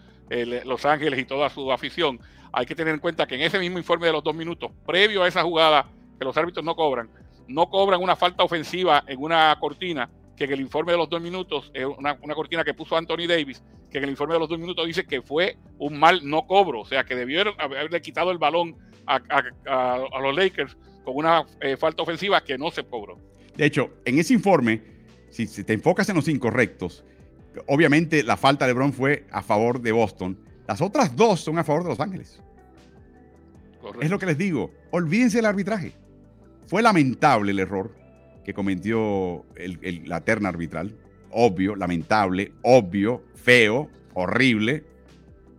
Los 0.63 0.85
Ángeles 0.85 1.19
y 1.19 1.25
toda 1.25 1.49
su 1.49 1.73
afición, 1.73 2.21
hay 2.53 2.65
que 2.65 2.73
tener 2.73 2.93
en 2.93 3.01
cuenta 3.01 3.27
que 3.27 3.35
en 3.35 3.41
ese 3.41 3.59
mismo 3.59 3.77
informe 3.77 4.07
de 4.07 4.13
los 4.13 4.23
dos 4.23 4.33
minutos, 4.33 4.71
previo 4.85 5.23
a 5.23 5.27
esa 5.27 5.43
jugada 5.43 5.87
que 6.17 6.23
los 6.23 6.37
árbitros 6.37 6.63
no 6.63 6.77
cobran, 6.77 7.09
no 7.49 7.69
cobran 7.69 8.01
una 8.01 8.15
falta 8.15 8.45
ofensiva 8.45 9.03
en 9.07 9.21
una 9.21 9.57
cortina, 9.59 10.09
que 10.37 10.45
en 10.45 10.53
el 10.53 10.61
informe 10.61 10.93
de 10.93 10.99
los 10.99 11.09
dos 11.09 11.21
minutos, 11.21 11.69
es 11.73 11.85
una, 11.85 12.15
cortina 12.33 12.63
que 12.63 12.73
puso 12.73 12.95
Anthony 12.95 13.27
Davis, 13.27 13.61
que 13.91 13.97
en 13.97 14.05
el 14.05 14.11
informe 14.11 14.35
de 14.35 14.39
los 14.39 14.47
dos 14.47 14.57
minutos 14.57 14.87
dice 14.87 15.05
que 15.05 15.21
fue 15.21 15.57
un 15.79 15.99
mal 15.99 16.21
no 16.23 16.47
cobro, 16.47 16.79
o 16.79 16.85
sea, 16.85 17.03
que 17.03 17.13
debió 17.13 17.43
haberle 17.59 18.01
quitado 18.01 18.31
el 18.31 18.37
balón 18.37 18.77
a, 19.05 20.19
los 20.21 20.35
Lakers 20.35 20.77
con 21.03 21.15
una 21.15 21.45
eh, 21.61 21.77
falta 21.77 22.03
ofensiva 22.03 22.43
que 22.43 22.57
no 22.57 22.71
se 22.71 22.83
cobró. 22.83 23.17
De 23.55 23.65
hecho, 23.65 23.91
en 24.05 24.19
ese 24.19 24.33
informe, 24.33 24.81
si, 25.29 25.45
te 25.63 25.73
enfocas 25.73 26.07
en 26.09 26.15
los 26.15 26.27
incorrectos, 26.27 27.03
obviamente 27.67 28.23
la 28.23 28.37
falta 28.37 28.65
de 28.65 28.73
LeBron 28.73 28.93
fue 28.93 29.25
a 29.31 29.41
favor 29.41 29.81
de 29.81 29.91
Boston. 29.91 30.37
Las 30.67 30.81
otras 30.81 31.15
dos 31.15 31.41
son 31.41 31.57
a 31.57 31.63
favor 31.63 31.83
de 31.83 31.89
Los 31.89 31.99
Ángeles. 31.99 32.41
Es 34.01 34.09
lo 34.09 34.19
que 34.19 34.25
les 34.25 34.37
digo. 34.37 34.71
Olvídense 34.91 35.37
del 35.37 35.45
arbitraje. 35.45 35.93
Fue 36.67 36.81
lamentable 36.81 37.51
el 37.51 37.59
error 37.59 37.95
que 38.43 38.53
cometió 38.53 39.45
la 40.05 40.21
terna 40.21 40.49
arbitral. 40.49 40.95
Obvio, 41.31 41.75
lamentable, 41.75 42.51
obvio, 42.61 43.23
feo, 43.35 43.89
horrible. 44.13 44.83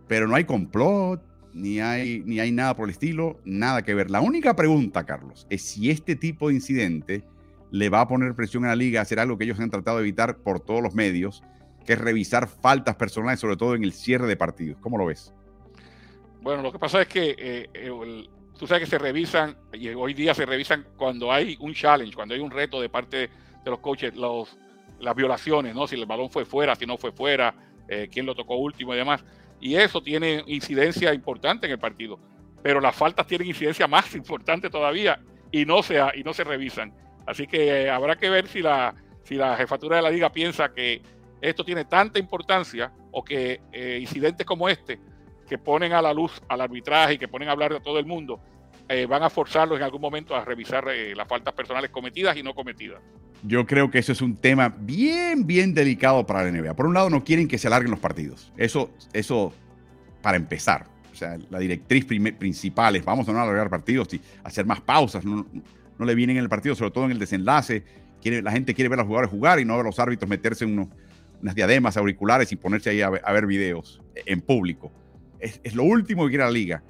Pero 0.07 0.27
no 0.27 0.35
hay 0.35 0.43
complot, 0.43 1.21
ni 1.53 1.79
hay, 1.79 2.23
ni 2.25 2.39
hay 2.39 2.51
nada 2.51 2.75
por 2.75 2.87
el 2.87 2.91
estilo, 2.91 3.39
nada 3.43 3.81
que 3.83 3.93
ver. 3.93 4.09
La 4.09 4.21
única 4.21 4.55
pregunta, 4.55 5.05
Carlos, 5.05 5.47
es 5.49 5.61
si 5.61 5.89
este 5.89 6.15
tipo 6.15 6.47
de 6.47 6.55
incidente 6.55 7.23
le 7.71 7.89
va 7.89 8.01
a 8.01 8.07
poner 8.07 8.35
presión 8.35 8.65
a 8.65 8.69
la 8.69 8.75
liga 8.75 8.99
a 8.99 9.03
hacer 9.03 9.19
algo 9.19 9.37
que 9.37 9.45
ellos 9.45 9.59
han 9.59 9.69
tratado 9.69 9.97
de 9.97 10.03
evitar 10.03 10.37
por 10.37 10.59
todos 10.59 10.81
los 10.81 10.93
medios, 10.93 11.43
que 11.85 11.93
es 11.93 11.99
revisar 11.99 12.47
faltas 12.47 12.95
personales, 12.95 13.39
sobre 13.39 13.57
todo 13.57 13.75
en 13.75 13.83
el 13.83 13.93
cierre 13.93 14.27
de 14.27 14.35
partidos. 14.35 14.77
¿Cómo 14.81 14.97
lo 14.97 15.05
ves? 15.05 15.33
Bueno, 16.41 16.61
lo 16.61 16.71
que 16.71 16.79
pasa 16.79 17.01
es 17.01 17.07
que 17.07 17.35
eh, 17.37 18.27
tú 18.57 18.67
sabes 18.67 18.83
que 18.83 18.89
se 18.89 18.97
revisan, 18.97 19.55
y 19.73 19.89
hoy 19.89 20.13
día 20.13 20.33
se 20.33 20.45
revisan 20.45 20.85
cuando 20.97 21.31
hay 21.31 21.57
un 21.59 21.73
challenge, 21.73 22.13
cuando 22.13 22.33
hay 22.35 22.41
un 22.41 22.51
reto 22.51 22.81
de 22.81 22.89
parte 22.89 23.29
de 23.63 23.71
los 23.71 23.79
coaches, 23.79 24.15
los, 24.15 24.57
las 24.99 25.15
violaciones, 25.15 25.75
¿no? 25.75 25.87
Si 25.87 25.95
el 25.95 26.05
balón 26.05 26.29
fue 26.29 26.45
fuera, 26.45 26.75
si 26.75 26.85
no 26.85 26.97
fue 26.97 27.11
fuera, 27.11 27.53
eh, 27.87 28.09
quién 28.11 28.25
lo 28.25 28.35
tocó 28.35 28.55
último 28.55 28.93
y 28.93 28.97
demás 28.97 29.23
y 29.61 29.75
eso 29.75 30.01
tiene 30.01 30.43
incidencia 30.47 31.13
importante 31.13 31.67
en 31.67 31.73
el 31.73 31.79
partido. 31.79 32.19
Pero 32.63 32.81
las 32.81 32.95
faltas 32.95 33.27
tienen 33.27 33.47
incidencia 33.47 33.87
más 33.87 34.13
importante 34.15 34.69
todavía 34.69 35.21
y 35.51 35.65
no 35.65 35.83
se, 35.83 35.99
y 36.15 36.23
no 36.23 36.33
se 36.33 36.43
revisan. 36.43 36.93
Así 37.25 37.47
que 37.47 37.83
eh, 37.83 37.89
habrá 37.89 38.17
que 38.17 38.29
ver 38.29 38.47
si 38.47 38.61
la, 38.61 38.95
si 39.23 39.35
la 39.35 39.55
jefatura 39.55 39.97
de 39.97 40.01
la 40.01 40.09
liga 40.09 40.31
piensa 40.31 40.73
que 40.73 41.01
esto 41.39 41.63
tiene 41.63 41.85
tanta 41.85 42.19
importancia 42.19 42.91
o 43.11 43.23
que 43.23 43.61
eh, 43.71 43.99
incidentes 44.01 44.45
como 44.45 44.67
este, 44.67 44.99
que 45.47 45.57
ponen 45.57 45.93
a 45.93 46.01
la 46.01 46.13
luz 46.13 46.41
al 46.47 46.61
arbitraje 46.61 47.13
y 47.13 47.17
que 47.17 47.27
ponen 47.27 47.49
a 47.49 47.51
hablar 47.51 47.73
de 47.73 47.79
todo 47.79 47.99
el 47.99 48.05
mundo, 48.05 48.39
eh, 48.91 49.05
van 49.05 49.23
a 49.23 49.29
forzarlos 49.29 49.77
en 49.77 49.83
algún 49.83 50.01
momento 50.01 50.35
a 50.35 50.43
revisar 50.43 50.87
eh, 50.89 51.15
las 51.15 51.27
faltas 51.27 51.53
personales 51.53 51.91
cometidas 51.91 52.35
y 52.35 52.43
no 52.43 52.53
cometidas. 52.53 52.99
Yo 53.43 53.65
creo 53.65 53.89
que 53.89 53.99
eso 53.99 54.11
es 54.11 54.21
un 54.21 54.35
tema 54.35 54.75
bien, 54.77 55.47
bien 55.47 55.73
delicado 55.73 56.25
para 56.25 56.43
la 56.43 56.51
NBA. 56.51 56.73
Por 56.75 56.85
un 56.85 56.93
lado, 56.93 57.09
no 57.09 57.23
quieren 57.23 57.47
que 57.47 57.57
se 57.57 57.67
alarguen 57.67 57.89
los 57.89 57.99
partidos. 57.99 58.51
Eso, 58.57 58.91
eso 59.13 59.53
para 60.21 60.37
empezar. 60.37 60.87
O 61.11 61.15
sea, 61.15 61.37
la 61.49 61.59
directriz 61.59 62.05
principal 62.05 62.95
es 62.95 63.05
vamos 63.05 63.27
a 63.29 63.33
no 63.33 63.39
alargar 63.39 63.69
partidos 63.69 64.13
y 64.13 64.21
hacer 64.43 64.65
más 64.65 64.81
pausas. 64.81 65.23
No, 65.23 65.47
no 65.97 66.05
le 66.05 66.13
vienen 66.13 66.37
en 66.37 66.43
el 66.43 66.49
partido, 66.49 66.75
sobre 66.75 66.91
todo 66.91 67.05
en 67.05 67.11
el 67.11 67.19
desenlace. 67.19 67.83
Quiere, 68.21 68.41
la 68.41 68.51
gente 68.51 68.73
quiere 68.73 68.89
ver 68.89 68.99
a 68.99 69.03
los 69.03 69.07
jugadores 69.07 69.31
jugar 69.31 69.59
y 69.59 69.65
no 69.65 69.77
ver 69.77 69.85
a 69.85 69.89
los 69.89 69.99
árbitros 69.99 70.29
meterse 70.29 70.65
en 70.65 70.89
unas 71.41 71.55
diademas 71.55 71.95
auriculares 71.95 72.51
y 72.51 72.57
ponerse 72.57 72.89
ahí 72.89 73.01
a 73.01 73.09
ver, 73.09 73.45
videos 73.45 74.01
en 74.25 74.41
público. 74.41 74.91
Es, 75.39 75.61
es, 75.63 75.75
lo 75.75 75.83
último 75.83 76.25
que 76.25 76.31
quiere 76.31 76.43
la 76.43 76.51
liga. 76.51 76.83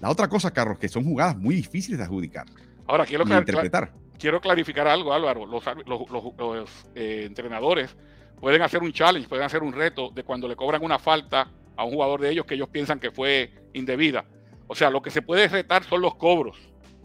La 0.00 0.10
otra 0.10 0.28
cosa, 0.28 0.52
Carlos, 0.52 0.78
que 0.78 0.88
son 0.88 1.04
jugadas 1.04 1.36
muy 1.36 1.54
difíciles 1.54 1.98
de 1.98 2.04
adjudicar. 2.04 2.46
Ahora, 2.86 3.04
quiero, 3.04 3.24
interpretar. 3.24 3.92
quiero 4.18 4.40
clarificar 4.40 4.86
algo, 4.86 5.12
Álvaro. 5.12 5.46
Los, 5.46 5.64
los, 5.86 6.86
eh, 6.94 7.24
entrenadores 7.26 7.96
pueden 8.40 8.62
hacer 8.62 8.82
un 8.82 8.92
challenge, 8.92 9.28
pueden 9.28 9.44
hacer 9.44 9.62
un 9.62 9.72
reto 9.72 10.10
de 10.10 10.22
cuando 10.22 10.46
le 10.46 10.56
cobran 10.56 10.84
una 10.84 10.98
falta 10.98 11.48
a 11.76 11.84
un 11.84 11.92
jugador 11.92 12.20
de 12.20 12.30
ellos 12.30 12.46
que 12.46 12.54
ellos 12.54 12.68
piensan 12.68 13.00
que 13.00 13.10
fue 13.10 13.52
indebida. 13.72 14.24
O 14.68 14.74
sea, 14.74 14.90
lo 14.90 15.02
que 15.02 15.10
se 15.10 15.22
puede 15.22 15.48
retar 15.48 15.84
son 15.84 16.00
los 16.00 16.14
cobros. 16.16 16.58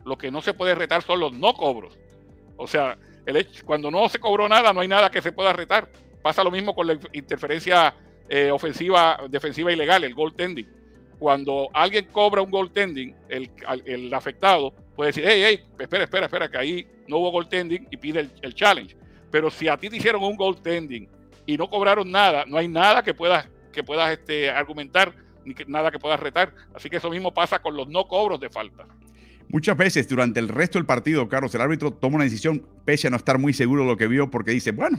Lo 0.05 0.17
que 0.17 0.31
no 0.31 0.41
se 0.41 0.53
puede 0.53 0.75
retar 0.75 1.03
son 1.03 1.19
los 1.19 1.33
no 1.33 1.53
cobros. 1.53 1.97
O 2.57 2.67
sea, 2.67 2.97
el 3.25 3.47
cuando 3.65 3.91
no 3.91 4.09
se 4.09 4.19
cobró 4.19 4.47
nada, 4.49 4.73
no 4.73 4.81
hay 4.81 4.87
nada 4.87 5.11
que 5.11 5.21
se 5.21 5.31
pueda 5.31 5.53
retar. 5.53 5.89
Pasa 6.21 6.43
lo 6.43 6.51
mismo 6.51 6.75
con 6.75 6.87
la 6.87 6.97
interferencia 7.13 7.93
eh, 8.29 8.51
ofensiva, 8.51 9.19
defensiva 9.29 9.71
ilegal, 9.71 10.03
el 10.03 10.13
goaltending. 10.13 10.80
Cuando 11.21 11.69
alguien 11.71 12.07
cobra 12.11 12.41
un 12.41 12.49
goaltending, 12.49 13.15
el, 13.29 13.51
el 13.85 14.11
afectado 14.11 14.73
puede 14.95 15.09
decir, 15.09 15.23
hey, 15.27 15.43
hey, 15.45 15.63
espera, 15.77 16.05
espera, 16.05 16.25
espera, 16.25 16.49
que 16.49 16.57
ahí 16.57 16.87
no 17.07 17.17
hubo 17.17 17.29
goaltending 17.29 17.87
y 17.91 17.97
pide 17.97 18.27
el, 18.41 18.55
challenge. 18.55 18.97
Pero 19.29 19.51
si 19.51 19.67
a 19.67 19.77
ti 19.77 19.87
te 19.87 19.97
hicieron 19.97 20.23
un 20.23 20.35
goaltending 20.35 21.07
y 21.45 21.57
no 21.57 21.69
cobraron 21.69 22.09
nada, 22.09 22.43
no 22.47 22.57
hay 22.57 22.67
nada 22.67 23.03
que 23.03 23.13
puedas, 23.13 23.47
que 23.71 23.83
puedas 23.83 24.11
este, 24.11 24.49
argumentar 24.49 25.13
ni 25.45 25.53
nada 25.67 25.91
que 25.91 25.99
puedas 25.99 26.19
retar. 26.19 26.55
Así 26.73 26.89
que 26.89 26.97
eso 26.97 27.11
mismo 27.11 27.31
pasa 27.31 27.59
con 27.59 27.77
los 27.77 27.87
no 27.87 28.07
cobros 28.07 28.39
de 28.39 28.49
falta. 28.49 28.87
Muchas 29.47 29.77
veces 29.77 30.07
durante 30.07 30.39
el 30.39 30.49
resto 30.49 30.79
del 30.79 30.87
partido, 30.87 31.29
Carlos, 31.29 31.53
el 31.53 31.61
árbitro 31.61 31.91
toma 31.91 32.15
una 32.15 32.23
decisión 32.23 32.65
pese 32.83 33.05
a 33.05 33.11
no 33.11 33.17
estar 33.17 33.37
muy 33.37 33.53
seguro 33.53 33.83
de 33.83 33.89
lo 33.89 33.97
que 33.97 34.07
vio 34.07 34.31
porque 34.31 34.49
dice, 34.49 34.71
bueno, 34.71 34.97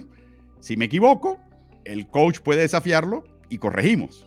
si 0.61 0.77
me 0.77 0.85
equivoco, 0.85 1.41
el 1.85 2.07
coach 2.07 2.39
puede 2.39 2.61
desafiarlo 2.61 3.25
y 3.49 3.59
corregimos. 3.59 4.25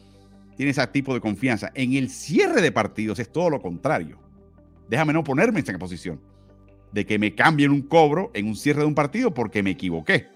Tiene 0.55 0.71
ese 0.71 0.85
tipo 0.87 1.13
de 1.13 1.21
confianza. 1.21 1.71
En 1.73 1.93
el 1.93 2.09
cierre 2.09 2.61
de 2.61 2.71
partidos 2.71 3.19
es 3.19 3.31
todo 3.31 3.49
lo 3.49 3.61
contrario. 3.61 4.17
Déjame 4.89 5.13
no 5.13 5.23
ponerme 5.23 5.59
en 5.59 5.65
esa 5.67 5.77
posición 5.77 6.19
de 6.91 7.05
que 7.05 7.19
me 7.19 7.35
cambien 7.35 7.71
un 7.71 7.81
cobro 7.81 8.31
en 8.33 8.47
un 8.47 8.55
cierre 8.55 8.81
de 8.81 8.85
un 8.85 8.95
partido 8.95 9.33
porque 9.33 9.61
me 9.61 9.71
equivoqué. 9.71 10.27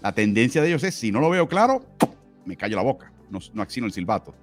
La 0.00 0.12
tendencia 0.12 0.62
de 0.62 0.68
ellos 0.68 0.84
es, 0.84 0.94
si 0.94 1.10
no 1.10 1.20
lo 1.20 1.30
veo 1.30 1.48
claro, 1.48 1.84
me 2.44 2.56
callo 2.56 2.76
la 2.76 2.82
boca, 2.82 3.12
no, 3.30 3.40
no 3.52 3.62
acciono 3.62 3.86
el 3.86 3.92
silbato. 3.92 4.34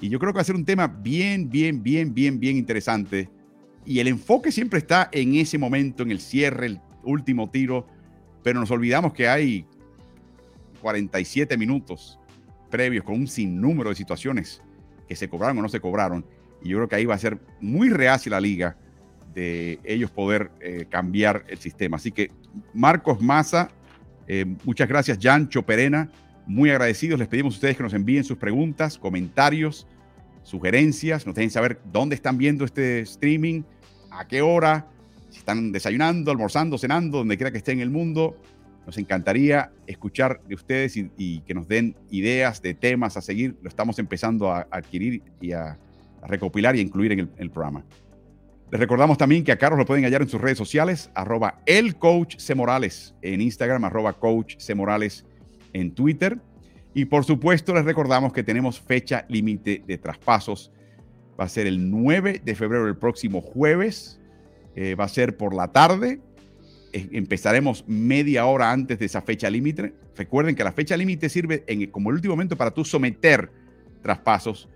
Y 0.00 0.08
yo 0.08 0.18
creo 0.18 0.32
que 0.32 0.36
va 0.36 0.42
a 0.42 0.44
ser 0.44 0.54
un 0.54 0.64
tema 0.64 0.86
bien, 0.86 1.48
bien, 1.48 1.82
bien, 1.82 2.12
bien, 2.12 2.38
bien 2.38 2.56
interesante. 2.56 3.28
Y 3.84 3.98
el 3.98 4.08
enfoque 4.08 4.52
siempre 4.52 4.78
está 4.78 5.08
en 5.12 5.34
ese 5.34 5.58
momento, 5.58 6.02
en 6.02 6.10
el 6.10 6.20
cierre, 6.20 6.66
el 6.66 6.80
último 7.02 7.50
tiro, 7.50 7.86
pero 8.42 8.60
nos 8.60 8.70
olvidamos 8.70 9.12
que 9.12 9.28
hay 9.28 9.64
47 10.82 11.56
minutos 11.56 12.18
previos 12.72 13.04
con 13.04 13.14
un 13.14 13.28
sinnúmero 13.28 13.90
de 13.90 13.94
situaciones 13.94 14.62
que 15.06 15.14
se 15.14 15.28
cobraron 15.28 15.58
o 15.58 15.62
no 15.62 15.68
se 15.68 15.78
cobraron. 15.78 16.24
Y 16.62 16.70
yo 16.70 16.78
creo 16.78 16.88
que 16.88 16.96
ahí 16.96 17.04
va 17.04 17.14
a 17.14 17.18
ser 17.18 17.38
muy 17.60 17.90
reacia 17.90 18.30
la 18.30 18.40
liga 18.40 18.76
de 19.34 19.78
ellos 19.84 20.10
poder 20.10 20.50
eh, 20.60 20.86
cambiar 20.88 21.44
el 21.48 21.58
sistema. 21.58 21.98
Así 21.98 22.10
que 22.10 22.30
Marcos 22.72 23.20
Maza, 23.20 23.68
eh, 24.26 24.46
muchas 24.64 24.88
gracias, 24.88 25.18
Jancho 25.20 25.62
Perena, 25.62 26.10
muy 26.46 26.70
agradecidos. 26.70 27.18
Les 27.18 27.28
pedimos 27.28 27.54
a 27.54 27.56
ustedes 27.56 27.76
que 27.76 27.82
nos 27.82 27.94
envíen 27.94 28.24
sus 28.24 28.38
preguntas, 28.38 28.98
comentarios, 28.98 29.86
sugerencias, 30.42 31.26
nos 31.26 31.34
dejen 31.34 31.50
saber 31.50 31.78
dónde 31.92 32.14
están 32.14 32.38
viendo 32.38 32.64
este 32.64 33.00
streaming, 33.00 33.62
a 34.10 34.26
qué 34.26 34.42
hora, 34.42 34.86
si 35.30 35.38
están 35.38 35.72
desayunando, 35.72 36.30
almorzando, 36.30 36.78
cenando, 36.78 37.18
donde 37.18 37.36
quiera 37.36 37.50
que 37.50 37.58
esté 37.58 37.72
en 37.72 37.80
el 37.80 37.90
mundo. 37.90 38.36
Nos 38.86 38.98
encantaría 38.98 39.70
escuchar 39.86 40.40
de 40.46 40.54
ustedes 40.54 40.96
y, 40.96 41.40
que 41.40 41.54
nos 41.54 41.68
den 41.68 41.96
ideas 42.10 42.60
de 42.60 42.74
temas 42.74 43.16
a 43.16 43.20
seguir. 43.20 43.56
Lo 43.62 43.68
estamos 43.68 43.98
empezando 43.98 44.50
a, 44.50 44.66
adquirir 44.70 45.22
y 45.40 45.52
a, 45.52 45.78
recopilar 46.26 46.76
y 46.76 46.80
a 46.80 46.82
incluir 46.82 47.12
en 47.12 47.30
el, 47.36 47.50
programa. 47.50 47.84
Les 48.70 48.80
recordamos 48.80 49.18
también 49.18 49.44
que 49.44 49.52
a 49.52 49.58
Carlos 49.58 49.78
lo 49.78 49.86
pueden 49.86 50.04
hallar 50.04 50.22
en 50.22 50.28
sus 50.28 50.40
redes 50.40 50.58
sociales, 50.58 51.10
arroba 51.14 51.60
el 51.66 51.96
coach 51.96 52.36
en 53.22 53.40
Instagram, 53.40 53.84
arroba 53.84 54.14
coach 54.14 54.56
C. 54.58 54.74
En 55.72 55.94
Twitter. 55.94 56.38
Y 56.94 57.06
por 57.06 57.24
supuesto 57.24 57.74
les 57.74 57.84
recordamos 57.84 58.32
que 58.32 58.42
tenemos 58.42 58.80
fecha 58.80 59.24
límite 59.28 59.82
de 59.86 59.98
traspasos. 59.98 60.70
Va 61.40 61.44
a 61.44 61.48
ser 61.48 61.66
el 61.66 61.90
9 61.90 62.42
de 62.44 62.54
febrero, 62.54 62.86
el 62.86 62.96
próximo 62.96 63.40
jueves. 63.40 64.20
Eh, 64.74 64.94
va 64.94 65.04
a 65.04 65.08
ser 65.08 65.36
por 65.36 65.54
la 65.54 65.68
tarde 65.68 66.20
empezaremos 66.92 67.84
media 67.86 68.46
hora 68.46 68.70
antes 68.70 68.98
de 68.98 69.06
esa 69.06 69.22
fecha 69.22 69.48
límite. 69.48 69.94
Recuerden 70.16 70.54
que 70.54 70.64
la 70.64 70.72
fecha 70.72 70.96
límite 70.96 71.28
sirve 71.28 71.64
en, 71.66 71.90
como 71.90 72.10
el 72.10 72.16
último 72.16 72.34
momento 72.34 72.56
para 72.56 72.70
tú 72.70 72.84
someter 72.84 73.50
traspasos. 74.02 74.68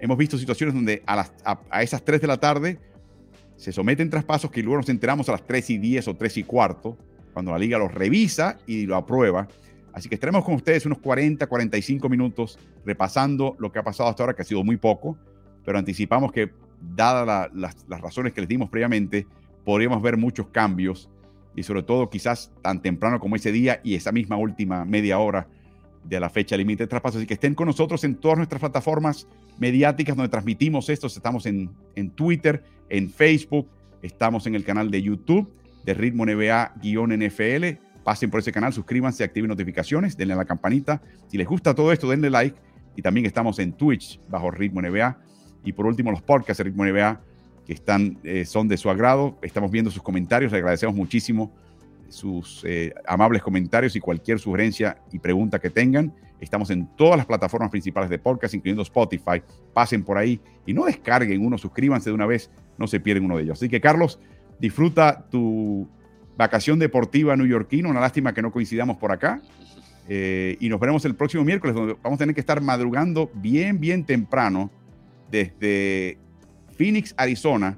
Hemos 0.00 0.16
visto 0.16 0.38
situaciones 0.38 0.74
donde 0.74 1.02
a, 1.06 1.16
las, 1.16 1.32
a, 1.44 1.82
esas 1.82 2.04
3 2.04 2.20
de 2.20 2.26
la 2.26 2.36
tarde 2.38 2.78
se 3.56 3.72
someten 3.72 4.08
traspasos 4.08 4.50
que 4.50 4.62
luego 4.62 4.78
nos 4.78 4.88
enteramos 4.88 5.28
a 5.28 5.32
las 5.32 5.46
3 5.46 5.70
y 5.70 5.78
10 5.78 6.08
o 6.08 6.16
3 6.16 6.36
y 6.38 6.44
cuarto, 6.44 6.96
cuando 7.32 7.50
la 7.50 7.58
liga 7.58 7.78
los 7.78 7.92
revisa 7.92 8.58
y 8.66 8.86
lo 8.86 8.94
aprueba. 8.94 9.48
Así 9.92 10.08
que 10.08 10.14
estaremos 10.14 10.44
con 10.44 10.54
ustedes 10.54 10.86
unos 10.86 10.98
40, 10.98 11.46
45 11.46 12.08
minutos 12.08 12.58
repasando 12.84 13.56
lo 13.58 13.72
que 13.72 13.80
ha 13.80 13.82
pasado 13.82 14.08
hasta 14.08 14.22
ahora, 14.22 14.34
que 14.34 14.42
ha 14.42 14.44
sido 14.44 14.62
muy 14.62 14.76
poco, 14.76 15.18
pero 15.64 15.76
anticipamos 15.76 16.30
que, 16.30 16.50
dadas 16.80 17.50
las 17.52 18.00
razones 18.00 18.32
que 18.32 18.40
les 18.40 18.48
dimos 18.48 18.70
previamente, 18.70 19.26
podríamos 19.64 20.00
ver 20.00 20.16
muchos 20.16 20.46
cambios 20.48 21.10
y 21.58 21.64
sobre 21.64 21.82
todo 21.82 22.08
quizás 22.08 22.52
tan 22.62 22.80
temprano 22.80 23.18
como 23.18 23.36
ese 23.36 23.50
día 23.50 23.80
y 23.82 23.94
esa 23.94 24.12
misma 24.12 24.36
última 24.36 24.84
media 24.84 25.18
hora 25.18 25.48
de 26.04 26.20
la 26.20 26.30
fecha 26.30 26.56
límite 26.56 26.84
de 26.84 26.86
traspaso. 26.86 27.18
Así 27.18 27.26
que 27.26 27.34
estén 27.34 27.54
con 27.54 27.66
nosotros 27.66 28.04
en 28.04 28.14
todas 28.14 28.36
nuestras 28.36 28.60
plataformas 28.60 29.26
mediáticas 29.58 30.16
donde 30.16 30.30
transmitimos 30.30 30.88
esto. 30.88 31.08
Estamos 31.08 31.46
en, 31.46 31.70
en 31.96 32.10
Twitter, 32.10 32.62
en 32.88 33.10
Facebook, 33.10 33.68
estamos 34.02 34.46
en 34.46 34.54
el 34.54 34.64
canal 34.64 34.90
de 34.90 35.02
YouTube 35.02 35.52
de 35.84 35.94
Ritmo 35.94 36.24
NBA-NFL. 36.26 37.82
Pasen 38.04 38.30
por 38.30 38.40
ese 38.40 38.52
canal, 38.52 38.72
suscríbanse, 38.72 39.24
activen 39.24 39.48
notificaciones, 39.48 40.16
denle 40.16 40.34
a 40.34 40.36
la 40.36 40.44
campanita. 40.44 41.02
Si 41.26 41.36
les 41.36 41.46
gusta 41.46 41.74
todo 41.74 41.92
esto, 41.92 42.08
denle 42.08 42.30
like. 42.30 42.56
Y 42.94 43.02
también 43.02 43.26
estamos 43.26 43.58
en 43.58 43.72
Twitch 43.72 44.20
bajo 44.28 44.50
Ritmo 44.50 44.80
NBA. 44.80 45.18
Y 45.64 45.72
por 45.72 45.86
último, 45.86 46.12
los 46.12 46.22
podcasts 46.22 46.58
de 46.58 46.64
Ritmo 46.64 46.84
NBA 46.84 47.20
que 47.68 47.74
están, 47.74 48.16
eh, 48.24 48.46
son 48.46 48.66
de 48.66 48.78
su 48.78 48.88
agrado. 48.88 49.36
Estamos 49.42 49.70
viendo 49.70 49.90
sus 49.90 50.02
comentarios, 50.02 50.50
le 50.50 50.56
agradecemos 50.56 50.96
muchísimo 50.96 51.52
sus 52.08 52.64
eh, 52.66 52.94
amables 53.06 53.42
comentarios 53.42 53.94
y 53.94 54.00
cualquier 54.00 54.38
sugerencia 54.38 54.96
y 55.12 55.18
pregunta 55.18 55.58
que 55.58 55.68
tengan. 55.68 56.14
Estamos 56.40 56.70
en 56.70 56.88
todas 56.96 57.18
las 57.18 57.26
plataformas 57.26 57.68
principales 57.68 58.08
de 58.08 58.18
podcast, 58.18 58.54
incluyendo 58.54 58.80
Spotify. 58.80 59.42
Pasen 59.74 60.02
por 60.02 60.16
ahí 60.16 60.40
y 60.64 60.72
no 60.72 60.86
descarguen 60.86 61.44
uno, 61.44 61.58
suscríbanse 61.58 62.08
de 62.08 62.14
una 62.14 62.24
vez, 62.24 62.50
no 62.78 62.86
se 62.86 63.00
pierden 63.00 63.26
uno 63.26 63.36
de 63.36 63.42
ellos. 63.42 63.58
Así 63.58 63.68
que 63.68 63.82
Carlos, 63.82 64.18
disfruta 64.58 65.26
tu 65.30 65.86
vacación 66.38 66.78
deportiva 66.78 67.36
neoyorquina. 67.36 67.90
Una 67.90 68.00
lástima 68.00 68.32
que 68.32 68.40
no 68.40 68.50
coincidamos 68.50 68.96
por 68.96 69.12
acá. 69.12 69.42
Eh, 70.08 70.56
y 70.58 70.70
nos 70.70 70.80
veremos 70.80 71.04
el 71.04 71.14
próximo 71.14 71.44
miércoles, 71.44 71.76
donde 71.76 71.98
vamos 72.02 72.16
a 72.16 72.20
tener 72.20 72.34
que 72.34 72.40
estar 72.40 72.62
madrugando 72.62 73.30
bien, 73.34 73.78
bien 73.78 74.04
temprano 74.04 74.70
desde 75.30 76.16
Phoenix, 76.78 77.12
Arizona, 77.16 77.76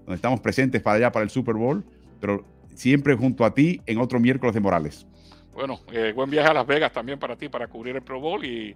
donde 0.00 0.16
estamos 0.16 0.40
presentes 0.40 0.82
para 0.82 0.96
allá 0.96 1.12
para 1.12 1.22
el 1.22 1.30
Super 1.30 1.54
Bowl, 1.54 1.84
pero 2.20 2.44
siempre 2.74 3.14
junto 3.14 3.44
a 3.44 3.54
ti 3.54 3.80
en 3.86 3.98
otro 3.98 4.18
miércoles 4.18 4.52
de 4.54 4.60
Morales. 4.60 5.06
Bueno, 5.54 5.80
eh, 5.92 6.12
buen 6.14 6.28
viaje 6.28 6.50
a 6.50 6.54
Las 6.54 6.66
Vegas 6.66 6.92
también 6.92 7.18
para 7.18 7.36
ti, 7.36 7.48
para 7.48 7.68
cubrir 7.68 7.94
el 7.94 8.02
Pro 8.02 8.20
Bowl 8.20 8.44
y 8.44 8.74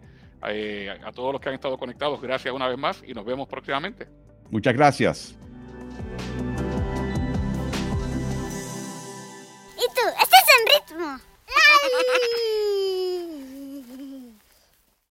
eh, 0.48 0.96
a 1.04 1.10
todos 1.10 1.32
los 1.32 1.40
que 1.40 1.48
han 1.48 1.56
estado 1.56 1.76
conectados, 1.76 2.22
gracias 2.22 2.54
una 2.54 2.68
vez 2.68 2.78
más 2.78 3.02
y 3.04 3.14
nos 3.14 3.24
vemos 3.24 3.48
próximamente. 3.48 4.06
Muchas 4.50 4.74
gracias. 4.74 5.34
¿Y 9.76 9.86
tú? 9.92 10.02
¿Estás 10.22 10.44
en 10.54 10.96
ritmo? 10.96 11.18